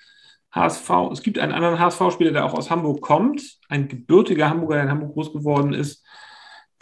HSV, 0.53 0.91
es 1.13 1.23
gibt 1.23 1.39
einen 1.39 1.53
anderen 1.53 1.79
HSV-Spieler, 1.79 2.33
der 2.33 2.45
auch 2.45 2.55
aus 2.55 2.71
Hamburg 2.71 3.01
kommt, 3.01 3.43
ein 3.69 3.89
gebürtiger 3.89 4.49
Hamburger, 4.49 4.77
der 4.77 4.85
in 4.85 4.91
Hamburg 4.91 5.15
groß 5.15 5.33
geworden 5.33 5.75
ist, 5.75 6.07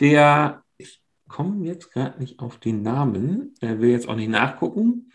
der, 0.00 0.62
ich 0.76 1.02
komme 1.28 1.66
jetzt 1.66 1.92
gerade 1.92 2.18
nicht 2.20 2.38
auf 2.38 2.59
den 2.59 2.82
Namen, 2.82 3.54
äh, 3.61 3.78
will 3.78 3.90
jetzt 3.90 4.09
auch 4.09 4.16
nicht 4.16 4.30
nachgucken. 4.30 5.11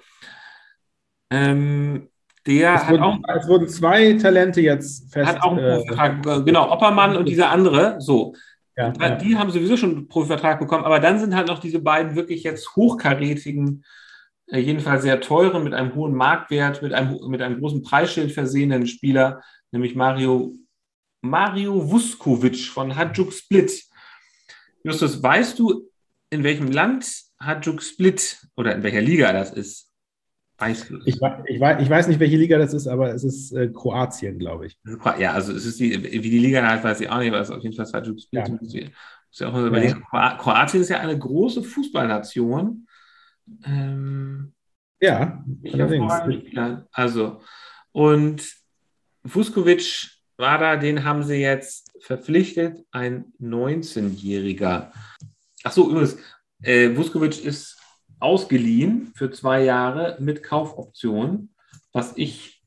Ähm, 1.30 2.10
der 2.48 2.76
es 2.76 2.84
hat 2.84 2.92
wurden, 2.92 3.04
auch. 3.04 3.20
Es 3.36 3.48
wurden 3.48 3.68
zwei 3.68 4.14
Talente 4.14 4.62
jetzt 4.62 5.14
fest. 5.14 5.28
Hat 5.28 5.44
auch 5.44 5.58
einen 5.58 6.24
äh, 6.24 6.44
genau, 6.44 6.72
Oppermann 6.72 7.16
und 7.16 7.28
dieser 7.28 7.50
andere. 7.50 8.00
So. 8.00 8.34
Ja, 8.78 8.90
die 8.90 9.32
ja. 9.32 9.40
haben 9.40 9.52
sowieso 9.52 9.78
schon 9.78 9.92
einen 9.92 10.08
Profivertrag 10.08 10.60
bekommen, 10.60 10.86
aber 10.86 11.00
dann 11.00 11.20
sind 11.20 11.36
halt 11.36 11.48
noch 11.48 11.60
diese 11.60 11.80
beiden 11.80 12.16
wirklich 12.16 12.44
jetzt 12.44 12.76
hochkarätigen, 12.76 13.84
äh, 14.48 14.60
jedenfalls 14.60 15.04
sehr 15.04 15.22
teuren, 15.22 15.64
mit 15.64 15.74
einem 15.74 15.94
hohen 15.94 16.16
Marktwert, 16.16 16.82
mit 16.82 16.94
einem, 16.94 17.20
mit 17.28 17.42
einem 17.42 17.60
großen 17.60 17.84
Preisschild 17.84 18.32
versehenen 18.32 18.88
Spieler, 18.88 19.42
nämlich 19.72 19.96
Mario, 19.96 20.54
Mario 21.22 21.92
Vuskovic 21.92 22.66
von 22.68 22.96
Hajduk 22.96 23.34
Split. 23.34 23.84
Justus, 24.84 25.22
weißt 25.22 25.60
du, 25.60 25.90
in 26.32 26.44
welchem 26.44 26.72
Land 26.72 27.06
Hajduk 27.40 27.84
Split 27.84 28.40
oder 28.56 28.74
in 28.74 28.84
welcher 28.84 29.02
Liga 29.02 29.32
das 29.34 29.52
ist? 29.52 29.91
Ich, 30.68 30.86
ich, 31.06 31.22
weiß, 31.22 31.82
ich 31.82 31.90
weiß 31.90 32.08
nicht, 32.08 32.20
welche 32.20 32.38
Liga 32.38 32.58
das 32.58 32.74
ist, 32.74 32.88
aber 32.88 33.14
es 33.14 33.24
ist 33.24 33.52
äh, 33.52 33.70
Kroatien, 33.70 34.38
glaube 34.38 34.68
ich. 34.68 34.78
Ja, 35.20 35.34
also 35.34 35.54
es 35.54 35.66
ist 35.66 35.80
die, 35.80 36.04
wie 36.04 36.30
die 36.30 36.40
Liga 36.40 36.68
halt, 36.68 36.84
weiß 36.84 37.02
ich 37.02 37.10
auch 37.10 37.20
nicht, 37.20 37.30
aber 37.30 37.40
es 37.40 37.50
ist 37.50 37.56
auf 37.56 37.64
jeden 37.64 37.76
Fall 37.76 37.86
Split. 37.86 38.32
Ja. 38.32 38.48
Muss 38.50 39.40
ja 39.40 39.48
auch 39.48 39.54
mal 39.54 39.68
überlegen. 39.68 40.04
Ja. 40.14 40.38
Kroatien 40.38 40.82
ist 40.82 40.90
ja 40.90 41.00
eine 41.00 41.18
große 41.18 41.64
Fußballnation. 41.64 42.86
Ähm, 43.66 44.54
ja, 45.00 45.44
allerdings. 45.72 46.14
Also, 46.92 47.42
und 47.92 48.44
Vuskovic 49.24 50.10
war 50.38 50.58
da, 50.58 50.76
den 50.76 51.04
haben 51.04 51.24
sie 51.24 51.36
jetzt 51.36 51.92
verpflichtet, 52.02 52.80
ein 52.92 53.34
19-Jähriger. 53.42 54.92
Ach 55.64 55.72
so, 55.72 55.90
übrigens, 55.90 56.18
äh, 56.62 56.96
Vuskovic 56.96 57.44
ist 57.44 57.81
ausgeliehen 58.22 59.12
für 59.16 59.32
zwei 59.32 59.64
Jahre 59.64 60.18
mit 60.20 60.44
Kaufoption, 60.44 61.50
was 61.92 62.14
ich 62.16 62.62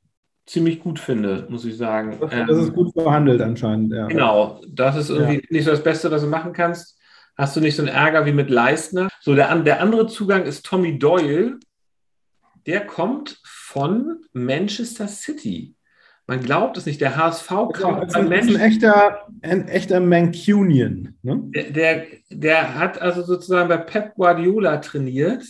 ziemlich 0.47 0.81
gut 0.81 0.99
finde, 0.99 1.47
muss 1.49 1.65
ich 1.65 1.77
sagen. 1.77 2.19
Das, 2.21 2.31
das 2.31 2.59
ist 2.59 2.69
ähm, 2.69 2.75
gut 2.75 2.93
verhandelt 2.93 3.41
anscheinend, 3.41 3.93
ja. 3.93 4.07
Genau, 4.07 4.61
das 4.69 4.97
ist 4.97 5.11
irgendwie 5.11 5.37
ja. 5.37 5.47
nicht 5.51 5.65
so 5.65 5.71
das 5.71 5.83
Beste, 5.83 6.11
was 6.11 6.23
du 6.23 6.29
machen 6.29 6.53
kannst. 6.53 6.99
Hast 7.37 7.57
du 7.57 7.61
nicht 7.61 7.75
so 7.75 7.83
einen 7.83 7.93
Ärger 7.93 8.27
wie 8.27 8.33
mit 8.33 8.51
Leistner? 8.51 9.09
So, 9.21 9.35
der, 9.35 9.55
der 9.61 9.81
andere 9.81 10.07
Zugang 10.07 10.45
ist 10.45 10.65
Tommy 10.65 10.99
Doyle. 10.99 11.59
Der 12.67 12.87
kommt 12.87 13.41
von 13.45 14.21
Manchester 14.33 15.09
City. 15.09 15.74
Man 16.27 16.41
glaubt 16.41 16.79
es 16.79 16.87
nicht, 16.87 17.01
der 17.03 17.17
HSV 17.17 17.49
kauft 17.49 17.81
ja, 17.81 18.01
ein, 18.15 18.33
ein 18.33 18.57
echter, 18.57 19.27
ein 19.43 19.69
echter 19.69 20.01
Mancunian. 20.01 21.15
Ne? 21.23 21.43
Der, 21.55 21.71
der, 21.71 22.07
der, 22.31 22.79
hat 22.79 23.01
also 23.01 23.23
sozusagen 23.23 23.69
bei 23.69 23.77
Pep 23.77 24.15
Guardiola 24.15 24.79
trainiert. 24.79 25.45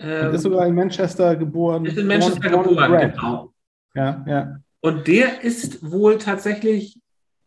Ähm, 0.00 0.34
ist 0.34 0.42
sogar 0.42 0.66
in 0.66 0.74
Manchester 0.74 1.36
geboren. 1.36 1.84
Ist 1.84 1.98
in 1.98 2.08
Manchester 2.08 2.48
geboren, 2.48 3.12
genau. 3.12 3.52
Ja, 3.94 4.24
ja. 4.26 4.56
Und 4.80 5.06
der 5.06 5.44
ist 5.44 5.88
wohl 5.88 6.18
tatsächlich, 6.18 7.00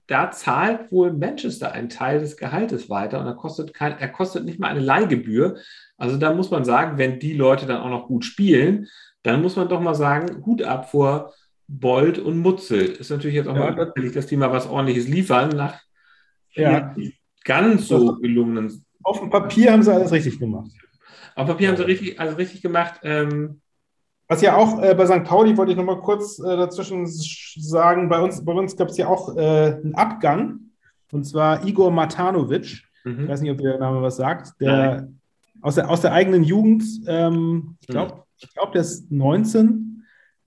da 0.08 0.32
zahlt 0.32 0.92
wohl 0.92 1.12
Manchester 1.12 1.74
einen 1.74 1.90
Teil 1.90 2.20
des 2.20 2.38
Gehaltes 2.38 2.90
weiter 2.90 3.20
und 3.20 3.26
er 3.26 3.36
kostet, 3.36 3.74
kein, 3.74 3.98
er 3.98 4.10
kostet 4.10 4.46
nicht 4.46 4.60
mal 4.60 4.70
eine 4.70 4.80
Leihgebühr. 4.80 5.58
Also 5.98 6.18
da 6.18 6.34
muss 6.34 6.52
man 6.52 6.64
sagen, 6.64 6.98
wenn 6.98 7.20
die 7.20 7.34
Leute 7.34 7.66
dann 7.66 7.82
auch 7.82 7.90
noch 7.90 8.08
gut 8.08 8.24
spielen, 8.24 8.88
dann 9.24 9.42
muss 9.42 9.56
man 9.56 9.68
doch 9.68 9.82
mal 9.82 9.96
sagen, 9.96 10.46
Hut 10.46 10.62
ab 10.62 10.92
vor 10.92 11.34
Bold 11.68 12.20
und 12.20 12.40
Mutzel. 12.40 12.82
Ist 12.82 13.10
natürlich 13.10 13.36
jetzt 13.36 13.48
auch 13.48 13.56
ja, 13.56 13.72
mal 13.72 13.88
auffällig, 13.90 14.14
dass 14.14 14.28
die 14.28 14.38
mal 14.38 14.52
was 14.52 14.68
ordentliches 14.68 15.08
liefern 15.08 15.50
nach 15.50 15.82
ja. 16.54 16.94
ganz 17.44 17.88
so 17.88 18.18
gelungenen. 18.18 18.86
Auf 19.04 19.20
dem 19.20 19.30
Papier 19.30 19.72
haben 19.72 19.84
sie 19.84 19.94
alles 19.94 20.12
richtig 20.12 20.40
gemacht. 20.40 20.72
Auf 21.36 21.46
dem 21.46 21.54
Papier 21.54 21.70
haben 21.70 21.78
sie 21.78 21.86
richtig, 21.86 22.20
alles 22.20 22.38
richtig 22.38 22.62
gemacht. 22.62 23.00
Ähm, 23.04 23.62
was 24.28 24.42
ja 24.42 24.56
auch 24.56 24.82
äh, 24.82 24.94
bei 24.96 25.06
St. 25.06 25.24
Pauli, 25.24 25.58
wollte 25.58 25.72
ich 25.72 25.78
noch 25.78 25.84
mal 25.84 26.00
kurz 26.00 26.40
äh, 26.40 26.56
dazwischen 26.56 27.06
sagen, 27.08 28.08
bei 28.08 28.20
uns, 28.20 28.44
bei 28.44 28.54
uns 28.54 28.76
gab 28.76 28.90
es 28.90 28.98
ja 28.98 29.08
auch 29.08 29.36
äh, 29.36 29.76
einen 29.84 29.96
Abgang, 29.96 30.60
und 31.12 31.26
zwar 31.26 31.66
Igor 31.66 31.92
Matanovic. 31.92 32.84
Mhm. 33.04 33.24
Ich 33.24 33.30
weiß 33.30 33.42
nicht, 33.42 33.52
ob 33.52 33.58
der 33.58 33.78
Name 33.78 34.02
was 34.02 34.16
sagt. 34.16 34.60
Der 34.62 35.08
aus 35.64 35.76
der, 35.76 35.90
aus 35.90 36.02
der 36.02 36.12
eigenen 36.12 36.44
Jugend, 36.44 36.84
ähm, 37.08 37.78
ich 37.80 37.88
glaube, 37.88 38.16
mhm. 38.16 38.22
ich 38.38 38.54
glaub, 38.54 38.72
der 38.74 38.82
ist 38.82 39.10
19 39.12 39.93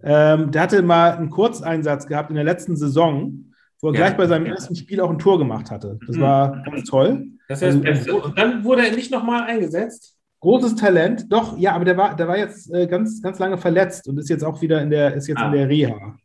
ähm, 0.03 0.51
der 0.51 0.63
hatte 0.63 0.83
mal 0.83 1.13
einen 1.13 1.31
Kurzeinsatz 1.31 2.07
gehabt 2.07 2.31
in 2.31 2.37
der 2.37 2.45
letzten 2.45 2.77
Saison, 2.77 3.53
wo 3.81 3.89
er 3.89 3.95
ja, 3.95 4.01
gleich 4.01 4.17
bei 4.17 4.27
seinem 4.27 4.47
ersten 4.47 4.75
Spiel 4.77 5.01
auch 5.01 5.11
ein 5.11 5.19
Tor 5.19 5.39
gemacht 5.39 5.71
hatte. 5.71 5.99
Das 6.07 6.17
mhm. 6.17 6.21
war 6.21 6.63
ganz 6.63 6.89
toll. 6.89 7.27
Das 7.49 7.63
heißt, 7.63 7.85
also, 7.85 8.25
und 8.25 8.39
dann 8.39 8.65
wurde 8.65 8.87
er 8.87 8.95
nicht 8.95 9.11
nochmal 9.11 9.45
eingesetzt. 9.45 10.15
Großes 10.41 10.77
Talent, 10.77 11.33
doch, 11.33 11.57
ja, 11.59 11.73
aber 11.73 11.85
der 11.85 11.97
war, 11.97 12.15
der 12.15 12.29
war 12.29 12.39
jetzt 12.39 12.73
äh, 12.73 12.87
ganz, 12.87 13.23
ganz 13.23 13.39
lange 13.39 13.57
verletzt 13.57 14.07
und 14.07 14.19
ist 14.19 14.29
jetzt 14.29 14.45
auch 14.45 14.61
wieder 14.61 14.83
in 14.83 14.91
der, 14.91 15.15
ist 15.15 15.27
jetzt 15.27 15.39
ah. 15.39 15.47
in 15.47 15.53
der 15.53 15.69
Reha. 15.69 16.17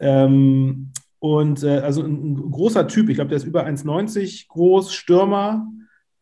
Ähm, 0.00 0.90
und 1.18 1.62
äh, 1.62 1.78
also 1.78 2.02
ein, 2.02 2.32
ein, 2.32 2.50
großer 2.50 2.88
Typ, 2.88 3.08
ich 3.08 3.16
glaube, 3.16 3.28
der 3.28 3.36
ist 3.36 3.44
über 3.44 3.66
1,90 3.66 4.48
groß, 4.48 4.94
Stürmer. 4.94 5.66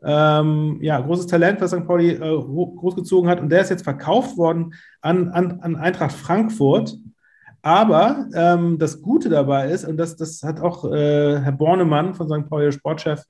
Ähm, 0.02 0.78
ja, 0.82 1.00
großes 1.00 1.26
Talent, 1.26 1.61
was 1.61 1.70
St. 1.70 1.87
Pauli 1.87 2.11
äh, 2.11 2.18
großgezogen 2.18 3.28
hat. 3.28 3.40
Und 3.40 3.50
der 3.50 3.62
ist 3.62 3.70
jetzt 3.70 3.85
verkauft 3.85 4.37
worden 4.37 4.74
an, 5.00 5.28
an, 5.30 5.61
an 5.61 5.76
Eintracht 5.76 6.12
Frankfurt. 6.12 6.96
Aber 7.62 8.28
ähm, 8.35 8.78
das 8.78 9.02
Gute 9.02 9.28
dabei 9.28 9.70
ist, 9.70 9.85
und 9.85 9.96
das, 9.96 10.16
das 10.16 10.42
hat 10.42 10.61
auch 10.61 10.85
äh, 10.85 11.40
Herr 11.40 11.52
Bornemann 11.52 12.14
von 12.14 12.28
St. 12.28 12.48
Pauli, 12.48 12.70
Sportchef, 12.70 13.22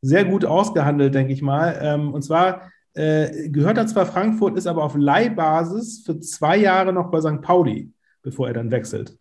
sehr 0.00 0.24
gut 0.24 0.44
ausgehandelt, 0.44 1.14
denke 1.14 1.32
ich 1.32 1.42
mal. 1.42 1.78
Ähm, 1.80 2.12
und 2.12 2.22
zwar 2.22 2.72
äh, 2.94 3.48
gehört 3.48 3.78
er 3.78 3.86
zwar 3.86 4.06
Frankfurt, 4.06 4.56
ist 4.56 4.66
aber 4.66 4.84
auf 4.84 4.96
Leihbasis 4.96 6.02
für 6.04 6.18
zwei 6.20 6.56
Jahre 6.56 6.92
noch 6.92 7.10
bei 7.10 7.20
St. 7.20 7.40
Pauli, 7.40 7.92
bevor 8.22 8.48
er 8.48 8.54
dann 8.54 8.70
wechselt. 8.70 9.16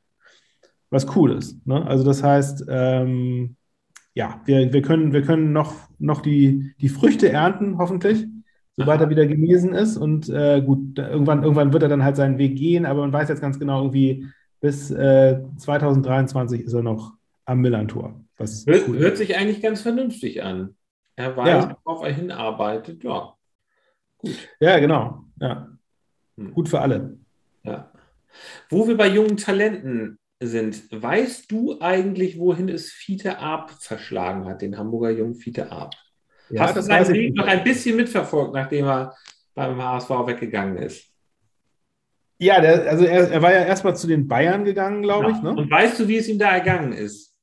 Was 0.89 1.15
cool 1.15 1.33
ist. 1.33 1.65
Ne? 1.65 1.85
Also 1.85 2.03
das 2.03 2.21
heißt, 2.21 2.65
ähm, 2.67 3.55
ja, 4.13 4.41
wir, 4.45 4.71
wir, 4.73 4.82
können, 4.82 5.13
wir 5.13 5.23
können 5.23 5.54
noch, 5.54 5.73
noch 5.99 6.21
die, 6.21 6.73
die 6.80 6.89
Früchte 6.89 7.30
ernten, 7.30 7.78
hoffentlich 7.78 8.26
sobald 8.76 9.02
er 9.02 9.10
wieder 9.10 9.26
genesen 9.26 9.73
ist. 9.73 9.97
Und 9.97 10.30
äh, 10.30 10.62
gut, 10.62 10.97
irgendwann, 10.97 11.43
irgendwann 11.43 11.73
wird 11.73 11.84
er 11.84 11.89
dann 11.89 12.04
halt 12.04 12.15
seinen 12.15 12.38
Weg 12.38 12.58
gehen, 12.58 12.86
aber 12.86 13.02
man 13.02 13.13
weiß 13.13 13.30
jetzt 13.30 13.41
ganz 13.41 13.60
genau, 13.60 13.82
irgendwie 13.82 14.28
bis 14.60 14.91
äh, 14.91 15.39
2023 15.58 16.62
ist 16.62 16.73
er 16.73 16.84
noch 16.84 17.13
am 17.45 17.60
Millantor. 17.60 18.19
Hört, 18.38 18.88
cool 18.88 18.97
hört 18.97 19.17
sich 19.17 19.36
eigentlich 19.36 19.62
ganz 19.62 19.82
vernünftig 19.82 20.43
an. 20.43 20.76
Er 21.15 21.38
weiß, 21.38 21.65
ja. 21.65 21.78
worauf 21.84 22.04
er 22.04 22.13
hinarbeitet. 22.13 23.04
Ja, 23.04 23.34
gut. 24.17 24.49
Ja, 24.60 24.80
genau. 24.80 25.26
Ja. 25.39 25.69
Hm. 26.38 26.54
Gut 26.54 26.69
für 26.69 26.82
alle. 26.82 27.17
Ja. 27.63 27.91
Wo 28.69 28.88
wir 28.88 28.97
bei 28.97 29.08
jungen 29.08 29.38
Talenten 29.38 30.17
sind, 30.47 30.84
weißt 30.91 31.51
du 31.51 31.79
eigentlich, 31.79 32.38
wohin 32.38 32.69
es 32.69 32.91
Fiete 32.91 33.39
Arp 33.39 33.71
verschlagen 33.79 34.45
hat, 34.45 34.62
den 34.62 34.77
Hamburger 34.77 35.12
jungen 35.12 35.36
Fiete 35.36 35.71
Arp? 35.71 35.93
Ja, 36.49 36.62
Hast 36.62 36.75
du 36.75 36.82
seinen 36.82 37.13
Weg 37.13 37.36
noch 37.36 37.47
ein 37.47 37.63
bisschen 37.63 37.95
mitverfolgt, 37.95 38.53
nachdem 38.53 38.86
er 38.86 39.15
beim 39.56 39.82
HSV 39.82 40.10
weggegangen 40.10 40.77
ist? 40.77 41.06
Ja, 42.39 42.60
der, 42.60 42.89
also 42.89 43.06
er, 43.06 43.32
er, 43.32 43.41
war 43.41 43.53
ja 43.53 43.63
erstmal 43.63 43.95
zu 43.95 44.08
den 44.08 44.27
Bayern 44.27 44.65
gegangen, 44.65 45.01
glaube 45.01 45.29
ja. 45.29 45.36
ich. 45.36 45.41
Ne? 45.41 45.51
Und 45.51 45.71
weißt 45.71 45.99
du, 45.99 46.08
wie 46.08 46.17
es 46.17 46.27
ihm 46.27 46.38
da 46.38 46.51
ergangen 46.51 46.91
ist? 46.91 47.34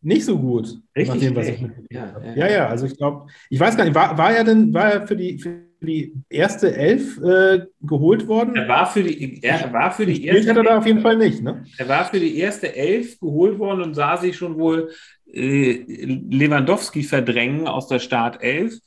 Nicht 0.00 0.24
so 0.24 0.38
gut. 0.38 0.80
Richtig. 0.96 1.20
Dem, 1.20 1.34
was 1.34 1.48
ich 1.48 1.60
ja, 1.90 2.20
ja, 2.22 2.34
ja, 2.34 2.50
ja, 2.50 2.68
also 2.68 2.86
ich 2.86 2.96
glaube, 2.96 3.26
ich 3.50 3.58
weiß 3.58 3.76
gar 3.76 3.84
nicht, 3.84 3.94
war, 3.94 4.16
war 4.16 4.32
er 4.32 4.44
denn, 4.44 4.72
war 4.72 4.92
er 4.92 5.06
für 5.06 5.16
die, 5.16 5.38
für 5.38 5.67
die 5.80 6.12
erste 6.28 6.74
Elf 6.74 7.18
äh, 7.18 7.66
geholt 7.80 8.26
worden? 8.26 8.56
Er 8.56 8.68
war 8.68 8.86
für 8.86 9.02
die, 9.02 9.42
er 9.42 9.72
war 9.72 9.90
für 9.90 10.06
die 10.06 10.24
erste. 10.24 10.50
hat 10.50 10.56
er 10.56 10.62
da 10.62 10.78
auf 10.78 10.86
jeden 10.86 11.00
Fall 11.00 11.16
nicht, 11.16 11.42
ne? 11.42 11.64
Er 11.78 11.88
war 11.88 12.04
für 12.04 12.18
die 12.18 12.38
erste 12.38 12.74
Elf 12.74 13.18
geholt 13.20 13.58
worden 13.58 13.82
und 13.82 13.94
sah 13.94 14.16
sich 14.16 14.36
schon 14.36 14.58
wohl 14.58 14.90
äh, 15.32 15.84
Lewandowski 15.86 17.02
verdrängen 17.02 17.68
aus 17.68 17.88
der 17.88 17.98
Startelf. 17.98 18.78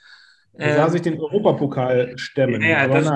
Er 0.53 0.75
sah 0.75 0.85
ähm, 0.85 0.91
sich 0.91 1.01
den 1.01 1.19
Europapokal 1.19 2.17
stemmen. 2.17 2.61
Ja, 2.61 2.87
das, 2.87 3.09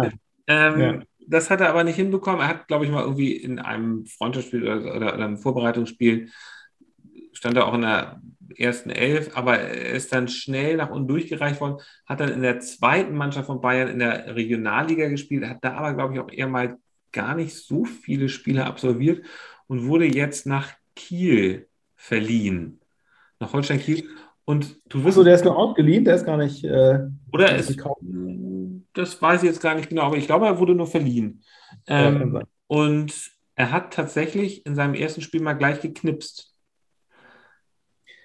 ähm, 0.48 0.80
ja. 0.80 1.00
das 1.28 1.50
hat 1.50 1.62
er 1.62 1.70
aber 1.70 1.84
nicht 1.84 1.98
hinbekommen. 1.98 2.42
Er 2.42 2.48
hat, 2.48 2.68
glaube 2.68 2.86
ich, 2.86 2.92
mal 2.92 3.04
irgendwie 3.04 3.34
in 3.34 3.60
einem 3.60 4.06
Freundschaftsspiel 4.06 4.64
oder, 4.64 4.96
oder, 4.96 5.14
oder 5.16 5.26
einem 5.26 5.38
Vorbereitungsspiel 5.38 6.30
stand 7.34 7.58
er 7.58 7.68
auch 7.68 7.74
in 7.74 7.82
der 7.82 8.22
ersten 8.56 8.90
Elf, 8.90 9.36
aber 9.36 9.60
er 9.60 9.94
ist 9.94 10.14
dann 10.14 10.28
schnell 10.28 10.78
nach 10.78 10.90
unten 10.90 11.08
durchgereicht 11.08 11.62
worden, 11.62 11.82
hat 12.06 12.20
dann 12.20 12.30
in 12.30 12.42
der 12.42 12.60
zweiten 12.60 13.16
Mannschaft 13.16 13.48
von 13.48 13.62
Bayern 13.62 13.88
in 13.88 14.00
der 14.00 14.36
Regionalliga 14.36 15.08
gespielt, 15.08 15.46
hat 15.46 15.64
da 15.64 15.76
aber, 15.76 15.94
glaube 15.94 16.14
ich, 16.14 16.20
auch 16.20 16.32
eher 16.32 16.48
mal 16.48 16.78
gar 17.12 17.36
nicht 17.36 17.56
so 17.56 17.86
viele 17.86 18.30
Spiele 18.30 18.66
absolviert 18.66 19.26
und 19.68 19.88
wurde 19.88 20.06
jetzt 20.06 20.46
nach 20.46 20.74
Kiel 20.96 21.68
verliehen. 21.96 22.80
Nach 23.40 23.54
Holstein 23.54 23.80
Kiel. 23.80 24.08
Und 24.46 24.80
du 24.90 25.04
wirst. 25.04 25.16
So, 25.16 25.24
der 25.24 25.36
ist 25.36 25.44
nur 25.44 25.58
ausgeliehen, 25.58 26.06
der 26.06 26.16
ist 26.16 26.26
gar 26.26 26.38
nicht. 26.38 26.64
Äh, 26.64 27.08
oder 27.32 27.56
ist. 27.56 27.78
Das 28.94 29.22
weiß 29.22 29.44
ich 29.44 29.50
jetzt 29.50 29.62
gar 29.62 29.76
nicht 29.76 29.90
genau, 29.90 30.04
aber 30.04 30.18
ich 30.18 30.28
glaube, 30.28 30.46
er 30.46 30.60
wurde 30.60 30.76
nur 30.76 30.88
verliehen. 30.88 31.44
Ähm, 31.88 32.36
ja, 32.36 32.42
und 32.68 33.14
er 33.56 33.72
hat 33.72 33.94
tatsächlich 33.94 34.66
in 34.66 34.76
seinem 34.76 34.94
ersten 34.94 35.22
Spiel 35.22 35.42
mal 35.42 35.54
gleich 35.54 35.82
geknipst. 35.82 36.55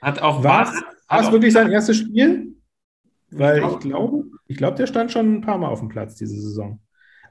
Hat 0.01 0.21
auch 0.21 0.43
war 0.43 0.73
es 1.21 1.33
wirklich 1.33 1.53
sein 1.53 1.71
erstes 1.71 1.99
Spiel? 1.99 2.55
Weil 3.31 3.63
ich 3.63 3.79
glaube, 3.79 4.25
ich 4.47 4.57
glaube, 4.57 4.77
der 4.77 4.87
stand 4.87 5.13
schon 5.13 5.37
ein 5.37 5.41
paar 5.41 5.59
Mal 5.59 5.69
auf 5.69 5.81
dem 5.81 5.89
Platz 5.89 6.17
diese 6.17 6.41
Saison. 6.41 6.81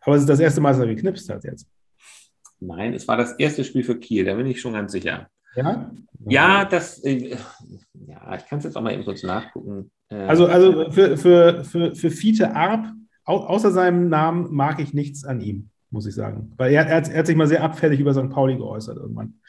Aber 0.01 0.15
es 0.15 0.21
ist 0.21 0.29
das 0.29 0.39
erste 0.39 0.61
Mal, 0.61 0.71
dass 0.71 0.79
er 0.79 0.87
geknipst 0.87 1.29
hat 1.29 1.43
jetzt. 1.43 1.67
Nein, 2.59 2.93
es 2.93 3.07
war 3.07 3.17
das 3.17 3.33
erste 3.33 3.63
Spiel 3.63 3.83
für 3.83 3.99
Kiel, 3.99 4.25
da 4.25 4.35
bin 4.35 4.45
ich 4.45 4.61
schon 4.61 4.73
ganz 4.73 4.91
sicher. 4.91 5.29
Ja? 5.55 5.91
Ja, 6.25 6.65
das, 6.65 7.03
äh, 7.03 7.35
ja, 7.93 8.35
ich 8.35 8.45
kann 8.45 8.59
es 8.59 8.65
jetzt 8.65 8.75
auch 8.75 8.81
mal 8.81 8.93
eben 8.93 9.05
kurz 9.05 9.23
nachgucken. 9.23 9.91
Äh, 10.09 10.15
also, 10.15 10.45
also 10.45 10.91
für, 10.91 11.17
für, 11.17 11.63
für, 11.63 11.95
für 11.95 12.11
Fiete 12.11 12.55
Arp, 12.55 12.87
au 13.23 13.37
außer 13.37 13.71
seinem 13.71 14.09
Namen, 14.09 14.53
mag 14.53 14.79
ich 14.79 14.93
nichts 14.93 15.23
an 15.23 15.41
ihm, 15.41 15.69
muss 15.89 16.05
ich 16.05 16.15
sagen. 16.15 16.53
Weil 16.57 16.73
er, 16.73 16.85
er, 16.85 17.07
er 17.07 17.19
hat 17.19 17.27
sich 17.27 17.35
mal 17.35 17.47
sehr 17.47 17.63
abfällig 17.63 17.99
über 17.99 18.13
St. 18.13 18.29
Pauli 18.29 18.57
geäußert 18.57 18.97
irgendwann. 18.97 19.39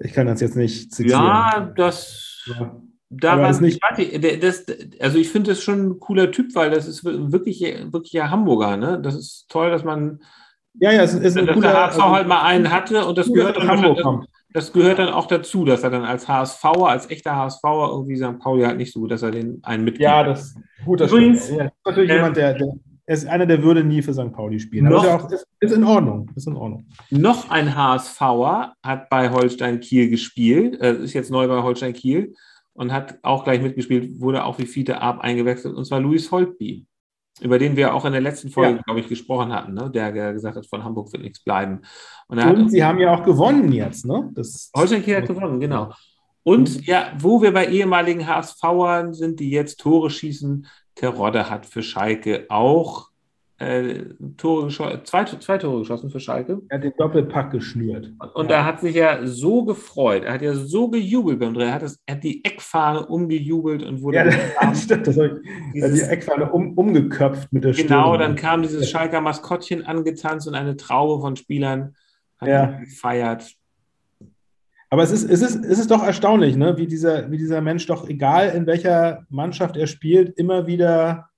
Ich 0.00 0.12
kann 0.12 0.26
das 0.26 0.40
jetzt 0.40 0.56
nicht 0.56 0.92
zitieren. 0.92 1.22
Ja, 1.22 1.72
das. 1.76 2.44
Ja. 2.46 2.80
Daran, 3.08 3.60
nicht 3.60 3.80
das, 4.40 4.66
also 4.98 5.18
ich 5.18 5.28
finde 5.30 5.50
das 5.50 5.62
schon 5.62 5.90
ein 5.90 6.00
cooler 6.00 6.32
Typ, 6.32 6.54
weil 6.56 6.70
das 6.70 6.88
ist 6.88 7.04
wirklich, 7.04 7.60
wirklich 7.62 8.20
ein 8.20 8.30
Hamburger. 8.32 8.76
Ne? 8.76 9.00
Das 9.00 9.14
ist 9.14 9.46
toll, 9.48 9.70
dass 9.70 9.84
man 9.84 10.20
ja, 10.78 10.90
ja, 10.90 11.04
es 11.04 11.14
ist 11.14 11.38
ein 11.38 11.46
dass 11.46 11.54
cooler, 11.54 11.70
der 11.70 11.86
HSV 11.86 12.00
also, 12.00 12.14
halt 12.14 12.28
mal 12.28 12.42
einen 12.42 12.70
hatte 12.70 13.06
und 13.06 13.16
das 13.16 13.32
gehört, 13.32 13.56
dann 13.56 13.68
Hamburg 13.68 14.26
das 14.56 14.72
gehört 14.72 14.98
dann 14.98 15.10
auch 15.10 15.26
dazu, 15.26 15.66
dass 15.66 15.82
er 15.82 15.90
dann 15.90 16.04
als 16.04 16.28
HSVer, 16.28 16.88
als 16.88 17.10
echter 17.10 17.36
HSVer 17.36 17.90
irgendwie 17.92 18.16
St. 18.16 18.38
Pauli 18.38 18.64
halt 18.64 18.78
nicht 18.78 18.90
so 18.90 19.00
gut, 19.00 19.10
dass 19.10 19.22
er 19.22 19.30
den 19.30 19.60
einen 19.62 19.84
mitgibt. 19.84 20.04
Ja, 20.04 20.24
das 20.24 20.54
gut, 20.82 21.02
das 21.02 21.12
Übrigens, 21.12 21.50
ja, 21.50 21.66
ist 21.66 21.72
natürlich 21.84 22.10
äh, 22.10 22.14
jemand, 22.14 22.36
der, 22.38 22.54
der 22.54 22.72
er 23.06 23.14
ist 23.14 23.26
einer, 23.26 23.46
der 23.46 23.62
würde 23.62 23.84
nie 23.84 24.02
für 24.02 24.12
St. 24.12 24.32
Pauli 24.32 24.58
spielen. 24.58 24.86
Noch, 24.86 25.04
Aber 25.04 25.16
ist, 25.16 25.24
auch, 25.24 25.30
ist, 25.30 25.46
ist, 25.60 25.72
in 25.72 25.84
Ordnung. 25.84 26.30
Ist 26.34 26.48
in 26.48 26.56
Ordnung. 26.56 26.86
Noch 27.10 27.50
ein 27.50 27.76
HSVer 27.76 28.74
hat 28.82 29.08
bei 29.08 29.30
Holstein 29.30 29.80
Kiel 29.80 30.10
gespielt, 30.10 30.80
äh, 30.80 30.96
ist 30.96 31.14
jetzt 31.14 31.30
neu 31.30 31.46
bei 31.46 31.62
Holstein 31.62 31.92
Kiel 31.92 32.34
und 32.72 32.92
hat 32.92 33.18
auch 33.22 33.44
gleich 33.44 33.62
mitgespielt, 33.62 34.20
wurde 34.20 34.44
auch 34.44 34.58
wie 34.58 34.66
Fiete 34.66 35.00
Ab 35.00 35.20
eingewechselt, 35.20 35.74
und 35.74 35.84
zwar 35.84 36.00
Luis 36.00 36.32
Holtby, 36.32 36.86
über 37.40 37.58
den 37.60 37.76
wir 37.76 37.94
auch 37.94 38.04
in 38.04 38.12
der 38.12 38.20
letzten 38.20 38.50
Folge, 38.50 38.78
ja. 38.78 38.82
glaube 38.82 39.00
ich, 39.00 39.08
gesprochen 39.08 39.52
hatten, 39.52 39.74
ne? 39.74 39.88
der, 39.88 40.10
der, 40.10 40.32
gesagt 40.32 40.56
hat, 40.56 40.66
von 40.66 40.82
Hamburg 40.82 41.12
wird 41.12 41.22
nichts 41.22 41.42
bleiben. 41.44 41.82
Und, 42.26 42.38
und 42.44 42.70
sie 42.70 42.82
haben 42.82 42.98
ja 42.98 43.14
auch 43.14 43.24
gewonnen 43.24 43.70
jetzt. 43.70 44.04
Ne? 44.04 44.30
Das 44.34 44.70
Holstein 44.76 45.04
Kiel 45.04 45.16
hat 45.16 45.26
gewonnen, 45.26 45.60
genau. 45.60 45.92
Und 46.42 46.86
ja, 46.86 47.12
wo 47.18 47.42
wir 47.42 47.52
bei 47.52 47.66
ehemaligen 47.66 48.26
HSVern 48.26 49.14
sind, 49.14 49.40
die 49.40 49.50
jetzt 49.50 49.80
Tore 49.80 50.10
schießen, 50.10 50.66
Terodde 50.96 51.48
hat 51.48 51.66
für 51.66 51.82
Schalke 51.82 52.46
auch 52.48 53.10
äh, 53.58 54.04
Tore 54.36 54.68
zwei, 55.04 55.24
zwei 55.24 55.56
Tore 55.56 55.78
geschossen 55.78 56.10
für 56.10 56.20
Schalke. 56.20 56.60
Er 56.68 56.76
hat 56.76 56.84
den 56.84 56.92
Doppelpack 56.98 57.50
geschnürt. 57.50 58.12
Und, 58.18 58.34
und 58.34 58.50
ja. 58.50 58.56
er 58.56 58.64
hat 58.66 58.80
sich 58.80 58.94
ja 58.94 59.26
so 59.26 59.64
gefreut, 59.64 60.24
er 60.24 60.34
hat 60.34 60.42
ja 60.42 60.52
so 60.52 60.88
gejubelt 60.88 61.38
beim 61.38 61.54
Dreh, 61.54 61.64
er 61.64 61.74
hat, 61.74 61.82
das, 61.82 61.98
er 62.04 62.16
hat 62.16 62.24
die 62.24 62.44
Eckfahne 62.44 63.06
umgejubelt 63.06 63.82
und 63.82 64.02
wurde. 64.02 64.18
Ja, 64.18 64.24
das 64.60 64.82
stimmt, 64.82 65.06
das 65.06 65.16
ich, 65.16 65.32
dieses, 65.74 66.04
die 66.04 66.10
Eckfahne 66.10 66.50
um, 66.50 66.76
umgeköpft 66.76 67.50
mit 67.52 67.64
der 67.64 67.72
Stimme. 67.72 67.88
Genau, 67.88 68.16
dann 68.18 68.36
kam 68.36 68.60
dieses 68.60 68.90
Schalker 68.90 69.22
Maskottchen 69.22 69.86
angetanzt 69.86 70.46
und 70.46 70.54
eine 70.54 70.76
Traube 70.76 71.22
von 71.22 71.36
Spielern 71.36 71.94
hat 72.38 72.48
ja. 72.48 72.66
gefeiert. 72.80 73.55
Aber 74.88 75.02
es 75.02 75.10
ist, 75.10 75.28
es 75.28 75.42
ist, 75.42 75.64
es 75.64 75.78
ist 75.78 75.90
doch 75.90 76.02
erstaunlich, 76.02 76.56
ne? 76.56 76.76
wie, 76.78 76.86
dieser, 76.86 77.30
wie 77.30 77.38
dieser 77.38 77.60
Mensch 77.60 77.86
doch, 77.86 78.08
egal 78.08 78.50
in 78.50 78.66
welcher 78.66 79.24
Mannschaft 79.28 79.76
er 79.76 79.86
spielt, 79.86 80.38
immer 80.38 80.66
wieder 80.66 81.28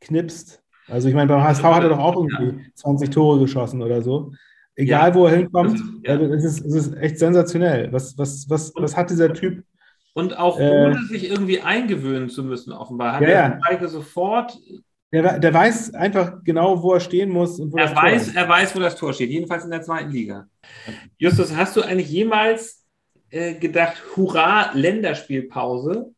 knipst. 0.00 0.62
Also 0.86 1.08
ich 1.08 1.14
meine, 1.14 1.28
beim 1.28 1.42
HSV 1.42 1.64
hat 1.64 1.82
er 1.82 1.88
doch 1.88 1.98
auch 1.98 2.16
irgendwie 2.16 2.62
ja. 2.62 2.68
20 2.74 3.10
Tore 3.10 3.40
geschossen 3.40 3.82
oder 3.82 4.02
so. 4.02 4.32
Egal, 4.76 5.10
ja. 5.10 5.14
wo 5.14 5.26
er 5.26 5.36
hinkommt, 5.36 5.80
ja. 6.04 6.12
also 6.12 6.26
es, 6.34 6.44
ist, 6.44 6.64
es 6.64 6.74
ist 6.74 6.96
echt 6.96 7.18
sensationell. 7.18 7.92
Was, 7.92 8.16
was, 8.18 8.48
was, 8.48 8.72
was 8.74 8.96
hat 8.96 9.10
dieser 9.10 9.32
Typ? 9.32 9.64
Und 10.14 10.36
auch 10.36 10.60
äh, 10.60 10.86
ohne 10.86 11.02
sich 11.06 11.28
irgendwie 11.28 11.60
eingewöhnen 11.60 12.28
zu 12.28 12.44
müssen, 12.44 12.72
offenbar. 12.72 13.14
Hat 13.14 13.22
ja, 13.22 13.58
er 13.68 13.88
sofort 13.88 14.56
der, 15.12 15.38
der, 15.38 15.54
weiß 15.54 15.94
einfach 15.94 16.42
genau, 16.42 16.82
wo 16.82 16.92
er 16.92 17.00
stehen 17.00 17.30
muss. 17.30 17.60
Und 17.60 17.72
wo 17.72 17.78
er, 17.78 17.94
weiß, 17.94 18.34
er 18.34 18.48
weiß, 18.48 18.74
wo 18.74 18.80
das 18.80 18.96
Tor 18.96 19.12
steht, 19.12 19.30
jedenfalls 19.30 19.64
in 19.64 19.70
der 19.70 19.82
zweiten 19.82 20.10
Liga. 20.10 20.46
Justus, 21.18 21.54
hast 21.54 21.76
du 21.76 21.82
eigentlich 21.82 22.10
jemals 22.10 22.83
äh, 23.34 23.54
gedacht, 23.54 24.00
hurra, 24.14 24.70
Länderspielpause. 24.74 26.14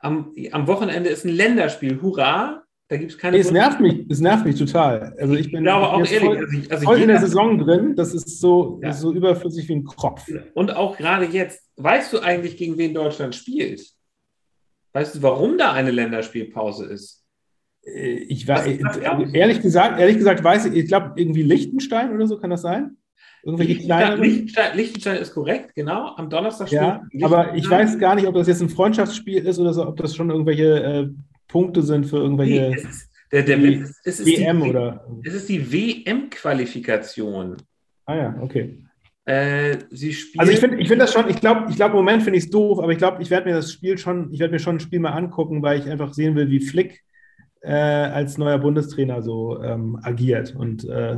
Am, 0.00 0.34
am 0.52 0.66
Wochenende 0.66 1.08
ist 1.08 1.24
ein 1.24 1.34
Länderspiel, 1.34 2.02
hurra. 2.02 2.62
Da 2.88 2.96
gibt 2.96 3.12
es 3.12 3.18
keine. 3.18 3.38
es 3.38 3.50
nervt 3.50 3.80
mich, 3.80 4.06
es 4.08 4.20
nervt 4.20 4.44
mich 4.44 4.58
total. 4.58 5.14
Also 5.18 5.34
ich 5.34 5.50
bin 5.50 5.60
ich 5.60 5.64
glaube 5.64 5.88
auch 5.88 5.98
ehrlich, 5.98 6.20
voll, 6.20 6.38
also 6.38 6.58
ich, 6.58 6.70
also 6.70 6.84
voll 6.84 7.00
in 7.00 7.08
der 7.08 7.20
Saison 7.20 7.58
drin. 7.58 7.96
Das 7.96 8.12
ist 8.12 8.40
so, 8.40 8.80
ja. 8.82 8.92
so 8.92 9.12
überflüssig 9.12 9.68
wie 9.68 9.76
ein 9.76 9.84
Kropf. 9.84 10.26
Und 10.54 10.74
auch 10.76 10.96
gerade 10.96 11.24
jetzt, 11.24 11.62
weißt 11.76 12.12
du 12.12 12.20
eigentlich, 12.20 12.56
gegen 12.56 12.76
wen 12.76 12.92
Deutschland 12.92 13.34
spielt? 13.34 13.82
Weißt 14.92 15.14
du, 15.14 15.22
warum 15.22 15.56
da 15.58 15.72
eine 15.72 15.90
Länderspielpause 15.90 16.86
ist? 16.86 17.24
Äh, 17.82 18.24
ich 18.28 18.46
war, 18.46 18.66
ehrlich 18.66 19.62
gesagt, 19.62 19.98
ehrlich 19.98 20.18
gesagt 20.18 20.44
weiß 20.44 20.66
ich, 20.66 20.74
ich 20.74 20.88
glaube 20.88 21.12
irgendwie 21.16 21.42
Liechtenstein 21.42 22.14
oder 22.14 22.26
so 22.26 22.38
kann 22.38 22.50
das 22.50 22.62
sein? 22.62 22.98
Irgendwelche 23.48 23.72
Liechtenstein, 23.72 24.20
Liechtenstein, 24.20 24.76
Liechtenstein, 24.76 25.16
ist 25.16 25.32
korrekt, 25.32 25.74
genau. 25.74 26.14
Am 26.16 26.28
Donnerstag 26.28 26.70
Ja, 26.70 27.02
aber 27.22 27.54
ich 27.54 27.68
weiß 27.68 27.98
gar 27.98 28.14
nicht, 28.14 28.26
ob 28.26 28.34
das 28.34 28.46
jetzt 28.46 28.60
ein 28.60 28.68
Freundschaftsspiel 28.68 29.38
ist 29.46 29.58
oder 29.58 29.72
so, 29.72 29.86
ob 29.86 29.96
das 29.96 30.14
schon 30.14 30.28
irgendwelche 30.28 30.82
äh, 30.82 31.08
Punkte 31.46 31.80
sind 31.80 32.04
für 32.04 32.18
irgendwelche. 32.18 32.60
Nee, 32.60 32.74
es 32.74 32.84
ist, 32.84 33.10
der, 33.32 33.42
der, 33.44 33.56
die, 33.56 33.84
es 34.04 34.20
ist 34.20 34.26
WM 34.26 34.62
die, 34.62 34.68
oder. 34.68 35.06
Es 35.24 35.32
ist 35.32 35.48
die 35.48 35.72
WM-Qualifikation. 35.72 37.56
Ah 38.04 38.16
ja, 38.16 38.38
okay. 38.42 38.84
Äh, 39.24 39.78
sie 39.92 40.12
spielen. 40.12 40.40
Also 40.40 40.52
ich 40.52 40.58
finde 40.58 40.76
ich 40.76 40.88
find 40.88 41.00
das 41.00 41.14
schon, 41.14 41.30
ich 41.30 41.40
glaube, 41.40 41.70
ich 41.70 41.76
glaube, 41.76 41.92
im 41.92 42.04
Moment 42.04 42.22
finde 42.22 42.36
ich 42.36 42.44
es 42.44 42.50
doof, 42.50 42.80
aber 42.80 42.92
ich 42.92 42.98
glaube, 42.98 43.22
ich 43.22 43.30
werde 43.30 43.48
mir 43.48 43.54
das 43.56 43.72
Spiel 43.72 43.96
schon, 43.96 44.30
ich 44.30 44.40
werde 44.40 44.52
mir 44.52 44.58
schon 44.58 44.76
ein 44.76 44.80
Spiel 44.80 45.00
mal 45.00 45.12
angucken, 45.12 45.62
weil 45.62 45.80
ich 45.80 45.88
einfach 45.88 46.12
sehen 46.12 46.34
will, 46.34 46.50
wie 46.50 46.60
Flick 46.60 47.02
äh, 47.62 47.72
als 47.72 48.36
neuer 48.36 48.58
Bundestrainer 48.58 49.22
so 49.22 49.62
ähm, 49.62 49.98
agiert. 50.02 50.54
Und 50.54 50.86
äh, 50.86 51.16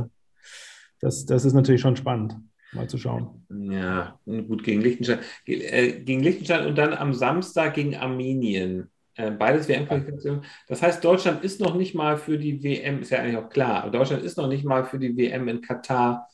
das, 1.01 1.25
das 1.25 1.45
ist 1.45 1.53
natürlich 1.53 1.81
schon 1.81 1.95
spannend, 1.95 2.37
mal 2.73 2.87
zu 2.87 2.97
schauen. 2.97 3.45
Ja, 3.49 4.19
gut, 4.25 4.63
gegen 4.63 4.81
Liechtenstein. 4.81 5.19
Äh, 5.45 6.03
gegen 6.03 6.21
Liechtenstein 6.21 6.67
und 6.67 6.77
dann 6.77 6.93
am 6.93 7.13
Samstag 7.13 7.73
gegen 7.73 7.95
Armenien. 7.95 8.89
Äh, 9.15 9.31
beides 9.31 9.67
WM-Qualifikation. 9.67 10.43
Das 10.67 10.81
heißt, 10.81 11.03
Deutschland 11.03 11.43
ist 11.43 11.59
noch 11.59 11.75
nicht 11.75 11.95
mal 11.95 12.17
für 12.17 12.37
die 12.37 12.63
WM, 12.63 13.01
ist 13.01 13.11
ja 13.11 13.19
eigentlich 13.19 13.37
auch 13.37 13.49
klar, 13.49 13.83
aber 13.83 13.91
Deutschland 13.91 14.23
ist 14.23 14.37
noch 14.37 14.47
nicht 14.47 14.63
mal 14.63 14.85
für 14.85 14.99
die 14.99 15.17
WM 15.17 15.47
in 15.47 15.61
Katar 15.61 16.29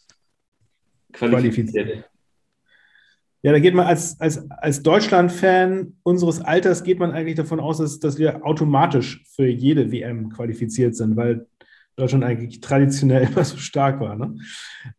qualifiziert. 1.11 2.05
Ja, 3.43 3.51
da 3.51 3.59
geht 3.59 3.73
man 3.73 3.87
als, 3.87 4.19
als, 4.19 4.49
als 4.51 4.83
Deutschland-Fan 4.83 5.97
unseres 6.03 6.41
Alters 6.41 6.83
geht 6.83 6.99
man 6.99 7.11
eigentlich 7.11 7.35
davon 7.35 7.59
aus, 7.59 7.77
dass, 7.77 7.99
dass 7.99 8.17
wir 8.17 8.45
automatisch 8.45 9.23
für 9.35 9.47
jede 9.47 9.91
WM 9.91 10.29
qualifiziert 10.29 10.95
sind, 10.95 11.15
weil 11.15 11.47
Deutschland 11.97 12.23
eigentlich 12.23 12.61
traditionell 12.61 13.27
immer 13.31 13.43
so 13.43 13.57
stark 13.57 13.99
war. 13.99 14.15
Ne? 14.15 14.37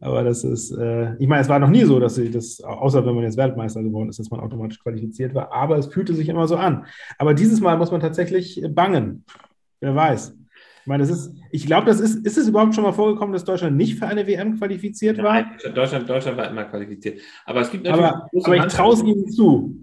Aber 0.00 0.24
das 0.24 0.44
ist, 0.44 0.72
äh, 0.72 1.14
ich 1.18 1.28
meine, 1.28 1.42
es 1.42 1.48
war 1.48 1.58
noch 1.60 1.70
nie 1.70 1.84
so, 1.84 2.00
dass 2.00 2.16
sie 2.16 2.30
das, 2.30 2.60
außer 2.60 3.06
wenn 3.06 3.14
man 3.14 3.24
jetzt 3.24 3.38
Weltmeister 3.38 3.82
geworden 3.82 4.08
ist, 4.08 4.18
dass 4.18 4.30
man 4.30 4.40
automatisch 4.40 4.80
qualifiziert 4.80 5.34
war, 5.34 5.52
aber 5.52 5.78
es 5.78 5.86
fühlte 5.86 6.12
sich 6.12 6.28
immer 6.28 6.48
so 6.48 6.56
an. 6.56 6.84
Aber 7.16 7.34
dieses 7.34 7.60
Mal 7.60 7.78
muss 7.78 7.92
man 7.92 8.00
tatsächlich 8.00 8.62
bangen. 8.70 9.24
Wer 9.80 9.94
weiß. 9.94 10.34
Ich 10.80 10.86
meine, 10.86 11.06
das 11.06 11.10
ist, 11.10 11.34
ich 11.52 11.66
glaube, 11.66 11.86
das 11.86 12.00
ist, 12.00 12.26
ist 12.26 12.36
es 12.36 12.48
überhaupt 12.48 12.74
schon 12.74 12.82
mal 12.82 12.92
vorgekommen, 12.92 13.32
dass 13.32 13.44
Deutschland 13.44 13.76
nicht 13.76 13.96
für 13.98 14.06
eine 14.06 14.26
WM 14.26 14.58
qualifiziert 14.58 15.18
war? 15.18 15.34
Nein, 15.34 15.46
Deutschland, 15.74 16.08
Deutschland 16.08 16.36
war 16.36 16.50
immer 16.50 16.64
qualifiziert. 16.64 17.20
Aber 17.44 17.60
es 17.60 17.70
gibt 17.70 17.84
natürlich. 17.84 18.06
Aber, 18.06 18.28
aber 18.42 18.56
ich 18.56 18.72
traue 18.72 18.94
es 18.94 19.02
ihnen 19.02 19.28
zu. 19.28 19.76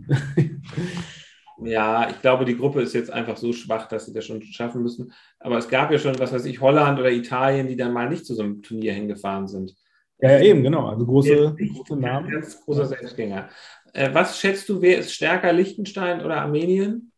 Ja, 1.63 2.09
ich 2.09 2.21
glaube, 2.21 2.45
die 2.45 2.57
Gruppe 2.57 2.81
ist 2.81 2.93
jetzt 2.93 3.11
einfach 3.11 3.37
so 3.37 3.53
schwach, 3.53 3.87
dass 3.87 4.05
sie 4.05 4.13
das 4.13 4.25
schon 4.25 4.41
schaffen 4.41 4.81
müssen. 4.81 5.13
Aber 5.39 5.57
es 5.57 5.67
gab 5.67 5.91
ja 5.91 5.97
schon, 5.97 6.19
was 6.19 6.33
weiß 6.33 6.45
ich, 6.45 6.59
Holland 6.59 6.99
oder 6.99 7.11
Italien, 7.11 7.67
die 7.67 7.77
dann 7.77 7.93
mal 7.93 8.09
nicht 8.09 8.25
zu 8.25 8.35
so 8.35 8.43
einem 8.43 8.61
Turnier 8.61 8.93
hingefahren 8.93 9.47
sind. 9.47 9.75
Ja, 10.19 10.31
ja 10.31 10.41
eben, 10.41 10.63
genau. 10.63 10.87
Also 10.87 11.05
große, 11.05 11.55
große 11.57 11.95
Namen. 11.95 12.29
Ganz 12.29 12.61
großer 12.61 12.85
Selbstgänger. 12.85 13.49
Äh, 13.93 14.13
was 14.13 14.39
schätzt 14.39 14.67
du, 14.67 14.81
wer 14.81 14.99
ist 14.99 15.13
stärker, 15.13 15.53
Liechtenstein 15.53 16.23
oder 16.23 16.41
Armenien? 16.41 17.11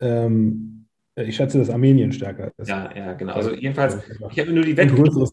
Ähm, 0.00 0.86
ich 1.14 1.36
schätze, 1.36 1.58
dass 1.58 1.70
Armenien 1.70 2.12
stärker 2.12 2.52
ist. 2.56 2.68
Ja, 2.68 2.94
ja, 2.94 3.12
genau. 3.14 3.34
Also 3.34 3.54
jedenfalls, 3.54 3.98
ich 4.30 4.38
habe 4.38 4.52
nur 4.52 4.64
die 4.64 4.76
Wettquoten, 4.76 5.26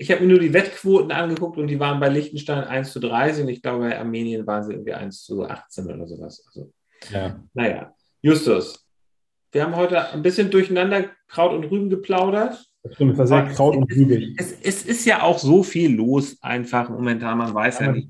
ich 0.00 0.12
habe 0.12 0.22
mir 0.22 0.28
nur 0.28 0.38
die 0.38 0.52
Wettquoten 0.52 1.10
angeguckt 1.10 1.58
und 1.58 1.66
die 1.66 1.80
waren 1.80 1.98
bei 1.98 2.08
Liechtenstein 2.08 2.62
1 2.62 2.92
zu 2.92 3.00
30 3.00 3.42
und 3.42 3.48
ich 3.50 3.60
glaube, 3.60 3.80
bei 3.80 3.98
Armenien 3.98 4.46
waren 4.46 4.62
sie 4.62 4.72
irgendwie 4.72 4.94
1 4.94 5.24
zu 5.24 5.44
18 5.44 5.86
oder 5.86 6.06
sowas. 6.06 6.44
Also, 6.46 6.72
ja. 7.10 7.42
Naja, 7.52 7.92
Justus, 8.22 8.86
wir 9.50 9.64
haben 9.64 9.74
heute 9.74 10.12
ein 10.12 10.22
bisschen 10.22 10.52
durcheinander 10.52 11.06
Kraut 11.26 11.52
und 11.52 11.64
Rüben 11.64 11.90
geplaudert. 11.90 12.64
Das 12.84 12.94
stimmt, 12.94 13.12
es 13.12 13.18
war 13.18 13.26
sehr 13.26 13.44
Kraut 13.46 13.74
und 13.74 13.90
Rüben. 13.90 14.36
Es, 14.38 14.52
es, 14.62 14.86
ist 14.86 15.04
ja 15.04 15.22
auch 15.22 15.38
so 15.38 15.64
viel 15.64 15.96
los, 15.96 16.38
einfach 16.42 16.88
momentan. 16.88 17.38
Man 17.38 17.52
weiß 17.52 17.80
ja, 17.80 17.86
ja 17.86 17.92
nicht, 17.92 18.08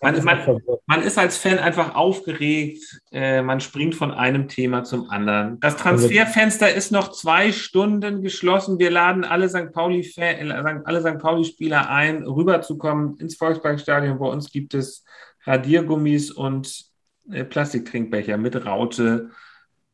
man, 0.00 0.24
man, 0.24 0.62
man, 0.86 1.02
ist 1.02 1.18
als 1.18 1.36
Fan 1.36 1.58
einfach 1.58 1.94
aufgeregt, 1.94 3.00
äh, 3.10 3.42
man 3.42 3.60
springt 3.60 3.94
von 3.94 4.12
einem 4.12 4.48
Thema 4.48 4.84
zum 4.84 5.10
anderen. 5.10 5.58
Das 5.60 5.76
Transferfenster 5.76 6.72
ist 6.72 6.92
noch 6.92 7.10
zwei 7.10 7.52
Stunden 7.52 8.22
geschlossen. 8.22 8.78
Wir 8.78 8.90
laden 8.90 9.24
alle 9.24 9.48
St. 9.48 9.72
Pauli, 9.72 10.08
äh, 10.16 10.50
alle 10.84 11.00
St. 11.00 11.18
Pauli-Spieler 11.18 11.90
ein, 11.90 12.22
rüberzukommen 12.24 13.16
ins 13.18 13.36
Volksparkstadion. 13.36 14.18
Bei 14.18 14.26
uns 14.26 14.50
gibt 14.50 14.74
es 14.74 15.04
Radiergummis 15.44 16.30
und 16.30 16.84
äh, 17.30 17.44
Plastiktrinkbecher 17.44 18.36
mit 18.36 18.64
Raute 18.64 19.30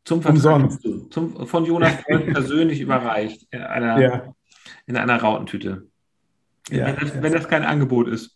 zum 0.04 0.20
Vertrag, 0.20 0.70
zum, 1.10 1.46
von 1.46 1.64
Jonas 1.64 1.96
persönlich 2.06 2.80
überreicht 2.80 3.46
in 3.50 3.62
einer, 3.62 4.00
ja. 4.00 4.34
in 4.86 4.98
einer 4.98 5.16
Rautentüte. 5.20 5.86
Ja, 6.70 6.86
wenn, 6.86 6.96
das, 6.96 7.22
wenn 7.22 7.32
das 7.32 7.48
kein 7.48 7.64
Angebot 7.64 8.08
ist 8.08 8.33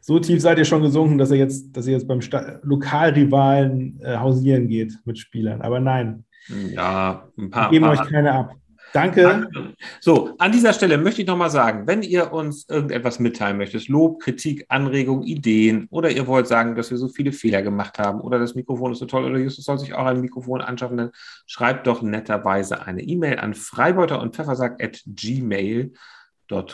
so 0.00 0.18
tief 0.18 0.40
seid 0.40 0.58
ihr 0.58 0.64
schon 0.64 0.82
gesunken, 0.82 1.18
dass 1.18 1.30
ihr 1.30 1.38
jetzt, 1.38 1.76
dass 1.76 1.86
ihr 1.86 1.94
jetzt 1.94 2.08
beim 2.08 2.20
Sta 2.20 2.60
Lokalrivalen 2.62 4.00
äh, 4.02 4.16
hausieren 4.16 4.68
geht 4.68 4.98
mit 5.04 5.18
Spielern. 5.18 5.62
Aber 5.62 5.80
nein. 5.80 6.24
Ja, 6.72 7.28
ein 7.38 7.50
paar. 7.50 7.70
Wir 7.70 7.80
geben 7.80 7.84
paar. 7.86 8.04
euch 8.04 8.10
keine 8.10 8.32
ab. 8.32 8.54
Danke. 8.92 9.48
So, 10.00 10.36
an 10.38 10.52
dieser 10.52 10.72
Stelle 10.72 10.98
möchte 10.98 11.20
ich 11.20 11.26
nochmal 11.26 11.50
sagen, 11.50 11.88
wenn 11.88 12.02
ihr 12.02 12.32
uns 12.32 12.68
irgendetwas 12.68 13.18
mitteilen 13.18 13.56
möchtet, 13.56 13.88
Lob, 13.88 14.20
Kritik, 14.20 14.66
Anregung, 14.68 15.24
Ideen 15.24 15.88
oder 15.90 16.10
ihr 16.10 16.28
wollt 16.28 16.46
sagen, 16.46 16.76
dass 16.76 16.92
wir 16.92 16.98
so 16.98 17.08
viele 17.08 17.32
Fehler 17.32 17.62
gemacht 17.62 17.98
haben 17.98 18.20
oder 18.20 18.38
das 18.38 18.54
Mikrofon 18.54 18.92
ist 18.92 19.00
so 19.00 19.06
toll 19.06 19.24
oder 19.24 19.38
Justus 19.38 19.64
soll 19.64 19.80
sich 19.80 19.94
auch 19.94 20.06
ein 20.06 20.20
Mikrofon 20.20 20.60
anschaffen, 20.60 20.96
dann 20.96 21.10
schreibt 21.46 21.88
doch 21.88 22.02
netterweise 22.02 22.86
eine 22.86 23.02
E-Mail 23.02 23.40
an 23.40 23.54
freibeuter 23.54 24.22
und 24.22 24.36
pfeffersack 24.36 24.80
at 24.80 25.02
gmail.com 25.06 25.98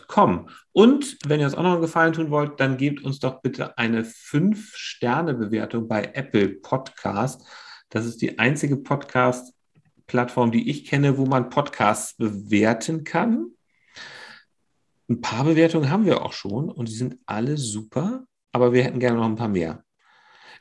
Com. 0.08 0.48
Und 0.72 1.16
wenn 1.26 1.40
ihr 1.40 1.46
uns 1.46 1.54
auch 1.54 1.62
noch 1.62 1.72
einen 1.72 1.80
Gefallen 1.80 2.12
tun 2.12 2.30
wollt, 2.30 2.58
dann 2.60 2.76
gebt 2.76 3.02
uns 3.02 3.20
doch 3.20 3.40
bitte 3.40 3.78
eine 3.78 4.02
5-Sterne-Bewertung 4.02 5.88
bei 5.88 6.10
Apple 6.14 6.48
Podcast. 6.48 7.46
Das 7.88 8.04
ist 8.04 8.20
die 8.20 8.38
einzige 8.38 8.76
Podcast-Plattform, 8.76 10.50
die 10.50 10.70
ich 10.70 10.84
kenne, 10.86 11.18
wo 11.18 11.26
man 11.26 11.50
Podcasts 11.50 12.16
bewerten 12.16 13.04
kann. 13.04 13.46
Ein 15.08 15.20
paar 15.20 15.44
Bewertungen 15.44 15.90
haben 15.90 16.04
wir 16.04 16.22
auch 16.22 16.32
schon 16.32 16.70
und 16.70 16.88
die 16.88 16.94
sind 16.94 17.16
alle 17.26 17.56
super, 17.56 18.24
aber 18.52 18.72
wir 18.72 18.84
hätten 18.84 19.00
gerne 19.00 19.18
noch 19.18 19.26
ein 19.26 19.36
paar 19.36 19.48
mehr. 19.48 19.84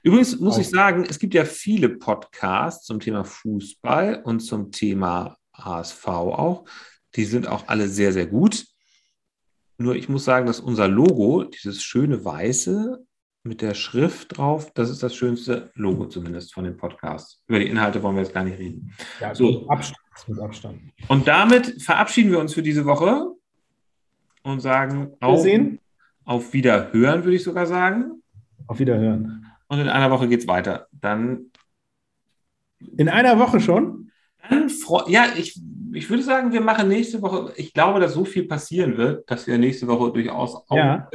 Übrigens 0.01 0.39
muss 0.39 0.57
ich 0.57 0.70
sagen, 0.70 1.05
es 1.07 1.20
gibt 1.20 1.34
ja 1.34 1.45
viele 1.45 1.89
Podcasts 1.89 2.86
zum 2.86 2.99
Thema 2.99 3.26
Fußball 3.26 4.22
und 4.24 4.39
zum 4.39 4.72
Thema 4.72 5.38
HSV 5.53 6.07
auch. 6.07 6.66
Die 7.16 7.26
sind 7.26 7.47
auch 7.47 7.68
alle 7.68 7.89
sehr, 7.89 8.14
sehr 8.14 8.28
gut. 8.28 8.66
Nur 9.82 9.96
ich 9.96 10.10
muss 10.10 10.26
sagen, 10.26 10.46
dass 10.46 10.60
unser 10.60 10.90
Logo, 10.90 11.46
dieses 11.46 11.82
schöne 11.82 12.26
weiße 12.26 13.02
mit 13.44 13.62
der 13.62 13.74
Schrift 13.74 14.38
drauf, 14.38 14.74
das 14.74 14.90
ist 14.90 15.02
das 15.02 15.16
schönste 15.16 15.72
Logo 15.74 16.06
zumindest 16.08 16.54
von 16.54 16.66
dem 16.66 16.76
Podcast. 16.76 17.42
Über 17.48 17.60
die 17.60 17.68
Inhalte 17.68 18.04
wollen 18.04 18.18
wir 18.18 18.24
jetzt 18.24 18.34
gar 18.34 18.44
nicht 18.44 18.60
reden. 18.60 18.94
Ja, 19.22 19.34
so. 19.34 19.70
Abstand, 19.70 19.98
mit 20.28 20.40
Abstand. 20.40 20.82
Und 21.08 21.30
damit 21.30 21.82
verabschieden 21.82 22.30
wir 22.30 22.40
uns 22.40 22.54
für 22.54 22.62
diese 22.62 22.86
Woche 22.86 23.28
und 24.44 24.60
sagen 24.60 25.14
auf, 25.22 25.48
auf 26.26 26.54
Wiederhören, 26.54 27.24
würde 27.24 27.38
ich 27.38 27.44
sogar 27.44 27.66
sagen. 27.66 28.22
Auf 28.68 28.80
Wiederhören. 28.80 29.46
Und 29.70 29.80
in 29.80 29.88
einer 29.88 30.12
Woche 30.12 30.28
geht 30.28 30.42
es 30.42 30.48
weiter. 30.48 30.88
Dann. 30.92 31.52
In 32.98 33.08
einer 33.08 33.40
Woche 33.40 33.62
schon? 33.62 34.12
Dann, 34.50 34.70
ja, 35.08 35.28
ich 35.38 35.58
ich 35.94 36.10
würde 36.10 36.24
sagen, 36.24 36.52
wir 36.52 36.62
machen 36.62 36.88
nächste 36.88 37.22
Woche, 37.22 37.54
ich 37.56 37.74
glaube, 37.74 38.00
dass 38.00 38.14
so 38.14 38.26
viel 38.26 38.48
passieren 38.48 38.98
wird, 38.98 39.30
dass 39.30 39.48
wir 39.48 39.58
nächste 39.58 39.88
Woche 39.88 40.12
durchaus 40.12 40.56
auch. 40.56 40.76
Ja. 40.76 41.10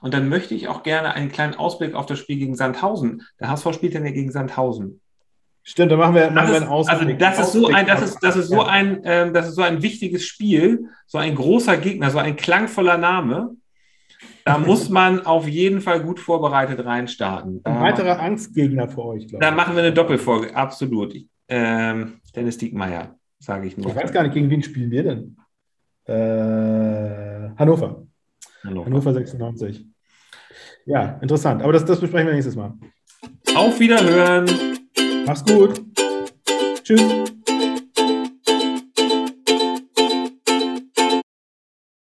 Und 0.00 0.14
dann 0.14 0.28
möchte 0.28 0.54
ich 0.54 0.68
auch 0.68 0.82
gerne 0.82 1.14
einen 1.14 1.30
kleinen 1.30 1.54
Ausblick 1.54 1.94
auf 1.94 2.06
das 2.06 2.18
Spiel 2.18 2.38
gegen 2.38 2.54
Sandhausen. 2.54 3.22
Der 3.40 3.50
HSV 3.50 3.74
spielt 3.74 3.94
dann 3.94 4.04
ja 4.04 4.12
gegen 4.12 4.30
Sandhausen. 4.30 5.00
Stimmt, 5.62 5.92
dann 5.92 5.98
machen 5.98 6.14
wir, 6.14 6.30
machen 6.30 6.50
wir 6.50 6.56
einen 6.56 6.68
Ausblick. 6.68 7.00
Also 7.00 7.18
das 7.18 7.38
ist 7.38 7.52
so 7.52 7.66
ein, 7.68 7.86
das 7.86 8.02
ist, 8.02 8.18
das 8.20 8.36
ist 8.36 8.48
so 8.48 8.62
ein, 8.62 9.00
ähm, 9.04 9.34
das 9.34 9.48
ist 9.48 9.54
so 9.54 9.62
ein 9.62 9.82
wichtiges 9.82 10.24
Spiel, 10.24 10.86
so 11.06 11.18
ein 11.18 11.34
großer 11.34 11.76
Gegner, 11.76 12.10
so 12.10 12.18
ein 12.18 12.36
klangvoller 12.36 12.96
Name. 12.96 13.56
Da 14.44 14.58
muss 14.66 14.88
man 14.88 15.26
auf 15.26 15.46
jeden 15.46 15.80
Fall 15.80 16.02
gut 16.02 16.18
vorbereitet 16.18 16.84
reinstarten. 16.84 17.60
Ein 17.64 17.80
weiterer 17.80 18.20
Angstgegner 18.20 18.88
für 18.88 19.04
euch, 19.04 19.28
glaube 19.28 19.44
ich. 19.44 19.50
Da 19.50 19.54
machen 19.54 19.74
wir 19.74 19.82
eine 19.82 19.92
Doppelfolge, 19.92 20.54
absolut. 20.56 21.14
Ähm, 21.48 22.20
Dennis 22.34 22.58
Diekmeyer 22.58 23.19
sage 23.40 23.66
ich 23.66 23.76
nur. 23.76 23.90
Ich 23.90 23.96
weiß 23.96 24.12
gar 24.12 24.22
nicht, 24.22 24.34
gegen 24.34 24.50
wen 24.50 24.62
spielen 24.62 24.90
wir 24.90 25.02
denn? 25.02 25.36
Äh, 26.04 27.50
Hannover. 27.56 28.06
Hannover. 28.62 28.86
Hannover 28.86 29.12
96. 29.12 29.86
Ja, 30.86 31.18
interessant. 31.20 31.62
Aber 31.62 31.72
das, 31.72 31.84
das 31.84 32.00
besprechen 32.00 32.28
wir 32.28 32.34
nächstes 32.34 32.56
Mal. 32.56 32.74
Auf 33.54 33.80
Wiederhören. 33.80 34.46
Mach's 35.26 35.44
gut. 35.44 35.82
Tschüss. 36.82 37.39